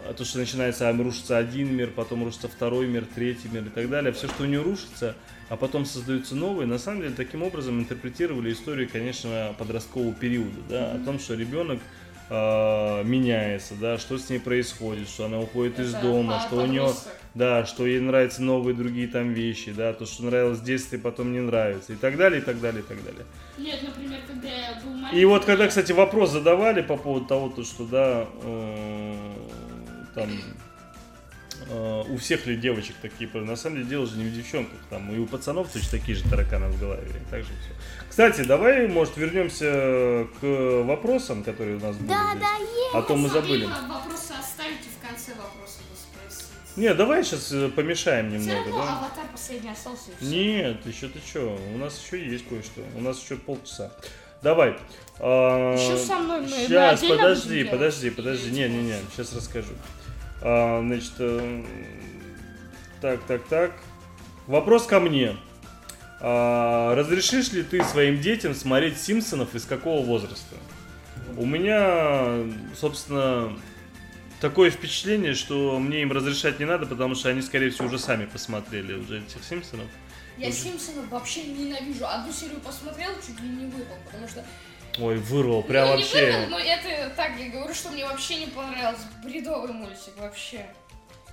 А 0.06 0.12
то, 0.12 0.22
что 0.26 0.36
начинается, 0.38 0.92
рушится 0.92 1.38
один 1.38 1.74
мир, 1.74 1.90
потом 1.90 2.24
рушится 2.24 2.46
второй 2.46 2.86
мир, 2.86 3.06
третий 3.14 3.48
мир 3.50 3.64
и 3.64 3.70
так 3.70 3.88
далее. 3.88 4.12
Все, 4.12 4.28
что 4.28 4.42
у 4.42 4.46
нее 4.46 4.60
рушится, 4.60 5.16
а 5.48 5.56
потом 5.56 5.86
создаются 5.86 6.34
новые. 6.34 6.66
На 6.66 6.78
самом 6.78 7.00
деле, 7.00 7.14
таким 7.16 7.42
образом 7.42 7.80
интерпретировали 7.80 8.52
историю, 8.52 8.86
конечно, 8.92 9.54
подросткового 9.58 10.12
периода, 10.12 10.60
да, 10.68 10.92
о 10.92 10.98
том, 10.98 11.18
что 11.18 11.32
ребенок 11.34 11.80
а, 12.28 13.02
меняется, 13.02 13.74
да, 13.80 13.96
что 13.96 14.18
с 14.18 14.28
ней 14.28 14.40
происходит, 14.40 15.08
что 15.08 15.24
она 15.24 15.40
уходит 15.40 15.78
из 15.78 15.94
Это 15.94 16.02
дома, 16.02 16.38
по- 16.38 16.46
что 16.48 16.56
у 16.56 16.66
нее. 16.66 16.90
Да, 17.34 17.66
что 17.66 17.84
ей 17.86 18.00
нравятся 18.00 18.42
новые 18.42 18.74
другие 18.74 19.08
там 19.08 19.32
вещи, 19.32 19.72
да, 19.72 19.92
то, 19.92 20.06
что 20.06 20.24
нравилось 20.24 20.58
в 20.60 20.64
детстве, 20.64 20.98
потом 20.98 21.32
не 21.32 21.40
нравится, 21.40 21.92
и 21.92 21.96
так 21.96 22.16
далее, 22.16 22.40
и 22.40 22.44
так 22.44 22.60
далее, 22.60 22.82
и 22.82 22.86
так 22.86 23.02
далее. 23.04 23.24
Нет, 23.58 23.82
например, 23.82 24.20
когда 24.26 24.48
я 24.48 24.80
был 24.82 24.92
маленький. 24.92 25.20
И 25.20 25.24
вот 25.24 25.44
когда, 25.44 25.66
кстати, 25.66 25.92
вопрос 25.92 26.30
задавали 26.30 26.82
по 26.82 26.96
поводу 26.96 27.26
того, 27.26 27.48
то, 27.48 27.64
что 27.64 27.84
да, 27.84 28.26
э, 28.42 29.14
там 30.14 30.28
э, 31.70 32.02
у 32.08 32.16
всех 32.18 32.46
ли 32.46 32.56
девочек 32.56 32.94
такие, 33.02 33.28
на 33.34 33.56
самом 33.56 33.78
деле 33.78 33.88
дело 33.88 34.06
же 34.06 34.16
не 34.16 34.24
в 34.26 34.32
девчонках, 34.32 34.78
там 34.88 35.12
и 35.12 35.18
у 35.18 35.26
пацанов 35.26 35.72
точно 35.72 35.98
такие 35.98 36.16
же 36.16 36.22
тараканы 36.28 36.68
в 36.68 36.78
голове, 36.78 37.08
и 37.08 37.30
так 37.30 37.42
же 37.42 37.48
все. 37.48 37.70
Кстати, 38.08 38.42
давай, 38.42 38.86
может, 38.86 39.16
вернемся 39.16 40.28
к 40.40 40.82
вопросам, 40.84 41.42
которые 41.42 41.78
у 41.78 41.80
нас 41.80 41.96
были 41.96 42.08
Да, 42.10 42.34
да, 42.38 42.56
есть. 42.58 42.94
А 42.94 43.02
то 43.02 43.16
мы 43.16 43.28
забыли. 43.28 43.64
Вопросы 43.64 44.34
оставите 44.38 44.86
в 44.96 45.04
конце 45.04 45.32
вопроса. 45.32 45.80
Не, 46.76 46.92
давай 46.94 47.22
сейчас 47.24 47.52
помешаем 47.74 48.28
Все 48.30 48.38
немного, 48.50 48.70
равно 48.70 48.84
да? 48.84 48.98
аватар 48.98 49.24
последний 49.32 49.70
остался. 49.70 50.10
и. 50.20 50.24
Нет, 50.26 50.84
еще 50.86 51.08
ты 51.08 51.20
что? 51.20 51.56
У 51.74 51.78
нас 51.78 52.00
еще 52.04 52.24
есть 52.24 52.48
кое-что. 52.48 52.82
У 52.96 53.00
нас 53.00 53.22
еще 53.22 53.36
полчаса. 53.36 53.92
Давай. 54.42 54.76
а, 55.20 55.74
Ещё 55.74 55.96
со 55.96 56.16
мной 56.18 56.40
мы- 56.40 56.48
мы 56.48 56.56
Сейчас, 56.66 56.98
отдельно 57.02 57.16
подожди, 57.16 57.64
подожди, 57.64 58.10
подожди. 58.10 58.50
Не, 58.50 58.68
не, 58.68 58.82
не, 58.82 58.94
сейчас 59.12 59.32
расскажу. 59.34 59.72
А, 60.42 60.80
значит, 60.80 61.12
э, 61.18 61.64
так, 63.00 63.22
так, 63.24 63.44
так. 63.44 63.72
Вопрос 64.46 64.84
ко 64.86 65.00
мне. 65.00 65.36
А, 66.20 66.94
разрешишь 66.94 67.52
ли 67.52 67.62
ты 67.62 67.82
своим 67.84 68.20
детям 68.20 68.54
смотреть 68.54 68.98
Симпсонов 69.00 69.54
из 69.54 69.64
какого 69.64 70.04
возраста? 70.04 70.56
У 71.36 71.46
меня, 71.46 72.44
собственно, 72.78 73.56
такое 74.44 74.70
впечатление, 74.70 75.32
что 75.32 75.78
мне 75.78 76.02
им 76.02 76.12
разрешать 76.12 76.58
не 76.58 76.66
надо, 76.66 76.84
потому 76.84 77.14
что 77.14 77.30
они, 77.30 77.40
скорее 77.40 77.70
всего, 77.70 77.86
уже 77.86 77.98
сами 77.98 78.26
посмотрели 78.26 78.92
уже 78.92 79.22
этих 79.22 79.42
Симпсонов. 79.42 79.86
Я 80.36 80.52
Симпсонов 80.52 81.08
вообще 81.08 81.44
ненавижу. 81.44 82.06
Одну 82.06 82.30
серию 82.30 82.60
посмотрел, 82.60 83.10
чуть 83.26 83.40
ли 83.40 83.48
не 83.48 83.64
выпал, 83.64 83.96
потому 84.04 84.28
что... 84.28 84.44
Ой, 84.98 85.16
вырвал, 85.16 85.62
прям 85.62 85.86
ну, 85.86 85.92
вообще. 85.94 86.26
не 86.26 86.36
выпал, 86.36 86.50
но 86.50 86.58
это 86.58 87.14
так, 87.16 87.30
я 87.40 87.48
говорю, 87.48 87.72
что 87.72 87.88
мне 87.88 88.04
вообще 88.04 88.40
не 88.40 88.46
понравился. 88.48 89.04
Бредовый 89.24 89.72
мультик 89.72 90.12
вообще. 90.18 90.66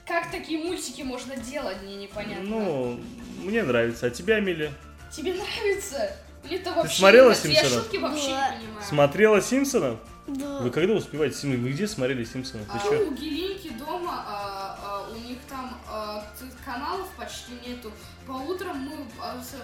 Как 0.07 0.31
такие 0.31 0.59
мультики 0.59 1.01
можно 1.01 1.35
делать, 1.35 1.81
мне 1.83 1.97
непонятно. 1.97 2.45
Ну, 2.45 2.99
мне 3.43 3.61
нравится. 3.61 4.05
А 4.07 4.09
тебе, 4.09 4.35
Амелия? 4.35 4.71
Тебе 5.11 5.33
нравится? 5.33 6.15
Мне-то 6.45 6.71
вообще 6.71 6.97
смотрела 6.97 7.33
не 7.33 7.35
нравится. 7.35 7.47
Я 7.49 7.55
«Симпсонов»? 7.55 7.83
шутки 7.83 7.97
вообще 7.97 8.29
Да. 8.29 8.55
не 8.55 8.65
понимаю. 8.67 8.85
Смотрела 8.87 9.41
Симпсонов? 9.41 9.99
Да. 10.37 10.59
Вы 10.59 10.69
когда 10.71 10.93
успеваете 10.93 11.35
Симпсонов? 11.35 11.63
Вы 11.63 11.71
где 11.71 11.87
смотрели 11.87 12.23
Симпсонов? 12.23 12.67
Ты 12.67 12.73
А 12.77 12.79
чё? 12.79 13.07
у 13.07 13.13
Гелинки 13.13 13.69
дома, 13.73 14.23
а, 14.27 14.79
а, 15.07 15.11
у 15.11 15.15
них 15.27 15.37
там 15.49 15.77
а, 15.89 16.23
каналов 16.65 17.07
почти 17.17 17.53
нету. 17.67 17.91
По 18.27 18.33
утрам 18.33 18.77
мы 18.77 18.93
а, 19.21 19.41
с- 19.41 19.55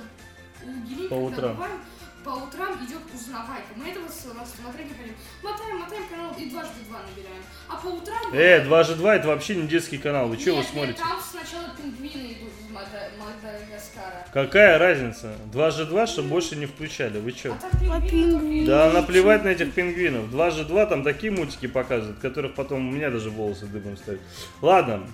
у 0.66 0.72
Гелинки, 0.88 1.08
По 1.10 1.16
утрам. 1.16 1.54
бываем, 1.54 1.80
по 2.28 2.32
утрам 2.32 2.74
идет 2.86 3.00
узнавайка. 3.16 3.68
Мы 3.78 3.88
этого 3.88 4.10
смотреть 4.10 4.88
не 4.90 4.98
хотим. 4.98 5.16
Мотаем, 5.42 5.78
мотаем 5.80 6.04
канал 6.10 6.36
и 6.38 6.50
дважды 6.50 6.74
два 6.90 7.00
набираем. 7.00 7.42
А 7.70 7.78
по 7.78 7.88
утрам... 7.88 8.34
Э, 8.34 8.66
2 8.66 8.84
же 8.84 8.96
2 8.96 9.16
это 9.16 9.28
вообще 9.30 9.56
не 9.56 9.66
детский 9.68 9.98
канал. 9.98 10.28
Вы 10.28 10.36
Нет, 10.36 10.42
что 10.42 10.52
вы 10.52 10.58
нет, 10.58 10.68
смотрите? 10.70 11.00
там 11.00 11.20
сначала 11.22 11.70
пингвины 11.78 12.34
идут 12.34 12.52
из 12.60 12.70
Мада- 12.70 13.12
Мадагаскара. 13.18 14.28
Какая 14.34 14.78
разница? 14.78 15.36
2 15.54 15.72
же 15.72 15.86
2, 15.86 16.08
чтобы 16.08 16.28
больше 16.28 16.58
не 16.58 16.66
включали. 16.66 17.18
Вы 17.18 17.32
чё? 17.32 17.54
А 17.54 17.58
там 17.58 17.72
пингвины... 17.80 18.10
пингвины? 18.10 18.68
Да 18.68 18.92
наплевать 18.92 19.46
на 19.46 19.48
этих 19.48 19.74
пингвинов. 19.74 20.30
2 20.30 20.52
же 20.52 20.66
2 20.66 20.86
там 20.88 21.04
такие 21.04 21.32
мультики 21.32 21.68
показывают, 21.68 22.20
которых 22.20 22.56
потом 22.56 22.90
у 22.90 22.92
меня 22.92 23.10
даже 23.10 23.30
волосы 23.30 23.68
дыбом 23.68 23.96
стоят. 23.96 24.20
Ладно. 24.62 25.08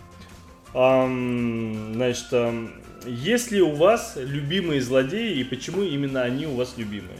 Ам, 0.74 1.94
значит, 1.94 2.26
ам, 2.34 2.74
есть 3.06 3.52
ли 3.52 3.62
у 3.62 3.76
вас 3.76 4.14
любимые 4.16 4.82
злодеи 4.82 5.38
и 5.38 5.44
почему 5.44 5.84
именно 5.84 6.22
они 6.22 6.46
у 6.48 6.56
вас 6.56 6.76
любимые? 6.78 7.20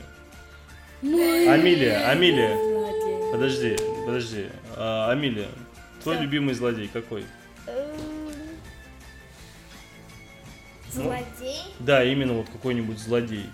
Амилия, 1.02 2.10
Амилия. 2.10 2.56
Подожди, 3.32 3.76
подожди. 4.06 4.48
А, 4.76 5.12
Амилия, 5.12 5.50
твой 6.02 6.18
любимый 6.18 6.54
злодей 6.54 6.88
какой? 6.92 7.26
Эм, 7.68 8.24
Злодей? 10.92 11.58
Да, 11.80 12.04
именно 12.04 12.34
вот 12.34 12.50
какой-нибудь 12.50 13.00
злодей. 13.00 13.50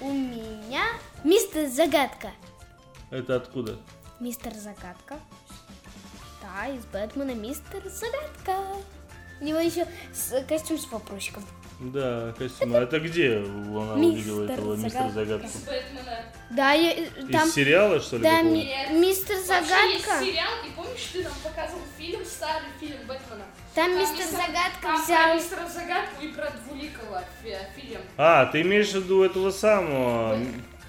У 0.00 0.12
меня 0.12 0.84
мистер 1.22 1.68
Загадка. 1.68 2.32
Это 3.10 3.36
откуда? 3.36 3.78
Мистер 4.18 4.52
Загадка. 4.54 5.16
Да, 6.42 6.66
из 6.68 6.84
Бэтмена 6.86 7.34
мистер 7.34 7.82
Загадка. 7.84 8.62
У 9.40 9.44
него 9.44 9.58
еще 9.58 9.86
с- 10.12 10.42
костюм 10.46 10.78
с 10.78 10.90
вопросиком. 10.90 11.44
Да, 11.80 12.34
костюм. 12.36 12.74
А 12.74 12.80
это 12.80 13.00
где 13.00 13.38
она 13.38 13.94
увидела 13.94 14.44
этого 14.44 14.74
мистера 14.76 15.08
Загадка. 15.08 15.12
Загадку? 15.12 15.48
С 15.48 15.60
Бэтмена. 15.62 16.24
Да, 16.50 16.72
я, 16.72 16.92
э, 16.92 17.06
там, 17.32 17.48
Из 17.48 17.54
сериала, 17.54 18.00
что 18.00 18.16
ли? 18.16 18.22
да, 18.22 18.42
ми- 18.42 18.68
мистер 18.90 19.36
Вообще 19.36 19.92
есть 19.92 20.04
Загадка. 20.04 20.24
сериал, 20.26 20.52
и 20.66 20.70
помнишь, 20.76 21.04
ты 21.12 21.22
нам 21.22 21.32
показывал 21.42 21.82
фильм, 21.96 22.24
старый 22.26 22.68
фильм 22.80 22.98
Бэтмена? 23.06 23.44
Там 23.74 23.98
мистер 23.98 24.26
Загадка 24.26 24.82
там 24.82 24.96
про 24.96 25.04
взял. 25.04 25.34
мистера 25.36 25.68
Загадку 25.68 26.22
и 26.24 26.28
про 26.28 26.50
Двуликова 26.50 27.24
фи- 27.42 27.80
фильм. 27.80 28.00
А, 28.18 28.44
ты 28.46 28.60
имеешь 28.62 28.90
в 28.90 28.96
виду 28.96 29.22
этого 29.22 29.50
самого? 29.50 30.36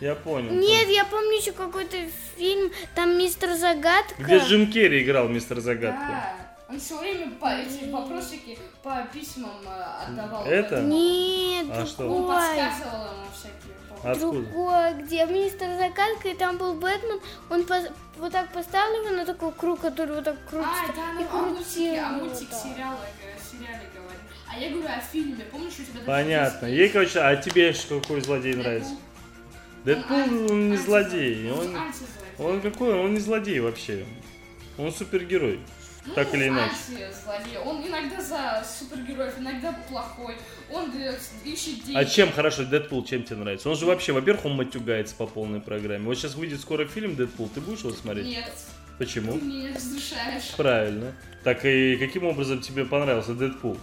Я 0.02 0.16
понял. 0.16 0.52
Нет, 0.52 0.90
я 0.90 1.06
помню 1.06 1.38
еще 1.38 1.52
какой-то 1.52 1.96
фильм, 2.36 2.72
там 2.96 3.18
мистер 3.20 3.54
Загадка. 3.54 4.16
Где 4.18 4.40
Джим 4.40 4.72
Керри 4.72 5.04
играл 5.04 5.28
мистер 5.28 5.60
Загадку? 5.60 6.02
Да. 6.10 6.34
Он 6.70 6.80
все 6.80 6.98
время 6.98 7.32
по 7.40 7.46
эти 7.48 7.90
вопросики 7.92 8.58
по 8.82 9.08
письмам 9.14 9.62
э, 9.66 10.08
отдавал. 10.08 10.46
Это? 10.46 10.82
Нет, 10.82 11.68
А 11.70 11.86
что? 11.86 12.10
Он 12.10 12.28
подсказывал 12.28 13.06
ему 13.14 13.26
всякие. 13.34 13.76
Откуда? 14.04 14.40
Другой, 14.42 14.94
где 15.04 15.26
мистер 15.28 15.68
Загадка, 15.78 16.30
и 16.30 16.34
там 16.34 16.58
был 16.58 16.74
Бэтмен, 16.74 17.20
он 17.52 17.62
пос- 17.62 17.92
вот 18.18 18.32
так 18.32 18.52
поставил 18.52 19.06
его 19.06 19.16
на 19.16 19.26
такой 19.26 19.52
круг, 19.52 19.82
который 19.82 20.16
вот 20.16 20.24
так 20.24 20.38
крутится. 20.50 20.74
А, 20.90 20.96
да, 20.96 21.22
и 21.22 21.26
ну, 21.32 21.50
мультике, 21.50 22.00
о 22.02 22.10
крутил 22.10 22.26
мультик 22.26 22.50
его, 22.50 22.52
да. 22.52 22.58
сериала, 22.58 23.00
э, 23.22 23.38
сериале. 23.52 23.92
А 24.54 24.60
я 24.60 24.70
говорю 24.70 24.88
о 24.88 25.00
фильме. 25.00 25.46
Помнишь, 25.52 25.74
у 25.80 25.84
тебя 25.84 26.02
Понятно. 26.06 26.66
Ей, 26.66 26.90
короче, 26.90 27.20
а 27.20 27.36
тебе 27.38 27.72
что, 27.74 28.02
какой 28.02 28.22
злодей 28.22 28.56
нравится? 28.56 28.96
Дэдпул 29.86 30.52
он 30.52 30.70
не 30.70 30.78
злодей. 30.78 31.52
Он 31.52 31.78
Он, 32.38 32.62
какой? 32.62 32.94
Он 32.94 33.14
не 33.14 33.20
злодей 33.20 33.60
вообще. 33.60 34.06
Он 34.78 34.92
супергерой. 34.92 35.60
Ну, 36.04 36.14
Так 36.16 36.34
или 36.34 36.48
иначе. 36.48 36.72
антизлодей. 36.90 37.58
Он 37.64 37.86
иногда 37.88 38.20
за 38.22 38.66
супергероев, 38.68 39.38
иногда 39.38 39.72
плохой. 39.88 40.36
Он 40.72 40.92
ищет 41.46 41.84
деньги. 41.84 41.96
А 41.96 42.06
чем 42.06 42.32
хорошо 42.32 42.64
Дэдпул, 42.64 43.06
чем 43.06 43.24
тебе 43.24 43.38
нравится? 43.38 43.70
Он 43.70 43.76
же 43.76 43.86
вообще, 43.86 44.12
во-первых, 44.12 44.46
он 44.46 44.54
матюгается 44.56 45.14
по 45.16 45.28
полной 45.28 45.62
программе. 45.62 46.06
Вот 46.06 46.18
сейчас 46.18 46.34
выйдет 46.34 46.60
скоро 46.60 46.86
фильм 46.88 47.16
Дэдпул, 47.16 47.50
ты 47.54 47.62
будешь 47.62 47.82
его 47.82 47.92
смотреть? 47.92 48.26
Нет, 48.26 48.52
Почему? 48.98 49.34
ты 49.34 49.46
меня 49.46 49.70
не 49.70 49.76
разрешаешь. 49.76 50.56
Правильно. 50.58 51.14
Так 51.44 51.66
и 51.66 51.98
каким 51.98 52.24
образом 52.26 52.62
тебе 52.62 52.84
понравился 52.86 53.34
Дэдпул? 53.36 53.78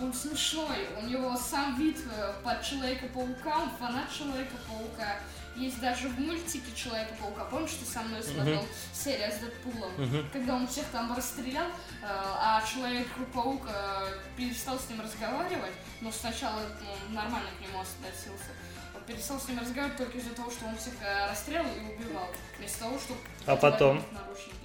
Он 0.00 0.14
смешной, 0.14 0.86
у 1.00 1.06
него 1.06 1.36
сам 1.36 1.76
вид 1.76 1.98
э, 2.10 2.32
под 2.44 2.62
Человека-паука, 2.62 3.58
он 3.62 3.70
фанат 3.78 4.12
Человека-паука. 4.12 5.16
Есть 5.56 5.80
даже 5.80 6.08
в 6.08 6.20
мультике 6.20 6.72
Человека-паука, 6.74 7.44
помнишь, 7.46 7.72
ты 7.80 7.84
со 7.84 8.02
мной 8.02 8.22
смотрел 8.22 8.64
серия 8.92 9.32
с 9.32 9.38
Дэдпулом, 9.38 9.90
когда 10.32 10.54
он 10.54 10.68
всех 10.68 10.86
там 10.92 11.12
расстрелял, 11.16 11.66
э, 11.66 11.70
а 12.02 12.62
Человек-паук 12.62 13.62
э, 13.66 14.12
перестал 14.36 14.78
с 14.78 14.88
ним 14.88 15.00
разговаривать, 15.00 15.72
но 16.00 16.12
сначала 16.12 16.62
ну, 16.80 17.14
нормально 17.14 17.48
к 17.58 17.60
нему 17.60 17.80
относился. 17.80 18.50
Он 18.94 19.02
Перестал 19.02 19.40
с 19.40 19.48
ним 19.48 19.58
разговаривать 19.58 19.96
только 19.96 20.18
из-за 20.18 20.30
того, 20.30 20.50
что 20.50 20.66
он 20.66 20.76
всех 20.76 20.94
расстреливал 21.28 21.74
и 21.74 21.94
убивал, 21.94 22.28
вместо 22.58 22.80
того, 22.80 22.98
чтобы... 22.98 23.20
А 23.46 23.56
потом? 23.56 23.98
одевать 23.98 24.57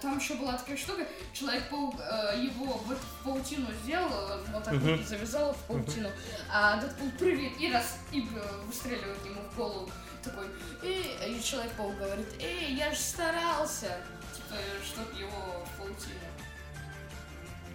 Там 0.00 0.18
еще 0.18 0.34
была 0.34 0.56
такая 0.56 0.76
штука, 0.76 1.06
Человек-паук 1.32 1.94
э, 2.00 2.40
его 2.42 2.78
в 2.78 3.24
паутину 3.24 3.66
сделал, 3.84 4.10
э, 4.10 4.44
вот 4.52 4.64
так 4.64 4.74
вот 4.74 5.00
завязал 5.00 5.52
в 5.52 5.58
паутину, 5.68 6.10
а 6.50 6.80
Дэдпул 6.80 7.10
прыгает 7.12 7.52
и 7.60 7.72
раз 7.72 7.98
и 8.10 8.22
э, 8.22 8.66
выстреливает 8.66 9.24
ему 9.24 9.40
в 9.40 9.56
голову. 9.56 9.90
Такой, 10.24 10.46
«Эй», 10.82 11.36
и 11.36 11.42
Человек-паук 11.42 11.96
говорит, 11.96 12.26
эй, 12.40 12.74
я 12.74 12.90
же 12.90 12.98
старался, 12.98 13.98
типа, 14.34 14.56
чтоб 14.84 15.18
его 15.18 15.64
в 15.64 15.78
паутину. 15.78 16.18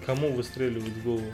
Кому 0.06 0.34
выстреливают 0.34 0.94
в 0.94 1.04
голову? 1.04 1.32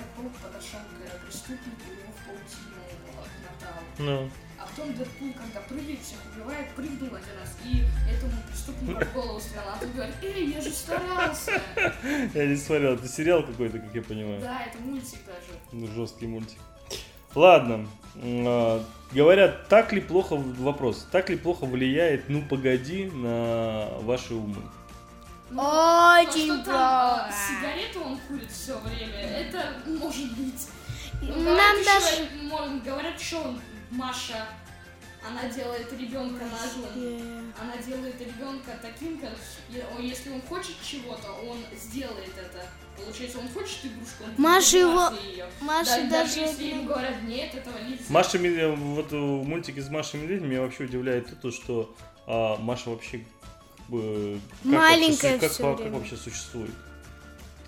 Короче, 0.00 0.30
Человек-паук 0.30 0.32
подошел 0.42 0.80
к 0.80 1.24
преступнику, 1.24 1.84
его 1.90 2.12
в 2.12 2.20
паутину 2.26 2.80
отмотал. 3.20 3.82
Ну. 3.98 4.30
А 4.58 4.66
потом 4.66 4.94
Дэдпул, 4.94 5.32
когда 5.32 5.60
прыгает, 5.60 6.00
всех 6.00 6.18
убивает, 6.34 6.68
прыгнул 6.74 7.14
один 7.14 7.36
раз, 7.40 7.56
и 7.64 7.84
этому 8.10 8.32
преступнику 8.48 9.04
в 9.04 9.14
голову 9.14 9.40
стрелял. 9.40 9.64
А 9.74 9.78
тут 9.78 9.94
говорит, 9.94 10.14
эй, 10.22 10.52
я 10.52 10.60
же 10.60 10.70
старался. 10.70 11.60
Я 12.34 12.46
не 12.46 12.56
смотрел, 12.56 12.94
это 12.94 13.08
сериал 13.08 13.42
какой-то, 13.42 13.78
как 13.78 13.94
я 13.94 14.02
понимаю. 14.02 14.40
Да, 14.40 14.62
это 14.64 14.78
мультик 14.78 15.18
даже. 15.26 15.58
Ну, 15.72 15.86
жесткий 15.86 16.26
мультик. 16.26 16.58
Ладно. 17.34 17.88
А, 18.16 18.84
Говорят, 19.12 19.68
так 19.68 19.92
ли 19.92 20.00
плохо, 20.00 20.36
вопрос, 20.36 21.08
так 21.10 21.30
ли 21.30 21.36
плохо 21.36 21.66
влияет 21.66 22.28
«Ну, 22.28 22.42
погоди» 22.42 23.06
на 23.06 23.88
ваши 24.02 24.34
умы? 24.34 24.62
Ну, 25.50 25.62
то, 25.62 26.20
Очень 26.28 26.62
там 26.64 26.74
а, 26.76 27.18
плохо. 27.24 27.34
сигарету 27.48 28.00
он 28.04 28.18
курит 28.28 28.50
все 28.50 28.78
время, 28.78 29.18
это 29.18 29.74
может 29.86 30.32
быть. 30.38 30.68
Ну, 31.22 31.42
Нам 31.56 31.76
даже... 31.84 32.28
мо- 32.42 32.80
говорят, 32.84 33.20
что 33.20 33.56
Маша, 33.90 34.46
она 35.26 35.48
делает 35.50 35.92
ребенка 35.92 36.44
наглым. 36.44 37.52
Она 37.60 37.76
делает 37.84 38.18
ребенка 38.20 38.78
таким, 38.80 39.18
как 39.18 39.32
если 39.98 40.30
он 40.30 40.40
хочет 40.42 40.76
чего-то, 40.82 41.32
он 41.32 41.58
сделает 41.76 42.32
это. 42.38 42.64
Получается, 42.96 43.38
он 43.38 43.48
хочет 43.48 43.84
игрушку, 43.84 44.24
он 44.24 44.30
Маша 44.36 44.70
будет 44.72 44.80
его- 44.80 45.30
её. 45.32 45.46
Маша 45.60 46.02
Да, 46.02 46.08
даже 46.22 46.40
если 46.40 46.68
это- 46.68 46.76
ему 46.76 46.84
говорят, 46.88 47.22
нет, 47.24 47.54
этого 47.54 47.78
нельзя. 47.78 48.04
Маша, 48.08 48.38
вот 48.38 49.12
э, 49.12 49.16
мультик 49.16 49.76
из 49.78 49.88
Маши 49.88 50.16
и 50.16 50.20
Медведь 50.20 50.42
меня 50.42 50.60
вообще 50.60 50.84
удивляет 50.84 51.40
то, 51.40 51.50
что 51.50 51.94
а, 52.26 52.56
Маша 52.58 52.90
вообще 52.90 53.24
э, 53.92 54.38
как 54.62 54.72
Маленькая 54.72 55.32
вообще, 55.32 55.48
как, 55.48 55.56
как 55.56 55.78
время. 55.78 55.98
вообще 55.98 56.16
существует? 56.16 56.70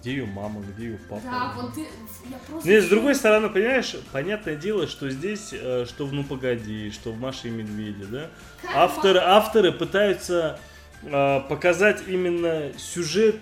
Где 0.01 0.11
ее 0.12 0.27
мама, 0.27 0.61
где 0.62 0.87
ее 0.87 0.99
папа? 1.09 1.23
Да, 1.25 1.53
вот 1.57 1.75
ты, 1.75 1.83
я 1.83 2.39
просто... 2.49 2.68
Нет, 2.68 2.85
с 2.85 2.89
другой 2.89 3.14
стороны, 3.14 3.49
понимаешь, 3.51 3.95
понятное 4.11 4.57
дело, 4.57 4.89
что 4.89 5.09
здесь, 5.11 5.51
э, 5.53 5.87
что 5.89 6.07
в 6.07 6.12
«Ну 6.12 6.25
погоди», 6.25 6.91
что 6.91 7.12
в 7.12 7.20
«Маше 7.20 7.49
и 7.49 7.51
Медведе», 7.51 8.05
да, 8.07 8.31
Как 8.62 8.75
авторы, 8.75 9.20
авторы 9.20 9.70
пытаются 9.70 10.59
э, 11.03 11.41
показать 11.49 12.03
именно 12.09 12.73
сюжет 12.79 13.37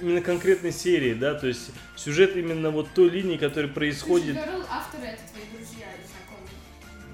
именно 0.00 0.20
конкретной 0.20 0.72
серии, 0.72 1.14
да, 1.14 1.34
то 1.34 1.46
есть 1.46 1.70
сюжет 1.96 2.36
именно 2.36 2.70
вот 2.70 2.88
той 2.94 3.08
линии, 3.10 3.36
которая 3.36 3.64
Ты 3.64 3.68
же 3.68 3.74
происходит. 3.74 4.34
говорил, 4.34 4.64
авторы 4.68 5.04
это 5.04 5.22
твои 5.32 5.44
друзья. 5.56 5.86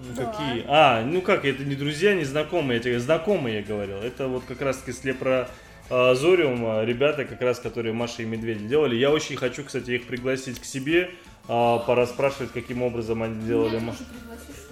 Ну, 0.01 0.14
Да. 0.14 0.24
Какие? 0.26 0.64
А, 0.68 1.05
ну 1.05 1.20
как, 1.20 1.44
это 1.44 1.64
не 1.64 1.74
друзья, 1.74 2.14
не 2.14 2.24
знакомые, 2.24 2.78
я 2.78 2.82
тебе 2.82 3.01
знакомые 3.01 3.57
я 3.59 3.62
говорил. 3.62 3.98
Это 3.98 4.28
вот 4.28 4.44
как 4.46 4.61
раз 4.62 4.78
таки, 4.78 4.92
если 4.92 5.12
про 5.12 5.48
э, 5.90 6.14
Зориум, 6.14 6.84
ребята, 6.84 7.24
как 7.24 7.40
раз, 7.42 7.59
которые 7.59 7.92
Маша 7.92 8.22
и 8.22 8.24
Медведь 8.24 8.66
делали. 8.66 8.96
Я 8.96 9.11
очень 9.11 9.36
хочу, 9.36 9.64
кстати, 9.64 9.92
их 9.92 10.07
пригласить 10.07 10.59
к 10.59 10.64
себе, 10.64 11.11
э, 11.48 11.78
пораспрашивать, 11.86 12.53
каким 12.53 12.82
образом 12.82 13.22
они 13.22 13.42
делали. 13.42 13.78
Меня? 13.78 13.94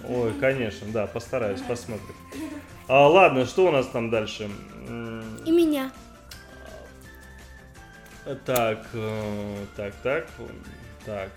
Ой, 0.07 0.33
конечно, 0.39 0.87
да, 0.91 1.07
постараюсь, 1.07 1.61
посмотрим. 1.61 2.15
А, 2.87 3.07
ладно, 3.07 3.45
что 3.45 3.67
у 3.67 3.71
нас 3.71 3.85
там 3.87 4.09
дальше? 4.09 4.49
И 5.45 5.51
меня. 5.51 5.91
Так, 8.45 8.85
э, 8.93 9.65
так, 9.75 9.93
так, 10.03 10.27
так. 11.05 11.29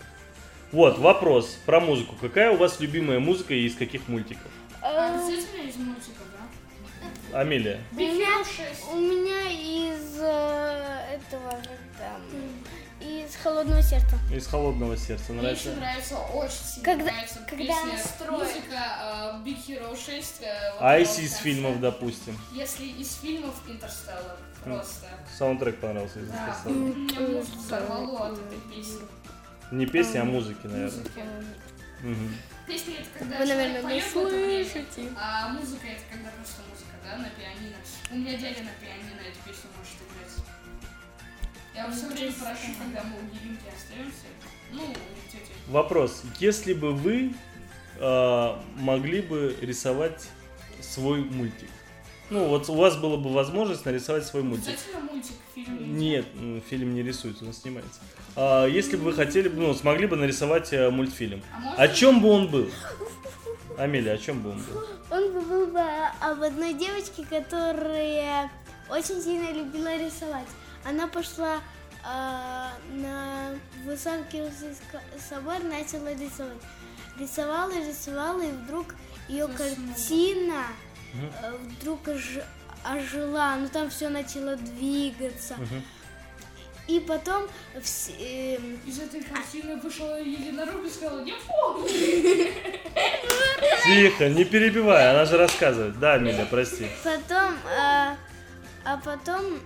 Вот, 0.73 0.99
вопрос 0.99 1.59
про 1.66 1.81
музыку. 1.81 2.14
Какая 2.20 2.51
у 2.51 2.57
вас 2.57 2.81
любимая 2.81 3.18
музыка 3.18 3.53
и 3.55 3.66
из 3.66 3.77
каких 3.77 4.09
мультиков? 4.09 4.51
А, 4.81 5.11
Э, 5.11 5.14
Обязательно 5.14 5.68
из 5.68 5.77
мультиков, 5.77 6.25
да? 7.31 7.41
Амелия. 7.41 7.81
У 7.93 7.97
меня, 7.97 8.27
Hero 8.41 8.45
6. 8.45 8.83
у 8.93 8.97
меня 8.97 9.51
из 9.51 10.16
э, 10.18 11.16
этого, 11.16 11.51
там, 11.99 12.23
из 13.01 13.35
холодного 13.37 13.83
сердца. 13.83 14.18
Из 14.35 14.47
холодного 14.47 14.97
сердца 14.97 15.33
Мне 15.33 15.43
нравится. 15.43 15.68
еще 15.70 15.79
нравится, 15.79 16.16
очень 16.18 16.64
сильно 16.64 16.85
Когда- 16.85 17.05
нравится 17.12 17.39
когда 17.49 17.64
песня, 17.64 17.99
строит. 17.99 18.33
музыка 18.33 19.43
э, 19.45 19.49
Big 19.49 19.66
Hero 19.66 19.97
6. 20.07 20.35
э, 20.43 20.73
вот 20.73 20.79
А 20.81 20.99
если 20.99 21.23
из 21.23 21.37
фильмов, 21.37 21.81
допустим? 21.81 22.39
Если 22.55 22.87
из 22.87 23.14
фильмов 23.16 23.55
Интерстеллар, 23.68 24.37
просто. 24.64 25.07
Саундтрек 25.39 25.79
понравился 25.81 26.20
из 26.20 26.29
Да, 26.29 26.39
Интерстеллара. 26.39 26.79
меня 26.79 27.20
мозг 27.37 27.51
взорвало 27.57 28.27
от 28.29 28.39
этой 28.39 28.59
песни. 28.75 29.01
Не 29.73 29.87
песни, 29.87 30.18
а 30.18 30.25
музыки, 30.25 30.66
наверное. 30.66 30.99
Музыки. 30.99 31.23
Мгм. 32.03 32.37
Песня 32.66 32.95
это 33.01 33.18
когда 33.18 33.39
Вы, 33.39 33.47
наверное, 33.47 33.83
поет 33.83 34.05
не 34.05 34.11
слышите. 34.11 35.12
а 35.16 35.49
музыка 35.49 35.87
это 35.87 36.03
когда 36.11 36.31
просто 36.31 36.61
музыка, 36.70 36.93
да, 37.03 37.16
на 37.16 37.31
пианино. 37.31 37.77
У 38.11 38.16
меня 38.16 38.33
дядя 38.33 38.62
на 38.64 38.70
пианино 38.81 39.20
эту 39.20 39.39
песню 39.47 39.70
может 39.77 39.97
играть. 39.97 40.45
Я 41.75 41.91
все 41.91 42.07
время 42.07 42.33
прошу, 42.33 42.79
когда 42.79 43.03
мы 43.05 43.16
у 43.16 43.35
Еринки 43.35 43.64
остаемся, 43.75 44.27
ну, 44.73 44.83
у 44.85 45.31
тети. 45.33 45.53
Вопрос. 45.68 46.23
Если 46.39 46.75
бы 46.75 46.93
вы 46.93 47.33
э, 47.99 48.57
могли 48.77 49.23
бы 49.23 49.57
рисовать 49.62 50.29
свой 50.83 51.25
мультик, 51.25 51.70
ну 52.33 52.47
вот 52.47 52.68
у 52.70 52.74
вас 52.74 52.97
была 52.97 53.18
бы 53.18 53.30
возможность 53.30 53.85
нарисовать 53.85 54.26
свой 54.26 54.43
мультик. 54.43 54.74
Мультик, 55.11 55.37
фильм. 55.55 55.99
Нет, 55.99 56.24
фильм 56.68 56.95
не 56.95 57.03
рисуется, 57.03 57.45
он 57.45 57.53
снимается. 57.53 58.01
А, 58.35 58.66
если 58.66 58.97
бы 58.97 59.05
вы 59.05 59.12
хотели, 59.12 59.49
бы, 59.49 59.61
ну, 59.61 59.74
смогли 59.74 60.07
бы 60.07 60.16
нарисовать 60.16 60.72
э, 60.72 60.89
мультфильм, 60.91 61.43
А 61.53 61.61
может 61.61 61.78
о 61.78 61.89
чем 61.89 62.20
бы 62.22 62.30
он 62.30 62.49
был? 62.49 62.70
Амелия, 63.76 64.14
о 64.14 64.18
чем 64.18 64.43
бы 64.43 64.51
он 64.51 64.62
был? 64.62 64.87
Он 65.11 65.33
бы 65.33 65.41
был 65.43 65.66
бы 65.66 65.80
об 66.20 66.43
одной 66.43 66.72
девочке, 66.72 67.24
которая 67.28 68.51
очень 68.89 69.20
сильно 69.22 69.53
любила 69.53 69.95
рисовать. 69.99 70.49
Она 70.85 71.07
пошла 71.09 71.61
а, 72.05 72.70
на 72.95 73.51
Высоцкий 73.85 74.43
собор, 75.28 75.62
начала 75.62 76.12
рисовать. 76.14 76.62
Рисовала, 77.20 77.72
рисовала, 77.72 78.41
и 78.41 78.51
вдруг 78.51 78.95
ее 79.28 79.47
Заснула. 79.47 79.68
картина 79.68 80.64
э, 81.15 81.53
вдруг 81.53 82.07
ож- 82.09 82.45
ожила, 82.85 83.57
ну 83.57 83.69
там 83.69 83.91
все 83.91 84.09
начало 84.09 84.57
двигаться. 84.57 85.57
И 86.89 86.99
потом 86.99 87.45
вс- 87.77 88.13
эм, 88.19 88.81
Из 88.85 88.99
этой 88.99 89.23
картины 89.23 89.77
вышла 89.77 90.21
единорог 90.21 90.85
и 90.85 90.91
сказала, 90.91 91.21
не 91.23 91.33
помню. 91.47 91.89
Тихо, 93.85 94.29
не 94.29 94.45
перебивай, 94.45 95.11
она 95.11 95.25
же 95.25 95.37
рассказывает. 95.37 95.99
Да, 96.01 96.15
Амелия, 96.15 96.45
прости. 96.47 96.89
Потом, 97.05 97.55
а, 97.79 98.17
а 98.85 98.97
потом 98.99 99.61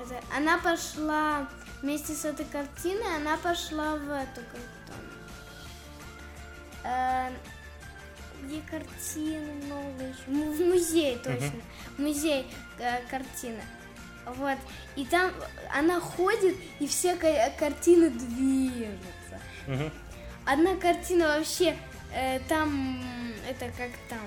это, 0.00 0.20
она 0.36 0.58
пошла 0.58 1.48
вместе 1.82 2.12
с 2.14 2.24
этой 2.24 2.46
картиной, 2.46 3.16
она 3.16 3.36
пошла 3.36 3.96
в 3.96 4.08
эту 4.10 4.40
там, 4.86 5.00
э, 6.84 7.30
где 8.42 8.60
картины 8.70 9.52
много 9.64 10.02
еще, 10.04 10.24
в 10.26 10.60
музей 10.68 11.16
точно, 11.18 11.52
музей 11.98 12.46
э, 12.78 13.00
картины. 13.10 13.60
Вот. 14.26 14.58
И 14.96 15.04
там 15.04 15.30
она 15.74 16.00
ходит, 16.00 16.56
и 16.80 16.86
все 16.86 17.16
ка- 17.16 17.52
картины 17.58 18.10
движутся. 18.10 19.40
Мгм. 19.66 19.90
Одна 20.44 20.76
картина 20.76 21.38
вообще, 21.38 21.76
э, 22.14 22.40
там, 22.48 23.02
это 23.48 23.66
как 23.76 23.90
там, 24.08 24.20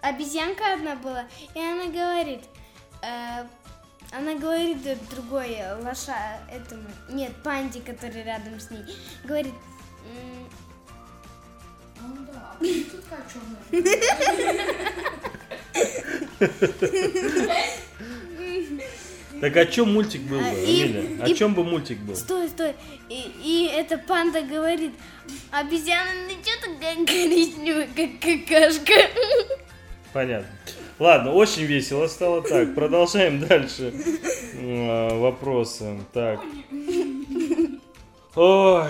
обезьянка 0.00 0.74
одна 0.74 0.94
была, 0.96 1.24
и 1.54 1.58
она 1.60 1.86
говорит, 1.86 2.44
э, 3.02 3.44
она 4.14 4.34
говорит 4.34 4.86
э, 4.86 4.96
другой 5.10 5.52
э, 5.52 5.74
лоша, 5.82 6.38
этому, 6.50 6.84
нет, 7.08 7.32
панде, 7.42 7.80
который 7.80 8.22
рядом 8.22 8.60
с 8.60 8.70
ней, 8.70 8.84
говорит, 9.24 9.54
Ну 12.08 12.26
да, 12.32 12.52
а 12.52 12.56
почему 12.58 12.84
тут 12.90 13.04
такая 13.04 13.24
черная? 13.32 14.62
Так 19.40 19.56
о 19.56 19.66
чем 19.66 19.92
мультик 19.92 20.20
был 20.22 20.38
бы, 20.38 20.44
А, 20.46 20.52
и- 20.54 20.82
Амелия? 20.84 21.24
О 21.24 21.34
чем 21.34 21.54
бы 21.54 21.64
мультик 21.64 21.98
был? 21.98 22.14
стой, 22.14 22.48
стой, 22.48 22.74
и, 23.08 23.32
и 23.42 23.68
эта 23.74 23.98
панда 23.98 24.42
говорит, 24.42 24.92
обезьяна, 25.50 26.10
ну 26.28 26.34
что 26.42 26.70
такая 26.70 26.94
коричневая, 27.04 27.88
как 27.96 28.20
какашка? 28.20 28.92
Понятно. 30.12 30.46
Ладно, 31.00 31.32
очень 31.32 31.62
весело 31.64 32.06
стало. 32.06 32.42
Так, 32.42 32.74
продолжаем 32.76 33.40
дальше. 33.40 33.92
М, 34.54 35.18
Вопросы. 35.20 35.98
Так. 36.12 36.38
Ой. 38.36 38.84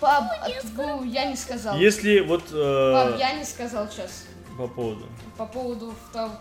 Пап, 0.00 0.24
а 0.40 0.48
ты- 0.50 0.60
ну, 0.76 1.02
я 1.04 1.24
не 1.26 1.36
сказал. 1.36 1.76
Если 1.78 2.20
вот 2.20 2.44
э, 2.52 2.92
Пап, 2.92 3.18
я 3.18 3.32
не 3.32 3.44
сказал 3.44 3.88
сейчас 3.88 4.24
по 4.58 4.66
поводу. 4.68 5.06
по 5.38 5.46
поводу 5.46 5.94
того 6.12 6.34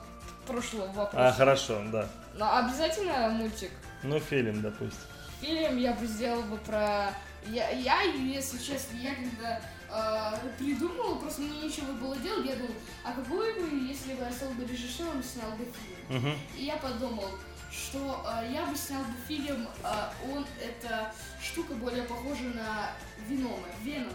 прошлого 0.45 0.89
А, 0.89 0.93
вопроса. 0.93 1.33
хорошо, 1.37 1.81
да. 1.91 2.07
Но 2.35 2.57
обязательно 2.57 3.29
мультик. 3.29 3.71
Ну, 4.03 4.19
фильм, 4.19 4.61
допустим. 4.61 4.99
Фильм 5.39 5.77
я 5.77 5.93
бы 5.93 6.05
сделал 6.05 6.41
бы 6.43 6.57
про... 6.57 7.13
Я, 7.47 7.69
я 7.71 8.01
если 8.01 8.57
честно, 8.57 8.97
я 8.97 9.15
когда 9.15 9.61
э, 9.89 10.47
придумала, 10.59 11.15
просто 11.15 11.41
мне 11.41 11.61
нечего 11.63 11.91
было 11.93 12.15
делать, 12.17 12.45
я 12.47 12.55
думал, 12.55 12.73
а 13.03 13.13
какой 13.13 13.53
бы, 13.53 13.87
если 13.87 14.13
бы 14.13 14.23
я 14.23 14.31
стал 14.31 14.49
бы 14.51 14.63
режиссером, 14.65 15.23
снял 15.23 15.49
бы 15.51 15.65
фильм? 15.65 16.19
Мгм. 16.21 16.33
И 16.57 16.65
я 16.65 16.75
подумал, 16.77 17.29
что 17.71 18.23
э, 18.43 18.51
я 18.53 18.65
бы 18.65 18.75
снял 18.75 19.01
бы 19.03 19.13
фильм, 19.27 19.67
э, 19.83 20.09
он, 20.31 20.45
это 20.61 21.13
штука 21.41 21.73
более 21.73 22.03
похожа 22.03 22.43
на 22.43 22.91
Венома, 23.27 23.67
Венома. 23.81 24.11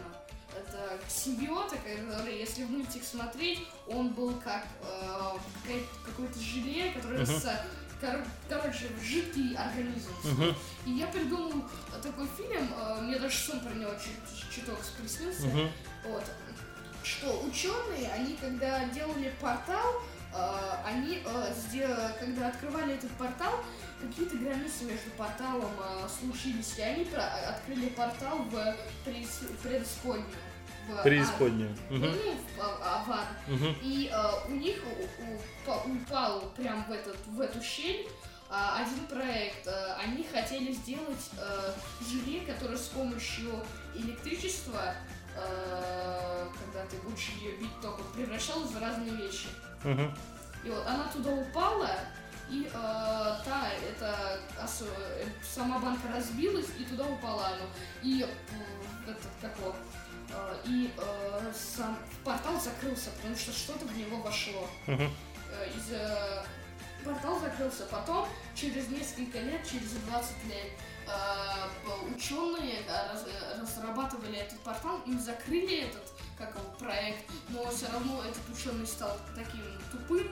Это 0.55 0.99
симбиота, 1.09 1.77
который, 1.77 2.39
если 2.39 2.65
в 2.65 2.71
мультик 2.71 3.05
смотреть, 3.05 3.67
он 3.87 4.11
был 4.11 4.35
как 4.41 4.67
э, 4.83 5.77
какое-то 6.05 6.39
желе, 6.41 6.93
которое 6.93 7.25
Мгм. 7.25 7.27
с... 7.27 7.61
кор- 8.01 8.25
короче, 8.49 8.89
жидкий 9.03 9.55
организм. 9.57 10.11
Мгм. 10.25 10.55
И 10.87 10.91
я 10.93 11.07
придумал 11.09 11.53
такой 12.03 12.27
фильм, 12.37 12.73
э, 12.75 13.01
мне 13.03 13.19
даже 13.19 13.37
сон 13.37 13.61
про 13.61 13.71
него 13.75 13.91
чуть- 13.95 14.51
чуток 14.55 14.79
приснился. 14.99 15.47
Мгм. 15.47 15.71
Вот. 16.05 16.25
Что 17.03 17.41
ученые, 17.45 18.11
они 18.13 18.35
когда 18.37 18.85
делали 18.87 19.33
портал, 19.41 20.03
они, 20.85 21.23
э, 21.25 21.53
когда 22.21 22.49
открывали 22.49 22.95
этот 22.95 23.11
портал, 23.13 23.65
какие-то 24.01 24.37
границы 24.37 24.85
между 24.85 25.11
порталом 25.17 25.71
э, 25.79 26.09
случились, 26.09 26.75
и 26.79 26.83
они 26.83 27.07
открыли 27.15 27.89
портал 27.91 28.39
в 28.39 28.55
преис- 29.07 29.47
преисподнюю. 29.63 30.27
в 30.89 30.97
ад. 30.97 31.03
Преисподнюю. 31.03 31.77
Ну, 31.91 31.99
в, 32.07 32.61
а- 32.61 33.05
в 33.07 33.11
ад. 33.11 33.27
Мгм. 33.49 33.77
И 33.83 34.11
э, 34.13 34.49
у 34.49 34.53
них 34.53 34.77
у- 34.85 35.71
у- 35.71 35.93
упал 35.97 36.41
прям 36.57 36.85
в, 36.85 36.93
этот, 36.93 37.17
в 37.27 37.41
эту 37.41 37.63
щель 37.63 38.09
а, 38.49 38.79
один 38.81 39.07
проект. 39.07 39.67
Э, 39.67 39.95
они 39.95 40.23
хотели 40.33 40.73
сделать 40.73 41.31
э, 41.37 41.73
желе, 42.09 42.41
которое 42.43 42.77
с 42.77 42.87
помощью 42.89 43.61
электричества, 43.95 44.95
э, 45.35 46.47
когда 46.65 46.87
ты 46.87 46.97
будешь 46.99 47.29
ее 47.41 47.57
бить 47.57 47.81
током, 47.81 48.05
превращалось 48.15 48.71
в 48.71 48.79
разные 48.81 49.11
вещи. 49.17 49.49
И 50.65 50.71
вот 50.71 50.87
она 50.87 51.05
туда 51.13 51.31
упала, 51.31 51.91
и 52.49 52.65
э, 52.65 52.71
та, 52.73 53.71
это, 53.91 54.41
э, 54.57 55.25
сама 55.43 55.79
банка 55.79 56.09
разбилась, 56.15 56.67
и 56.79 56.85
туда 56.85 57.05
упала 57.05 57.47
она. 57.47 57.67
И 58.03 58.23
э, 58.23 59.11
этот, 59.11 59.31
как 59.41 59.57
его, 59.59 59.75
э, 60.31 60.57
и 60.65 60.93
э, 60.97 61.53
сам 61.53 61.99
портал 62.25 62.61
закрылся, 62.61 63.11
потому 63.17 63.37
что 63.37 63.53
что-то 63.53 63.85
в 63.87 63.97
него 63.97 64.19
вошло. 64.19 64.69
Э, 64.87 65.69
из, 65.77 65.91
э, 65.91 66.45
портал 67.05 67.41
закрылся. 67.41 67.85
Потом, 67.87 68.29
через 68.55 68.89
несколько 68.89 69.39
лет, 69.41 69.61
через 69.69 69.91
20 69.93 70.45
лет, 70.47 70.73
ученые 72.17 72.83
разрабатывали 73.61 74.39
этот 74.39 74.59
портал, 74.59 75.01
им 75.07 75.21
закрыли 75.21 75.83
этот 75.83 76.03
как 76.37 76.51
его, 76.51 76.71
проект, 76.79 77.31
но 77.49 77.69
все 77.71 77.91
равно 77.91 78.23
этот 78.23 78.43
ученый 78.49 78.87
стал 78.87 79.17
таким 79.35 79.63
тупым, 79.91 80.29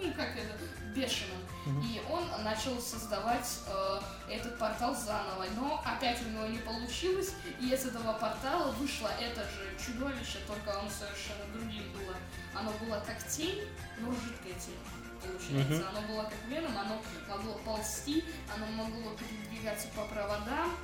ну 0.00 0.12
как 0.14 0.36
это, 0.36 0.56
бешеным. 0.94 1.38
И 1.82 2.00
он 2.10 2.24
начал 2.42 2.80
создавать 2.80 3.60
э, 3.66 4.00
этот 4.30 4.58
портал 4.58 4.94
заново. 4.94 5.44
Но 5.56 5.82
опять 5.84 6.20
у 6.22 6.30
него 6.30 6.46
не 6.46 6.58
получилось, 6.58 7.32
и 7.60 7.70
из 7.72 7.84
этого 7.84 8.14
портала 8.14 8.72
вышло 8.72 9.10
это 9.20 9.42
же 9.42 9.76
чудовище, 9.84 10.38
только 10.46 10.78
оно 10.78 10.88
совершенно 10.88 11.44
другим 11.52 11.84
было. 11.92 12.14
Оно 12.54 12.72
было 12.80 13.02
как 13.06 13.24
тень, 13.28 13.68
но 13.98 14.10
жидкая 14.12 14.54
тень. 14.54 14.78
Получается, 15.22 15.88
оно 15.90 16.00
было 16.08 16.22
как 16.22 16.44
веном, 16.48 16.76
оно 16.78 17.02
могло 17.28 17.54
ползти, 17.64 18.24
оно 18.54 18.66
могло 18.66 19.12
передвигаться 19.16 19.88
по 19.94 20.04
проводам, 20.06 20.74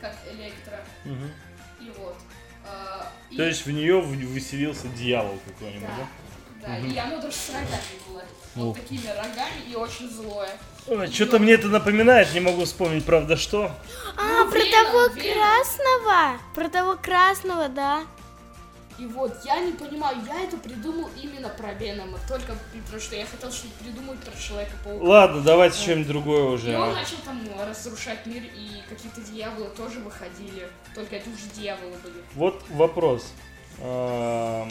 как 0.00 0.14
электро. 0.30 0.84
Мгм. 1.04 1.30
И 1.80 1.90
вот. 1.96 2.16
Э, 2.66 3.04
и- 3.30 3.36
То 3.36 3.42
есть 3.44 3.66
в 3.66 3.70
нее 3.70 4.00
выселился 4.00 4.88
дьявол 4.88 5.38
какой-нибудь, 5.46 5.88
да? 5.88 6.06
да, 6.62 6.68
да, 6.80 6.86
и 6.86 6.96
оно 6.98 7.20
даже 7.20 7.34
с 7.36 7.50
рогами 7.50 7.68
было. 8.08 8.22
Вот 8.54 8.74
такими 8.76 9.06
рогами 9.08 9.60
и 9.70 9.74
очень 9.74 10.08
злое. 10.10 10.48
что-то 11.12 11.38
мне 11.38 11.52
это 11.52 11.68
напоминает, 11.68 12.32
не 12.32 12.40
могу 12.40 12.64
вспомнить, 12.64 13.04
правда, 13.04 13.36
что. 13.36 13.70
А, 14.16 14.44
Ну, 14.44 14.50
про 14.50 14.58
Веном, 14.58 14.84
того 14.86 15.06
Веном. 15.08 15.32
красного? 15.42 16.40
Про 16.54 16.68
того 16.68 16.96
красного, 16.96 17.68
да. 17.68 18.02
И 18.98 19.06
вот, 19.06 19.32
я 19.44 19.60
не 19.60 19.72
понимаю, 19.72 20.16
я 20.26 20.42
это 20.44 20.56
придумал 20.56 21.10
именно 21.22 21.48
про 21.50 21.74
Венома, 21.74 22.18
только 22.28 22.54
потому 22.84 23.00
что 23.00 23.14
я 23.16 23.26
хотел 23.26 23.52
что-то 23.52 23.74
придумать 23.84 24.18
про 24.20 24.34
Человека-паука. 24.40 25.04
Ладно, 25.04 25.42
давайте 25.42 25.76
что-нибудь 25.78 26.06
другое 26.08 26.42
И 26.42 26.54
уже. 26.54 26.78
он 26.78 26.94
начал 26.94 27.16
там 27.24 27.44
ну, 27.44 27.62
разрушать 27.66 28.24
мир, 28.24 28.42
и 28.44 28.82
какие-то 28.88 29.20
дьяволы 29.20 29.68
тоже 29.76 30.00
выходили, 30.00 30.68
только 30.94 31.16
это 31.16 31.28
уже 31.28 31.46
дьяволы 31.60 31.92
были. 32.02 32.14
Вот 32.34 32.62
вопрос. 32.70 33.32
А, 33.80 34.66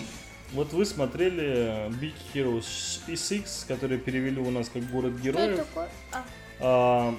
Вот 0.53 0.73
вы 0.73 0.86
смотрели 0.86 1.89
Big 1.99 2.15
Hero 2.34 2.63
6, 2.63 3.67
который 3.67 3.97
перевели 3.99 4.39
у 4.39 4.49
нас 4.49 4.69
как 4.69 4.89
город 4.89 5.13
героев. 5.19 5.65
А, 5.76 6.23
А, 6.59 7.15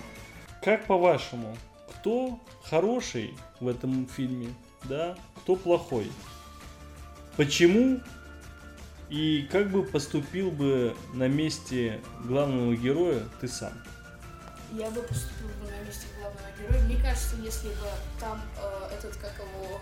как 0.62 0.86
по-вашему, 0.86 1.56
кто 1.90 2.40
хороший 2.64 3.34
в 3.60 3.68
этом 3.68 4.08
фильме, 4.08 4.48
да, 4.84 5.16
кто 5.42 5.54
плохой? 5.54 6.10
Почему 7.36 8.00
и 9.10 9.46
как 9.52 9.70
бы 9.70 9.84
поступил 9.84 10.50
бы 10.50 10.96
на 11.12 11.28
месте 11.28 12.00
главного 12.24 12.74
героя 12.74 13.22
ты 13.40 13.48
сам? 13.48 13.72
Я 14.72 14.90
бы 14.90 15.02
поступил 15.02 15.48
бы 15.60 15.70
на 15.70 15.80
месте 15.86 16.06
главного 16.18 16.46
героя. 16.58 16.82
Мне 16.84 16.96
кажется, 16.96 17.36
если 17.36 17.68
бы 17.68 17.88
там 18.18 18.42
э, 18.58 18.94
этот, 18.94 19.16
как 19.16 19.34
его, 19.38 19.80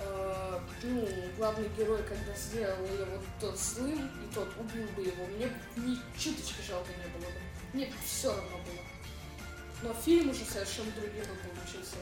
э, 0.00 0.60
ну, 0.82 1.08
главный 1.36 1.68
герой, 1.78 2.02
когда 2.02 2.34
сделал 2.34 2.84
его 2.84 3.22
тот 3.40 3.58
злым, 3.58 4.06
и 4.06 4.34
тот 4.34 4.48
убил 4.58 4.86
бы 4.96 5.02
его, 5.02 5.24
мне 5.26 5.46
бы 5.46 5.54
ни 5.76 5.96
чуточки 6.18 6.60
жалко 6.66 6.90
не 6.90 7.08
было 7.16 7.30
бы. 7.30 7.40
Мне 7.72 7.86
бы 7.86 7.92
все 8.04 8.28
равно 8.28 8.58
было. 8.58 8.84
Но 9.82 9.94
фильм 10.02 10.30
уже 10.30 10.44
совершенно 10.44 10.90
другим 10.92 11.22
бы 11.22 11.36
получился. 11.48 11.96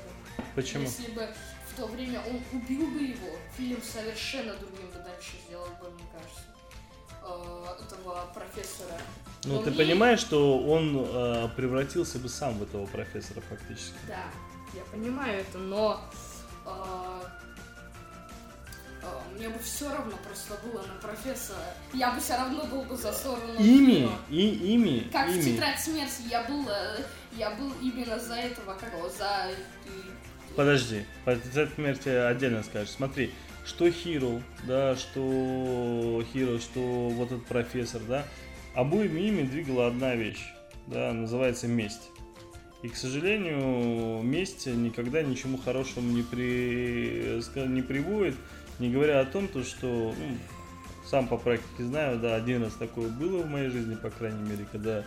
Почему? 0.54 0.84
Если 0.84 1.10
бы 1.12 1.28
в 1.76 1.80
то 1.80 1.86
время 1.88 2.20
он 2.26 2.40
убил 2.58 2.86
бы 2.90 3.00
его, 3.02 3.36
фильм 3.56 3.80
совершенно 3.82 4.54
другим 4.54 4.86
бы 4.88 4.98
дальше 5.04 5.32
сделал 5.46 5.68
бы, 5.80 5.90
мне 5.90 6.04
кажется. 6.10 6.42
Э, 7.22 7.84
этого 7.84 8.26
профессора. 8.32 8.98
Ну, 9.44 9.56
Но 9.56 9.62
ты 9.62 9.70
мне- 9.70 9.78
понимаешь, 9.78 10.20
что 10.20 10.58
он 10.58 10.96
э, 11.06 11.48
превратился 11.54 12.18
бы 12.18 12.28
сам 12.30 12.54
в 12.58 12.62
этого 12.62 12.86
профессора 12.86 13.42
фактически. 13.42 13.94
Да, 14.08 14.24
я 14.74 14.82
понимаю 14.90 15.40
это, 15.40 15.58
но 15.58 16.00
э, 16.64 16.70
э, 19.02 19.06
мне 19.36 19.48
бы 19.50 19.58
все 19.58 19.90
равно 19.90 20.16
просто 20.26 20.54
было 20.66 20.82
на 20.82 20.94
профессора. 21.00 21.58
Я 21.92 22.12
бы 22.12 22.20
все 22.20 22.36
равно 22.36 22.64
был 22.66 22.82
бы 22.84 22.96
за 22.96 23.12
сторону. 23.12 23.54
Ими, 23.58 24.08
и 24.30 24.48
ими, 24.74 25.08
Как 25.12 25.28
в 25.28 25.32
ими. 25.32 25.42
тетрадь 25.42 25.80
смерти, 25.80 26.22
я 26.30 26.42
был, 26.44 26.66
э, 26.68 27.04
я 27.32 27.50
был 27.50 27.70
именно 27.82 28.18
за 28.18 28.36
этого, 28.36 28.74
как 28.74 28.92
его, 28.94 29.08
за... 29.10 29.50
Подожди, 30.56 31.04
по 31.26 31.36
тетрадь 31.36 31.74
смерти 31.74 32.08
отдельно 32.08 32.62
скажешь. 32.62 32.90
Смотри, 32.90 33.30
что 33.66 33.90
Хиро, 33.90 34.42
да, 34.66 34.96
что 34.96 36.24
Хиро, 36.32 36.58
что 36.58 36.80
вот 37.10 37.26
этот 37.30 37.44
профессор, 37.44 38.00
да, 38.08 38.24
обоими 38.74 39.20
ими 39.20 39.42
двигала 39.42 39.88
одна 39.88 40.14
вещь, 40.14 40.42
да, 40.86 41.12
называется 41.12 41.68
месть. 41.68 42.08
И, 42.82 42.88
к 42.88 42.96
сожалению, 42.96 44.22
месть 44.22 44.66
никогда 44.66 45.22
ничему 45.22 45.58
хорошему 45.58 46.10
не, 46.12 46.22
при... 46.22 47.40
не 47.66 47.82
приводит, 47.82 48.36
не 48.78 48.90
говоря 48.90 49.20
о 49.20 49.24
том, 49.26 49.48
то, 49.48 49.62
что, 49.62 49.86
ну, 49.86 50.38
сам 51.04 51.28
по 51.28 51.36
практике 51.36 51.84
знаю, 51.84 52.18
да, 52.18 52.34
один 52.34 52.62
раз 52.62 52.74
такое 52.74 53.08
было 53.08 53.42
в 53.42 53.50
моей 53.50 53.68
жизни, 53.68 53.94
по 53.94 54.10
крайней 54.10 54.48
мере, 54.48 54.66
когда 54.70 55.04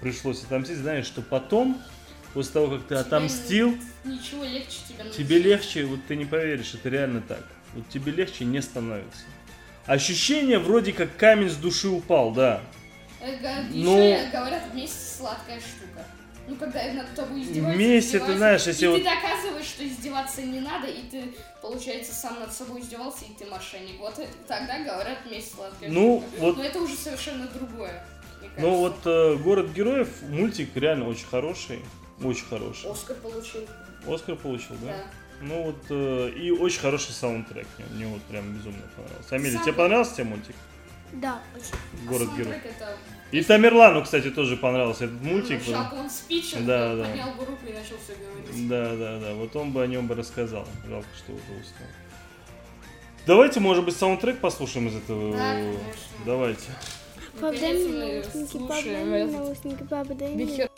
пришлось 0.00 0.44
отомстить, 0.44 0.78
знаешь, 0.78 1.06
что 1.06 1.22
потом, 1.22 1.80
после 2.34 2.52
того, 2.52 2.76
как 2.76 2.86
ты 2.86 2.94
отомстил, 2.94 3.76
Ничего 4.04 4.44
легче 4.44 4.78
тебя 4.88 5.04
Тебе 5.10 5.38
легче, 5.38 5.84
вот 5.84 6.00
ты 6.08 6.16
не 6.16 6.24
поверишь, 6.24 6.74
это 6.74 6.88
реально 6.88 7.20
так. 7.22 7.44
Вот 7.74 7.88
тебе 7.88 8.12
легче 8.12 8.44
не 8.44 8.60
становится. 8.60 9.20
Ощущение 9.86 10.58
вроде 10.58 10.92
как 10.92 11.16
камень 11.16 11.50
с 11.50 11.56
души 11.56 11.88
упал, 11.88 12.32
да. 12.32 12.60
Э, 13.20 13.36
га- 13.40 13.64
Ну- 13.70 13.96
Еще 13.98 14.30
говорят, 14.30 14.74
месть 14.74 15.16
сладкая 15.18 15.60
штука. 15.60 16.04
Ну, 16.48 16.56
когда 16.56 16.82
над 16.92 17.14
тобой 17.14 17.42
издеваются, 17.42 17.78
это, 17.80 17.98
издеваются, 17.98 18.36
знаешь, 18.38 18.66
если 18.66 18.84
и 18.84 18.88
вот- 18.88 18.98
ты 18.98 19.04
доказываешь, 19.04 19.66
что 19.66 19.86
издеваться 19.86 20.42
не 20.42 20.60
надо, 20.60 20.88
и 20.88 21.02
ты, 21.08 21.24
получается, 21.60 22.12
сам 22.12 22.40
над 22.40 22.52
собой 22.52 22.80
издевался, 22.80 23.24
и 23.24 23.32
ты 23.38 23.48
мошенник. 23.48 24.00
Вот 24.00 24.18
это, 24.18 24.28
тогда 24.48 24.78
говорят, 24.80 25.18
месть 25.30 25.54
сладкая 25.54 25.88
Ну, 25.88 26.20
штука. 26.26 26.40
вот- 26.42 26.56
Но 26.56 26.64
это 26.64 26.80
уже 26.80 26.96
совершенно 26.96 27.46
другое. 27.46 28.04
Ну 28.58 28.74
вот 28.76 28.98
э, 29.06 29.36
город 29.36 29.70
героев 29.72 30.08
мультик 30.28 30.70
реально 30.76 31.08
очень 31.08 31.26
хороший, 31.26 31.78
очень 32.22 32.46
хороший. 32.46 32.90
Оскар 32.90 33.16
получил, 33.16 33.66
Оскар 34.06 34.36
получил, 34.36 34.76
да? 34.82 34.88
да. 34.88 35.04
Ну 35.40 35.62
вот 35.64 35.84
э, 35.90 36.30
и 36.30 36.50
очень 36.50 36.80
хороший 36.80 37.12
саундтрек, 37.12 37.66
мне, 37.78 37.86
мне 37.94 38.06
вот 38.06 38.22
прям 38.22 38.52
безумно 38.52 38.82
понравился. 38.96 39.34
Амелия, 39.34 39.58
тебе 39.58 39.64
Сам- 39.64 39.74
понравился 39.74 40.14
тебе 40.14 40.24
мультик? 40.24 40.54
Да. 41.14 41.42
Город 42.08 42.28
а 42.32 42.36
героев. 42.36 42.52
саундтрек 42.52 42.74
это... 42.80 42.96
И 43.32 43.42
Тамерлану, 43.42 44.02
кстати, 44.02 44.30
тоже 44.30 44.56
понравился 44.56 45.06
этот 45.06 45.22
мультик. 45.22 45.60
Ну, 45.66 46.08
спич, 46.10 46.54
он 46.54 46.66
Да, 46.66 46.94
да. 46.94 47.04
поднял 47.04 47.32
бы 47.32 47.44
руку 47.46 47.66
и 47.66 47.72
начал 47.72 47.96
все 47.96 48.14
говорить. 48.14 48.68
Да, 48.68 48.94
да, 48.94 49.18
да. 49.18 49.34
Вот 49.34 49.56
он 49.56 49.72
бы 49.72 49.82
о 49.82 49.86
нем 49.86 50.06
бы 50.06 50.14
рассказал. 50.14 50.66
Жалко, 50.86 51.08
что 51.16 51.32
уже 51.32 51.60
устал. 51.60 51.86
Давайте, 53.26 53.60
может 53.60 53.84
быть, 53.84 53.96
саундтрек 53.96 54.38
послушаем 54.38 54.88
из 54.88 54.96
этого. 54.96 55.32
Да, 55.32 55.54
конечно. 55.54 55.82
Давайте. 56.26 56.70
Папа, 57.40 57.58
дай 57.58 57.72
Наконец-то 57.72 57.88
мне 57.88 58.22
наушники, 58.22 58.58
папа, 58.58 58.84
дай 58.84 59.04
мне 59.04 59.24
наушники, 59.24 59.86
папа, 59.88 60.14
дай 60.14 60.34
мне. 60.34 60.68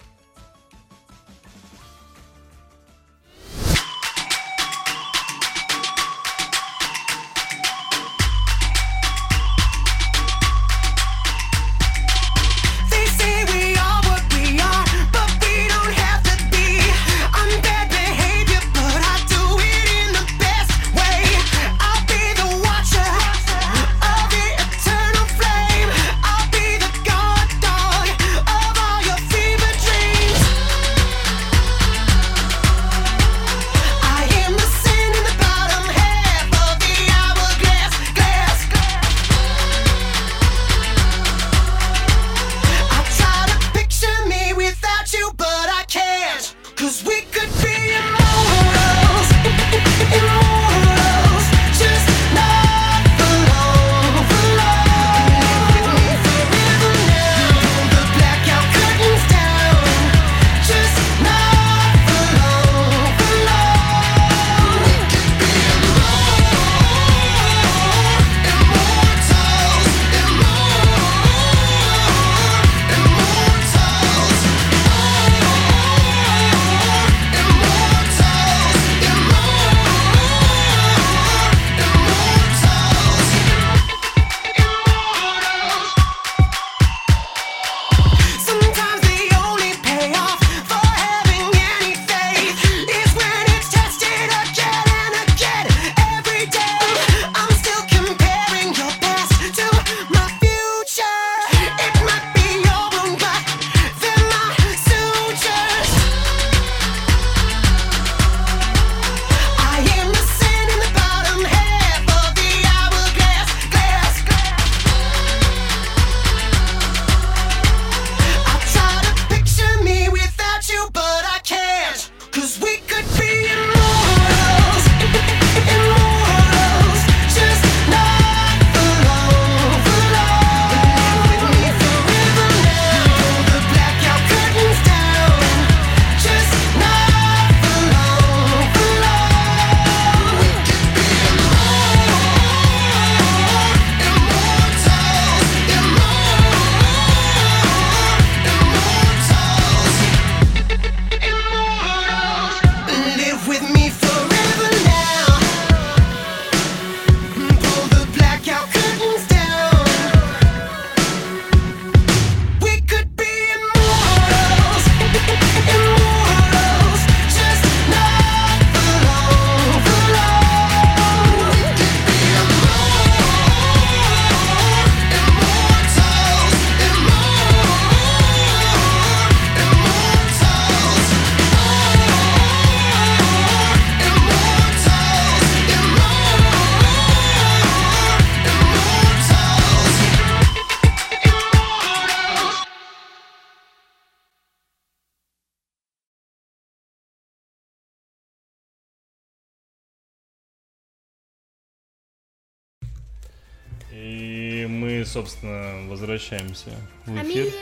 Мы, 205.05 205.07
собственно, 205.07 205.86
возвращаемся 205.88 206.70
в 207.05 207.14
эфир. 207.22 207.52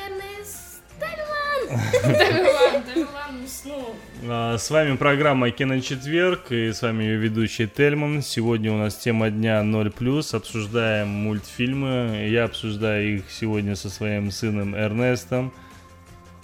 Уснул. 3.44 3.96
А, 4.28 4.56
С 4.56 4.70
вами 4.70 4.96
программа 4.96 5.50
«Киночетверг» 5.50 6.52
и 6.52 6.72
с 6.72 6.82
вами 6.82 7.02
ее 7.02 7.16
ведущий 7.16 7.66
Тельман. 7.66 8.22
Сегодня 8.22 8.72
у 8.72 8.76
нас 8.76 8.94
тема 8.94 9.30
дня 9.30 9.62
0+, 9.62 10.36
обсуждаем 10.36 11.08
мультфильмы. 11.08 12.28
Я 12.30 12.44
обсуждаю 12.44 13.16
их 13.16 13.24
сегодня 13.30 13.74
со 13.74 13.90
своим 13.90 14.30
сыном 14.30 14.76
Эрнестом 14.76 15.52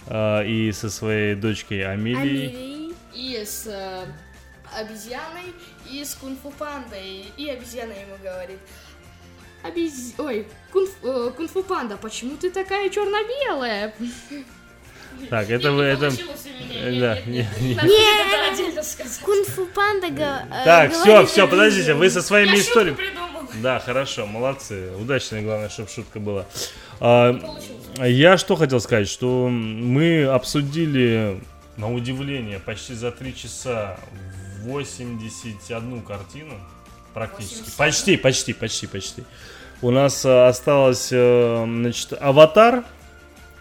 а, 0.07 0.43
и 0.43 0.73
со 0.73 0.89
своей 0.89 1.35
дочкой 1.35 1.85
Амелией. 1.85 2.49
Амелия. 2.49 2.93
И 3.13 3.45
с 3.45 3.67
э, 3.67 4.05
обезьяной, 4.77 5.53
и 5.89 6.03
с 6.03 6.15
кунг-фу 6.15 6.51
пандой. 6.57 7.25
И 7.37 7.49
обезьяна 7.49 7.93
ему 7.93 8.17
говорит. 8.21 8.59
Обез... 9.63 10.13
Ой, 10.17 10.47
кунг- 10.71 10.89
э, 11.03 11.31
кунг-фу 11.35 11.63
панда, 11.63 11.97
почему 11.97 12.37
ты 12.37 12.49
такая 12.49 12.89
черно-белая? 12.89 13.93
Так, 15.29 15.49
это 15.49 15.71
вы... 15.71 15.83
Это... 15.83 16.11
Да, 16.11 17.19
нет, 17.25 17.47
не-. 17.59 17.75
Кунг-фу 19.21 19.65
панда 19.67 20.07
э, 20.07 20.63
Так, 20.63 20.93
все, 20.93 21.25
все, 21.25 21.47
подождите, 21.47 21.93
вы 21.93 22.09
со 22.09 22.21
своими 22.21 22.55
историями... 22.57 22.95
придумал. 22.95 23.29
Да, 23.61 23.79
хорошо, 23.79 24.25
молодцы. 24.25 24.91
Удачная, 24.99 25.41
главное, 25.41 25.69
чтобы 25.69 25.89
шутка 25.89 26.19
была. 26.19 26.45
А, 26.99 27.37
я 27.99 28.37
что 28.37 28.55
хотел 28.55 28.79
сказать, 28.79 29.09
что 29.09 29.49
мы 29.49 30.25
обсудили, 30.25 31.41
на 31.77 31.91
удивление, 31.91 32.59
почти 32.59 32.93
за 32.93 33.11
три 33.11 33.35
часа 33.35 33.99
81 34.63 36.01
картину. 36.03 36.53
Практически. 37.13 37.69
81? 37.69 37.77
Почти, 37.77 38.17
почти, 38.17 38.53
почти, 38.53 38.87
почти. 38.87 39.23
У 39.81 39.91
нас 39.91 40.25
а, 40.25 40.47
осталось, 40.49 41.09
э, 41.11 41.63
значит, 41.65 42.13
Аватар, 42.19 42.83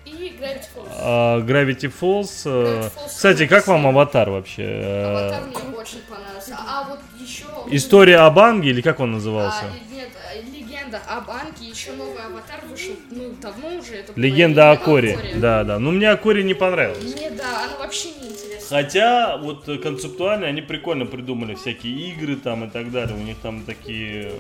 И 0.05 0.11
Gravity 0.41 0.67
Falls. 0.75 0.89
а, 0.97 1.39
Gravity 1.41 1.93
Falls. 2.01 2.43
э, 2.45 2.49
Gravity 2.49 2.91
Falls 2.97 3.07
Кстати, 3.07 3.47
как 3.47 3.67
вам 3.69 3.87
Аватар 3.87 4.31
вообще? 4.31 4.63
Э, 4.65 5.05
Аватар 5.29 5.43
мне 5.47 5.77
очень 5.79 6.01
понравился. 6.09 6.57
А 6.59 6.85
вот 6.89 6.99
еще... 7.21 7.45
История 7.71 8.19
об 8.19 8.39
Анге 8.39 8.71
или 8.71 8.81
как 8.81 9.01
он 9.01 9.13
назывался? 9.13 9.65
А, 9.65 9.95
нет, 9.95 10.09
э, 10.35 10.41
легенда 10.43 11.01
о 11.09 11.21
банке, 11.21 11.65
еще 11.67 11.93
новый 11.93 12.19
аватар 12.25 12.61
вышел, 12.69 12.95
ну, 13.11 13.35
давно 13.41 13.77
уже. 13.79 13.97
Это 13.97 14.13
Легенда 14.17 14.71
о 14.73 14.77
Коре. 14.77 15.19
Да, 15.37 15.63
да. 15.65 15.79
Ну, 15.79 15.91
мне 15.93 16.11
о 16.11 16.17
Коре 16.17 16.43
не 16.43 16.55
понравилось. 16.55 17.03
Мне, 17.15 17.31
да, 17.31 17.65
она 17.65 17.77
вообще 17.79 18.09
не 18.09 18.29
интересна. 18.29 18.58
Хотя, 18.69 19.37
вот 19.39 19.69
э, 19.69 19.79
концептуально 19.79 20.47
они 20.47 20.61
прикольно 20.61 21.07
придумали 21.07 21.55
всякие 21.55 22.11
игры 22.11 22.37
там 22.37 22.65
и 22.65 22.71
так 22.71 22.91
далее. 22.91 23.17
У 23.17 23.21
них 23.21 23.39
там 23.39 23.65
такие 23.65 24.33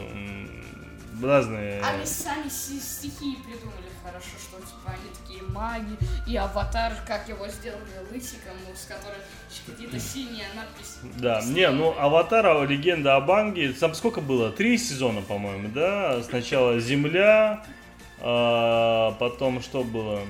разные. 1.22 1.80
Они 1.82 2.04
сами 2.04 2.48
стихии 2.48 3.36
придумали 3.36 3.88
хорошо, 4.04 4.28
что 4.38 4.56
типа 4.58 4.92
они 4.92 5.10
такие 5.22 5.42
маги, 5.50 5.96
и 6.26 6.36
аватар, 6.36 6.92
как 7.06 7.28
его 7.28 7.46
сделали 7.48 7.82
лысиком, 8.12 8.54
ну, 8.66 8.74
с 8.74 8.84
которой 8.84 9.18
какие-то 9.66 9.98
синие 9.98 10.46
надписи. 10.54 10.98
Да, 11.20 11.42
не, 11.42 11.70
ну 11.70 11.94
Аватара, 11.98 12.64
легенда 12.64 13.16
о 13.16 13.20
Банге, 13.20 13.72
там 13.72 13.94
сколько 13.94 14.20
было? 14.20 14.50
Три 14.50 14.78
сезона, 14.78 15.20
по-моему, 15.20 15.68
да? 15.68 16.22
Сначала 16.22 16.78
Земля, 16.80 17.64
а, 18.20 19.12
потом 19.18 19.62
что 19.62 19.84
было? 19.84 20.20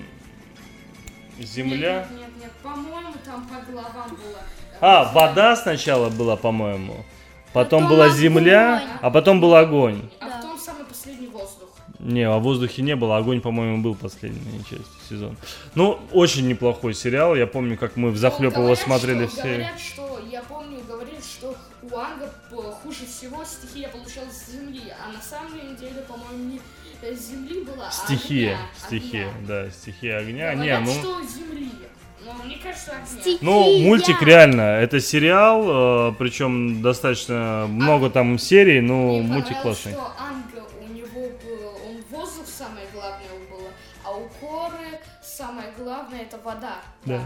Земля. 1.39 2.09
Нет, 2.11 2.11
нет, 2.11 2.21
нет, 2.21 2.28
по-моему, 2.63 3.13
там 3.25 3.47
по 3.49 3.71
головам 3.71 4.09
было. 4.11 4.39
э, 4.73 4.77
А, 4.81 5.13
вода 5.13 5.57
сначала 5.57 6.09
была, 6.11 6.37
по-моему. 6.37 7.05
Потом, 7.53 7.85
Потом 7.85 7.89
была 7.89 8.05
огонь. 8.07 8.17
земля, 8.19 8.83
а 9.01 9.11
потом 9.11 9.41
был 9.41 9.55
огонь. 9.55 10.09
А 10.21 10.27
потом 10.29 10.59
самый 10.59 10.85
последний 10.85 11.29
воздух. 11.29 11.69
Не, 11.99 12.23
о 12.29 12.39
воздухе 12.39 12.83
не 12.83 12.95
было, 12.95 13.17
огонь, 13.17 13.41
по-моему, 13.41 13.83
был 13.83 13.95
последняя 13.95 14.63
часть 14.69 15.09
сезона. 15.09 15.35
Ну, 15.75 15.99
очень 16.13 16.47
неплохой 16.47 16.95
сериал. 16.95 17.35
Я 17.35 17.47
помню, 17.47 17.77
как 17.79 17.97
мы 17.97 18.11
в 18.11 18.17
захлеб 18.19 18.53
Ну, 18.55 18.59
его 18.63 18.75
говорят, 18.75 18.79
смотрели 18.85 19.27
что, 19.27 19.37
все. 19.37 19.43
Говорят, 19.55 19.81
что, 19.81 20.21
я 20.31 20.43
помню, 20.43 20.79
говорили, 20.87 21.21
что 21.21 21.57
у 21.83 21.97
Анга 21.97 22.31
п- 22.51 22.57
хуже 22.83 23.07
всего 23.07 23.43
стихия 23.45 23.89
получалась 23.89 24.37
с 24.37 24.53
земли, 24.53 24.83
а 25.03 25.13
на 25.13 25.21
самом 25.23 25.75
деле, 25.77 26.05
по-моему, 26.07 26.51
не 26.53 26.61
э, 27.03 27.17
с 27.17 27.29
земли 27.31 27.65
была, 27.65 27.91
Стихия, 27.91 28.53
а 28.53 28.59
огня. 28.59 28.69
стихия, 28.87 29.29
огня. 29.31 29.47
да, 29.49 29.71
стихия 29.71 30.19
огня. 30.19 30.55
Не, 30.55 30.67
Говорят, 30.69 30.81
ну, 30.85 30.93
что 30.93 31.23
земли. 31.23 31.71
Но 32.39 32.45
мне 32.45 32.57
кажется. 32.63 32.93
Стихия. 33.07 33.39
ну, 33.41 33.79
мультик 33.81 34.23
реально, 34.23 34.61
это 34.63 35.01
сериал, 35.01 36.15
причем 36.15 36.83
достаточно 36.83 37.67
много 37.69 38.11
там 38.11 38.39
серий, 38.39 38.81
но 38.81 39.19
Мне 39.19 39.23
мультик 39.23 39.61
классный. 39.63 39.93
что 39.93 40.13
Анга, 40.19 40.67
у 40.81 40.93
него 40.93 41.29
был, 41.45 41.69
он 41.89 42.03
воздух 42.11 42.47
самое 42.47 42.87
главное 42.93 43.29
было, 43.51 43.69
а 44.05 44.13
у 44.17 44.29
Коры 44.41 45.01
самое 45.23 45.69
главное 45.79 46.23
это 46.23 46.39
вода. 46.45 46.77
Да. 47.05 47.21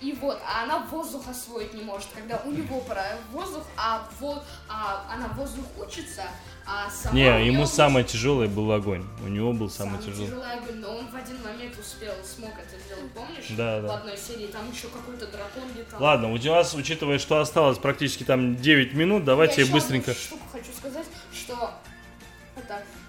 И 0.00 0.12
вот, 0.12 0.40
а 0.46 0.62
она 0.62 0.78
воздух 0.78 1.28
освоить 1.28 1.74
не 1.74 1.82
может, 1.82 2.08
когда 2.14 2.40
у 2.46 2.50
него 2.50 2.80
про 2.80 3.04
воздух, 3.32 3.64
а, 3.76 4.08
во, 4.18 4.42
а 4.68 5.04
она 5.12 5.28
воздух 5.28 5.64
учится, 5.78 6.22
а 6.66 6.88
сама 6.90 7.14
Не, 7.14 7.46
ему 7.46 7.58
неё 7.58 7.66
самый 7.66 8.04
тяжелый 8.04 8.48
был 8.48 8.72
огонь. 8.72 9.04
У 9.22 9.28
него 9.28 9.52
был 9.52 9.68
самый 9.68 10.00
Самый 10.00 10.06
тяжелый. 10.06 10.26
тяжелый 10.28 10.52
огонь, 10.54 10.76
но 10.76 10.96
он 10.96 11.06
в 11.10 11.14
один 11.14 11.42
момент 11.42 11.78
успел, 11.78 12.14
смог 12.24 12.52
это 12.52 12.82
сделать, 12.82 13.12
помнишь? 13.12 13.44
Да, 13.50 13.80
В 13.80 13.82
да. 13.86 13.94
одной 13.96 14.16
серии 14.16 14.46
там 14.46 14.70
еще 14.72 14.88
какой-то 14.88 15.26
дракон 15.26 15.64
летал. 15.76 16.02
Ладно, 16.02 16.32
у 16.32 16.36
нас, 16.38 16.72
учитывая, 16.74 17.18
что 17.18 17.38
осталось 17.38 17.76
практически 17.76 18.24
там 18.24 18.56
9 18.56 18.94
минут, 18.94 19.24
давайте 19.24 19.62
Я 19.64 19.72
быстренько. 19.72 20.14
штуку 20.14 20.44
хочу 20.50 20.72
сказать, 20.78 21.06
что 21.34 21.72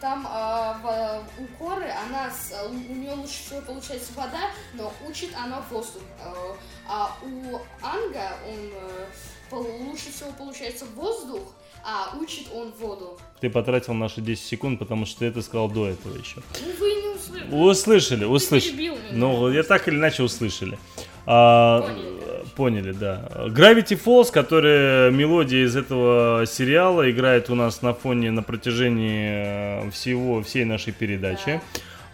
там 0.02 0.26
а, 0.30 0.78
в- 0.84 1.41
у 1.43 1.47
Коры 1.64 1.89
она 2.08 2.30
с- 2.32 2.54
у 2.68 2.74
нее 2.74 3.14
лучше 3.14 3.36
всего 3.45 3.62
получается 3.62 4.12
вода, 4.16 4.49
но 4.74 4.91
учит 5.08 5.30
она 5.36 5.64
воздух. 5.70 6.02
А, 6.20 6.34
а 6.88 7.18
у 7.24 7.60
Анга 7.86 8.32
он 8.47 8.72
э, 9.54 9.86
лучше 9.86 10.12
всего 10.12 10.32
получается 10.38 10.86
воздух, 10.95 11.41
а 11.84 12.16
учит 12.18 12.47
он 12.54 12.72
воду. 12.80 13.20
Ты 13.39 13.49
потратил 13.49 13.93
наши 13.93 14.22
10 14.22 14.43
секунд, 14.45 14.80
потому 14.80 15.06
что 15.06 15.20
ты 15.20 15.26
это 15.26 15.41
сказал 15.41 15.70
до 15.70 15.88
этого 15.88 16.18
еще. 16.18 16.41
Ну 16.66 16.72
вы 16.80 16.93
не 17.02 17.08
услышали. 17.16 17.52
Услышали, 17.56 18.26
услышали. 18.26 18.99
Ну, 19.12 19.49
я 19.52 19.64
так 19.64 19.88
или 19.88 19.95
иначе 19.95 20.24
услышали. 20.24 20.78
А, 21.26 21.82
Поняли. 21.82 22.40
Поняли, 22.52 22.91
да. 22.91 23.28
Gravity 23.47 23.99
Falls, 24.04 24.32
которая 24.32 25.10
мелодия 25.12 25.66
из 25.66 25.76
этого 25.76 26.45
сериала 26.45 27.10
играет 27.10 27.49
у 27.49 27.56
нас 27.56 27.82
на 27.82 27.93
фоне 27.93 28.32
на 28.32 28.43
протяжении 28.43 29.86
э, 29.88 29.91
всего 29.91 30.41
всей 30.43 30.66
нашей 30.66 30.93
передачи. 30.93 31.62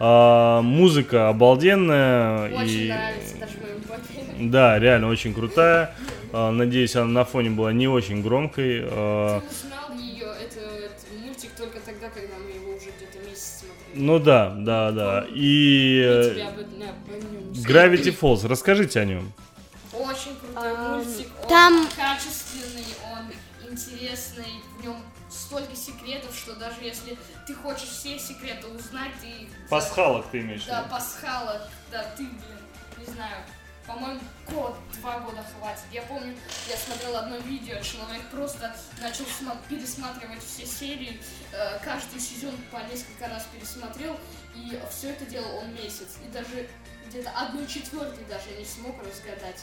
А, 0.00 0.62
музыка 0.62 1.28
обалденная 1.28 2.48
Очень 2.62 2.68
и 2.70 2.88
нравится 2.88 3.36
даже 3.40 3.52
моему 3.58 3.80
папе. 3.88 4.24
да, 4.50 4.78
реально 4.78 5.08
очень 5.08 5.34
крутая. 5.34 5.94
А, 6.32 6.52
надеюсь, 6.52 6.94
она 6.96 7.06
на 7.06 7.24
фоне 7.24 7.50
была 7.50 7.72
не 7.72 7.88
очень 7.88 8.22
громкой. 8.22 8.82
А, 8.84 9.40
Ты 9.40 9.46
узнал 9.66 9.98
ее, 9.98 10.26
это, 10.26 10.60
это 10.60 11.24
мультик 11.26 11.50
только 11.56 11.78
тогда, 11.84 12.08
когда 12.10 12.34
мы 12.44 12.50
его 12.54 12.76
уже 12.76 12.90
где-то 12.96 13.28
месяц 13.28 13.60
смотрели. 13.64 14.06
ну 14.06 14.18
да, 14.20 14.54
да, 14.56 14.92
да. 14.92 15.26
И 15.30 16.00
э, 16.04 16.46
Gravity 17.66 18.16
Falls, 18.16 18.46
расскажите 18.46 19.00
о 19.00 19.04
нем. 19.04 19.32
Очень 19.98 20.36
крутой 20.38 20.72
А, 20.76 20.96
мультик, 20.96 21.28
он 21.42 21.48
там- 21.48 21.88
качественный, 21.96 22.86
он 23.12 23.32
интересный, 23.70 24.62
в 24.78 24.82
нем 24.82 25.02
столько 25.30 25.74
секретов, 25.76 26.34
что 26.36 26.54
даже 26.54 26.80
если 26.82 27.18
ты 27.46 27.54
хочешь 27.54 27.88
все 27.88 28.18
секреты 28.18 28.66
узнать, 28.68 29.12
ты... 29.20 29.48
Пасхалок 29.68 30.26
ты 30.30 30.40
имеешь 30.40 30.64
Да, 30.64 30.82
пасхала, 30.84 31.68
да, 31.90 32.02
ты, 32.16 32.22
блин, 32.24 32.58
не 32.98 33.04
знаю, 33.12 33.44
по-моему, 33.86 34.20
год, 34.50 34.76
два 35.00 35.18
года 35.20 35.42
хватит. 35.58 35.82
Я 35.92 36.02
помню, 36.02 36.36
я 36.68 36.76
смотрел 36.76 37.16
одно 37.16 37.36
видео, 37.38 37.80
человек 37.80 38.22
просто 38.30 38.74
начал 39.00 39.24
сма- 39.24 39.56
пересматривать 39.68 40.42
все 40.44 40.66
серии, 40.66 41.20
э, 41.52 41.78
каждый 41.82 42.20
сезон 42.20 42.54
по 42.70 42.76
несколько 42.90 43.28
раз 43.28 43.46
пересмотрел, 43.52 44.18
и 44.54 44.78
все 44.90 45.10
это 45.10 45.24
делал 45.26 45.56
он 45.58 45.74
месяц, 45.74 46.16
и 46.26 46.30
даже 46.30 46.68
где-то 47.08 47.30
одну 47.30 47.66
четвертую 47.66 48.26
даже 48.28 48.50
не 48.58 48.64
смог 48.64 48.94
разгадать. 49.02 49.62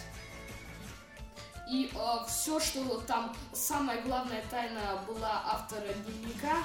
И 1.70 1.92
все, 2.28 2.60
что 2.60 3.00
там 3.02 3.36
самая 3.54 4.02
главная 4.04 4.44
тайна 4.52 5.00
была 5.08 5.42
автора 5.46 5.94
дневника, 5.94 6.58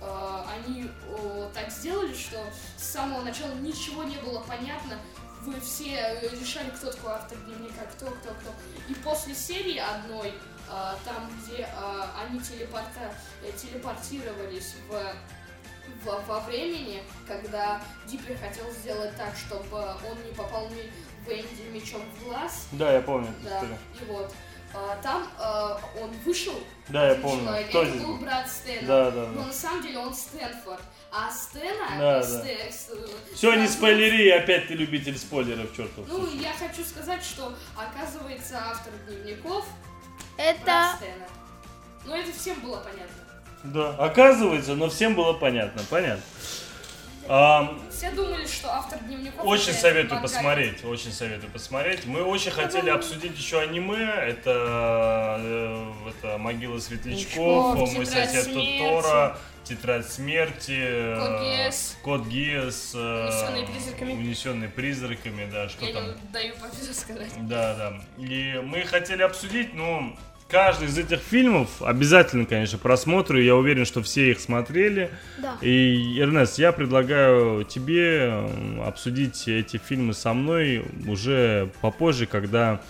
э, 0.00 0.44
они 0.56 0.90
э, 1.06 1.50
так 1.54 1.70
сделали, 1.70 2.14
что 2.14 2.38
с 2.76 2.82
самого 2.82 3.22
начала 3.22 3.54
ничего 3.54 4.02
не 4.02 4.16
было 4.16 4.40
понятно. 4.40 4.98
Вы 5.42 5.60
все 5.60 5.94
э, 5.94 6.28
решали, 6.40 6.70
кто 6.70 6.90
такой 6.90 7.12
автор 7.12 7.38
дневника, 7.38 7.82
кто, 7.94 8.06
кто, 8.06 8.30
кто. 8.34 8.50
И 8.88 8.94
после 8.94 9.34
серии 9.34 9.78
одной, 9.78 10.28
э, 10.28 10.34
там, 11.04 11.30
где 11.38 11.62
э, 11.62 12.04
они 12.20 12.40
телепорта- 12.40 13.14
э, 13.44 13.52
телепортировались 13.52 14.74
в 14.88 15.14
во, 16.04 16.20
во 16.20 16.40
времени, 16.40 17.02
когда 17.26 17.80
Диппи 18.06 18.34
хотел 18.34 18.70
сделать 18.70 19.16
так, 19.16 19.34
чтобы 19.36 19.78
он 19.78 20.24
не 20.24 20.32
попал 20.32 20.68
ми- 20.70 20.90
Венди 21.26 21.62
мечом 21.72 22.02
в 22.20 22.24
глаз, 22.24 22.66
Да, 22.72 22.92
я 22.92 23.00
помню. 23.00 23.28
да, 23.44 23.50
историю. 23.56 23.78
и 24.00 24.04
вот. 24.06 24.34
а, 24.74 24.96
там 25.02 25.26
а, 25.38 25.80
он 26.00 26.10
вышел. 26.24 26.54
Да, 26.88 27.08
я 27.10 27.14
помню. 27.16 27.44
человек, 27.44 27.68
Кто 27.68 27.82
это 27.82 27.90
здесь 27.90 28.02
был 28.02 28.16
брат 28.18 28.48
Стэна. 28.50 28.86
Да, 28.88 29.10
да, 29.10 29.26
Но 29.28 29.40
да. 29.42 29.46
на 29.46 29.52
самом 29.52 29.82
деле 29.82 29.98
он 29.98 30.14
Стэнфорд. 30.14 30.82
А 31.12 31.30
Стэна... 31.30 31.88
Да, 31.98 32.20
э, 32.20 32.22
да. 32.22 32.72
С- 32.72 32.90
Все, 33.34 33.54
не 33.54 33.66
спойлери, 33.68 34.30
опять 34.30 34.68
ты 34.68 34.74
любитель 34.74 35.16
спойлеров, 35.18 35.76
чертов. 35.76 36.06
Ну, 36.08 36.26
я 36.34 36.52
хочу 36.52 36.82
сказать, 36.84 37.22
что 37.22 37.52
оказывается 37.76 38.58
автор 38.58 38.92
дневников 39.06 39.64
Это... 40.36 40.64
брат 40.64 40.96
Стэна. 40.96 41.26
Ну, 42.04 42.14
это 42.16 42.32
всем 42.32 42.60
было 42.60 42.78
понятно. 42.78 43.14
Да, 43.64 43.90
оказывается, 43.90 44.74
но 44.74 44.88
всем 44.90 45.14
было 45.14 45.34
понятно, 45.34 45.82
понятно. 45.88 46.22
А, 47.28 47.78
Все 47.90 48.10
думали, 48.10 48.46
что 48.46 48.72
автор 48.72 48.98
дневников... 49.00 49.44
Очень 49.44 49.72
советую 49.74 50.14
мангак. 50.14 50.22
посмотреть, 50.22 50.84
очень 50.84 51.12
советую 51.12 51.50
посмотреть. 51.52 52.04
Мы 52.06 52.22
очень 52.22 52.50
хотели 52.50 52.90
обсудить 52.90 53.36
еще 53.38 53.60
аниме, 53.60 54.02
это, 54.04 55.36
э, 55.40 55.92
это 56.10 56.38
«Могила 56.38 56.78
светлячков», 56.78 57.76
Светлячков, 57.76 57.94
«Мой 57.96 58.06
«Тетрадь 58.06 58.28
сосед 58.30 58.44
смерти». 58.44 58.78
Тотора», 58.78 59.38
«Тетрадь 59.64 60.06
смерти», 60.08 60.78
э, 60.78 61.18
Код 61.20 61.40
Гиас. 61.42 61.96
«Код 62.02 62.26
Гиас», 62.26 62.92
э, 62.94 62.98
«Унесённые 64.00 64.68
призраками». 64.68 65.48
Да, 65.50 65.68
что 65.68 65.84
Я 65.84 65.92
там. 65.94 66.06
не 66.08 66.14
даю 66.32 66.54
победу 66.54 66.92
сказать. 66.92 67.30
Да, 67.46 67.74
да. 67.76 68.02
И 68.18 68.60
мы 68.64 68.82
хотели 68.82 69.22
обсудить, 69.22 69.74
ну, 69.74 70.16
каждый 70.52 70.88
из 70.88 70.98
этих 70.98 71.18
фильмов 71.18 71.68
обязательно, 71.80 72.44
конечно, 72.44 72.78
просмотрю. 72.78 73.40
Я 73.42 73.56
уверен, 73.56 73.84
что 73.86 74.02
все 74.02 74.30
их 74.30 74.38
смотрели. 74.38 75.10
Да. 75.38 75.56
И, 75.62 76.18
Эрнест, 76.20 76.58
я 76.58 76.70
предлагаю 76.72 77.64
тебе 77.64 78.46
обсудить 78.84 79.48
эти 79.48 79.78
фильмы 79.78 80.12
со 80.12 80.34
мной 80.34 80.84
уже 81.08 81.70
попозже, 81.80 82.26
когда 82.26 82.80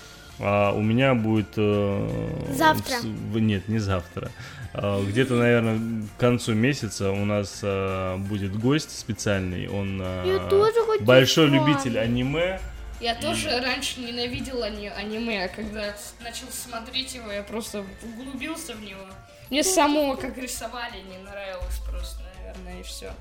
а, 0.41 0.73
у 0.73 0.83
меня 0.83 1.15
будет... 1.15 1.55
э, 1.57 2.29
Завтра. 2.55 2.97
в- 3.03 3.39
нет, 3.39 3.69
не 3.69 3.79
завтра. 3.79 4.31
А, 4.75 5.01
Где-то, 5.05 5.35
наверное, 5.35 5.79
к 6.17 6.21
концу 6.21 6.55
месяца 6.55 7.13
у 7.13 7.25
нас 7.25 7.61
а, 7.63 8.17
будет 8.19 8.59
гость 8.59 8.99
специальный. 8.99 9.69
Он 9.69 10.01
а, 10.03 10.99
большой 11.01 11.47
любитель 11.49 11.99
аниме. 11.99 12.59
Я 13.03 13.17
тоже 13.17 13.61
раньше 13.61 14.01
ненавидел 14.01 14.63
ани- 14.63 14.87
аниме, 14.89 15.45
а 15.45 15.49
когда 15.49 15.93
начал 16.21 16.47
смотреть 16.51 17.15
его, 17.15 17.33
я 17.33 17.43
просто 17.43 17.85
углубился 18.03 18.75
в 18.75 18.81
него. 18.81 19.05
Мне 19.51 19.65
самого, 19.65 20.15
как 20.15 20.39
рисовали, 20.39 21.01
не 21.03 21.19
нравилось 21.19 21.79
просто, 21.85 22.23
наверное, 22.37 22.81
и 22.81 22.83
все. 22.85 23.13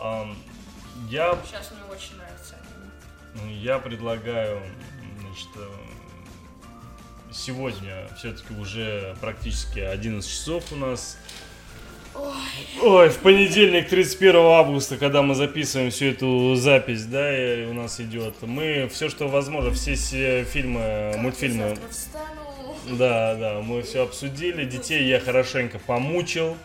Ам, 0.00 0.36
Я 1.08 1.38
Сейчас 1.46 1.70
мне 1.70 1.82
очень 1.90 2.16
нравится 2.16 2.56
аниме. 2.56 2.90
Ну, 3.34 3.48
Я 3.62 3.78
предлагаю, 3.78 4.60
значит, 5.20 5.48
э, 5.56 5.68
сегодня 7.32 8.08
все-таки 8.16 8.52
уже 8.54 9.16
практически 9.20 9.78
11 9.78 10.28
часов 10.28 10.72
у 10.72 10.76
нас. 10.76 11.18
Ой, 12.82 13.08
в 13.08 13.18
понедельник, 13.18 13.88
31 13.88 14.36
августа, 14.36 14.96
когда 14.96 15.22
мы 15.22 15.34
записываем 15.34 15.90
всю 15.90 16.06
эту 16.06 16.54
запись, 16.54 17.04
да, 17.04 17.36
и 17.36 17.66
у 17.66 17.72
нас 17.72 18.00
идет. 18.00 18.34
Мы 18.42 18.88
все, 18.92 19.08
что 19.08 19.28
возможно, 19.28 19.72
все 19.72 19.96
се- 19.96 20.44
фильмы, 20.44 21.14
мультфильмы, 21.18 21.70
Завтра 21.70 21.88
встану. 21.90 22.76
да, 22.98 23.34
да, 23.34 23.60
мы 23.60 23.82
все 23.82 24.02
обсудили. 24.04 24.64
Детей 24.64 25.04
я 25.08 25.18
хорошенько 25.20 25.78
помучил, 25.80 26.56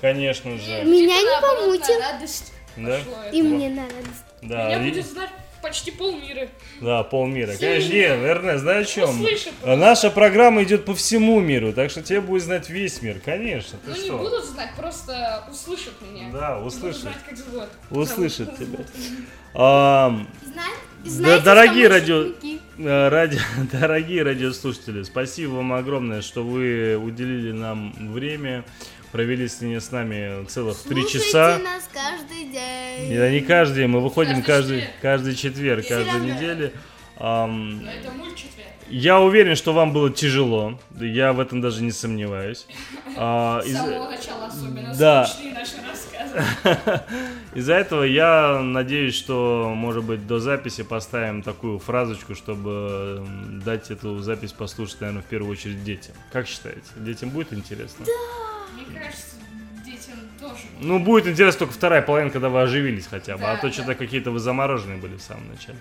конечно 0.00 0.52
же. 0.58 0.84
Меня 0.84 1.16
не 1.18 1.98
на 1.98 2.12
радость 2.12 2.52
Да? 2.76 3.00
И 3.32 3.42
мне 3.42 3.68
надо. 3.70 3.92
Да, 4.42 4.66
Меня 4.68 4.86
и- 4.86 4.90
будет 4.90 5.06
знать 5.06 5.30
почти 5.68 5.90
полмира. 5.90 6.48
Да, 6.80 7.02
полмира. 7.02 7.52
Все 7.52 7.60
Конечно, 7.60 7.92
нет, 7.92 8.18
Эрнест, 8.18 8.60
знаешь 8.62 8.86
о 8.86 8.90
чем? 8.90 9.10
Услышит 9.22 9.52
Наша 9.64 10.10
программа 10.10 10.62
идет 10.64 10.84
по 10.84 10.94
всему 10.94 11.40
миру, 11.40 11.72
так 11.72 11.90
что 11.90 12.02
тебе 12.02 12.20
будет 12.20 12.42
знать 12.42 12.68
весь 12.70 13.00
мир, 13.02 13.20
конечно. 13.24 13.78
Ты 13.84 13.90
Ну 13.90 13.96
не 13.96 14.02
что? 14.04 14.18
будут 14.18 14.44
знать, 14.44 14.70
просто 14.76 15.44
услышат 15.50 15.94
меня. 16.00 16.30
Да, 16.32 16.58
услышат. 16.60 17.02
знать, 17.02 17.16
как 17.28 17.36
зовут. 17.36 17.68
Услышат 17.90 18.56
тебя. 18.58 18.78
Знаете, 21.04 21.44
дорогие 21.44 21.88
радио- 21.88 22.32
э, 22.78 23.08
ради- 23.08 23.40
дорогие 23.72 24.22
радиослушатели, 24.22 25.02
спасибо 25.04 25.52
вам 25.52 25.72
огромное, 25.72 26.22
что 26.22 26.42
вы 26.42 26.96
уделили 26.96 27.52
нам 27.52 27.94
время, 28.12 28.64
провели 29.12 29.48
с, 29.48 29.60
с 29.62 29.90
нами 29.92 30.44
целых 30.46 30.76
три 30.82 31.06
часа. 31.08 31.58
нас 31.58 31.88
каждый 31.92 32.44
день. 32.52 33.16
Да, 33.18 33.30
не 33.30 33.40
каждый 33.40 33.76
день, 33.76 33.88
мы 33.88 34.00
выходим 34.00 34.42
Каждый 34.42 34.84
каждый, 35.02 35.34
четверг. 35.34 35.86
каждый 35.88 36.04
четверг, 36.14 36.22
неделю. 36.24 36.72
Ам, 37.16 37.82
Но 37.82 37.90
это 37.90 38.10
мультчетверг. 38.12 38.68
Я 38.90 39.20
уверен, 39.20 39.54
что 39.56 39.72
вам 39.74 39.92
было 39.92 40.08
тяжело. 40.10 40.78
Я 40.98 41.32
в 41.34 41.40
этом 41.40 41.60
даже 41.60 41.82
не 41.82 41.90
сомневаюсь. 41.92 42.66
А, 43.16 43.60
С 43.62 43.66
из- 43.66 43.76
самого 43.76 44.08
начала 44.10 44.46
особенно 44.46 44.94
да. 44.94 45.26
скучные 45.26 45.52
наши 45.52 45.74
рассказы. 45.86 47.02
Из-за 47.54 47.74
этого 47.74 48.04
я 48.04 48.60
надеюсь, 48.62 49.14
что, 49.14 49.72
может 49.74 50.04
быть, 50.04 50.26
до 50.26 50.38
записи 50.38 50.82
поставим 50.84 51.42
такую 51.42 51.78
фразочку, 51.78 52.34
чтобы 52.34 53.26
дать 53.64 53.90
эту 53.90 54.20
запись 54.20 54.52
послушать, 54.52 55.00
наверное, 55.00 55.22
в 55.22 55.26
первую 55.26 55.52
очередь 55.52 55.82
детям. 55.84 56.14
Как 56.32 56.46
считаете? 56.46 56.80
Детям 56.96 57.30
будет 57.30 57.52
интересно? 57.52 58.04
Мне 58.04 58.14
кажется, 58.94 59.36
детям 59.84 60.14
тоже. 60.40 60.62
Ну, 60.80 60.98
будет 60.98 61.26
интересно 61.26 61.60
только 61.60 61.74
вторая 61.74 62.02
половина, 62.02 62.30
когда 62.30 62.48
вы 62.48 62.62
оживились 62.62 63.06
хотя 63.06 63.36
бы. 63.36 63.44
а 63.44 63.54
Да, 63.54 63.60
то 63.60 63.66
да. 63.68 63.72
что-то 63.72 63.94
какие-то 63.94 64.30
вы 64.30 64.38
замороженные 64.38 64.98
были 64.98 65.16
в 65.16 65.22
самом 65.22 65.48
начале. 65.48 65.78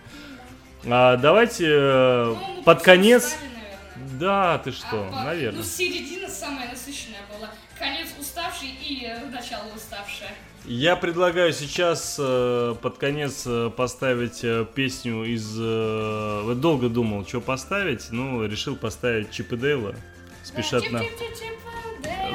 А, 0.85 1.17
давайте 1.17 1.65
э, 1.67 2.35
Ну, 2.55 2.63
под 2.63 2.81
конец... 2.81 3.35
наверное. 3.41 4.17
Да, 4.19 4.57
ты 4.59 4.69
А 4.69 4.73
что, 4.73 5.09
по- 5.11 5.23
наверное. 5.23 5.59
Ну, 5.59 5.63
середина 5.65 6.29
самая 6.29 6.69
насыщенная 6.69 7.19
была. 7.35 7.49
Конец 7.77 8.07
уставший 8.19 8.69
и 8.69 9.03
э, 9.05 9.25
начало 9.29 9.65
уставшее. 9.75 10.29
Я 10.65 10.95
предлагаю 10.95 11.53
сейчас 11.53 12.17
э, 12.19 12.75
под 12.81 12.97
конец 12.97 13.43
э, 13.45 13.69
поставить 13.75 14.43
э, 14.43 14.65
песню 14.73 15.23
из... 15.23 15.55
э, 15.59 16.53
долго 16.55 16.89
думал, 16.89 17.25
что 17.25 17.39
поставить, 17.41 18.07
ну, 18.11 18.45
решил 18.45 18.75
поставить 18.75 19.31
Чип 19.31 19.53
и 19.53 19.57
Дейла. 19.57 19.95
Спешат 20.43 20.89
на... 20.91 20.99
Chip-Chip-Chip-Chip-Dale. 20.99 21.57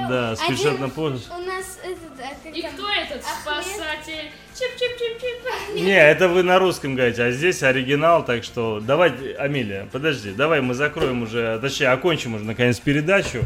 Да, 0.09 0.37
спешат 0.37 0.79
на 0.81 0.89
помощь. 0.89 1.23
У 1.31 1.39
нас 1.47 1.79
этот, 1.85 2.19
а, 2.19 2.35
как 2.45 2.57
И 2.57 2.63
там? 2.63 2.73
кто 2.73 2.89
этот 2.91 3.23
Ахмед. 3.25 3.65
спасатель? 3.67 4.31
Chip-Chip-Chip-Chip. 4.55 5.75
Не, 5.83 5.97
это 5.99 6.29
вы 6.29 6.43
на 6.43 6.59
русском 6.59 6.95
говорите, 6.95 7.23
а 7.25 7.31
здесь 7.31 7.63
оригинал, 7.63 8.25
так 8.25 8.45
что 8.45 8.81
давай, 8.81 9.13
Амелия, 9.39 9.89
подожди, 9.93 10.33
давай 10.33 10.61
мы 10.61 10.75
закроем 10.75 11.23
уже, 11.23 11.59
точнее, 11.61 11.89
окончим 11.89 12.35
уже 12.35 12.45
наконец 12.45 12.79
передачу. 12.81 13.43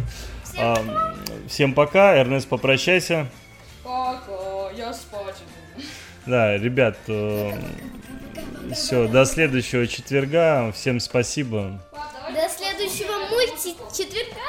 А, 0.59 1.15
Всем 1.49 1.75
пока, 1.75 2.17
Эрнест, 2.17 2.49
попрощайся. 2.49 3.27
Пока, 3.85 4.71
я 4.77 4.93
спать 4.93 5.37
иду. 5.77 5.83
Да, 6.27 6.57
ребят, 6.59 6.97
все, 8.75 9.07
до 9.09 9.25
следующего 9.25 9.87
четверга. 9.87 10.73
Всем 10.73 10.99
спасибо. 11.01 11.81
До 12.35 12.49
следующего 12.49 13.26
четверга. 13.97 14.41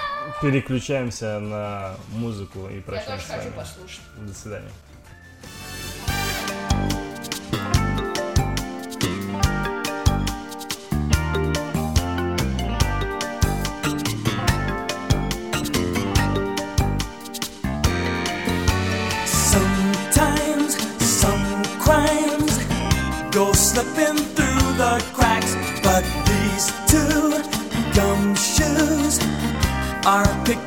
Переключаемся 0.42 1.40
на 1.40 1.96
музыку 2.10 2.68
и 2.70 2.76
Я 2.78 2.82
прощаемся 2.82 3.12
тоже 3.12 3.24
с 3.24 3.28
хочу 3.30 3.50
вами. 3.50 3.56
послушать. 3.56 4.02
До 4.18 4.34
свидания. 4.34 4.72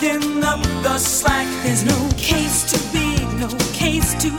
Picking 0.01 0.42
up 0.42 0.62
the 0.82 0.98
slack. 0.98 1.46
There's 1.62 1.84
no 1.84 2.09
case 2.16 2.64
to 2.72 2.78
be, 2.92 3.16
no 3.38 3.48
case 3.72 4.14
too 4.14 4.38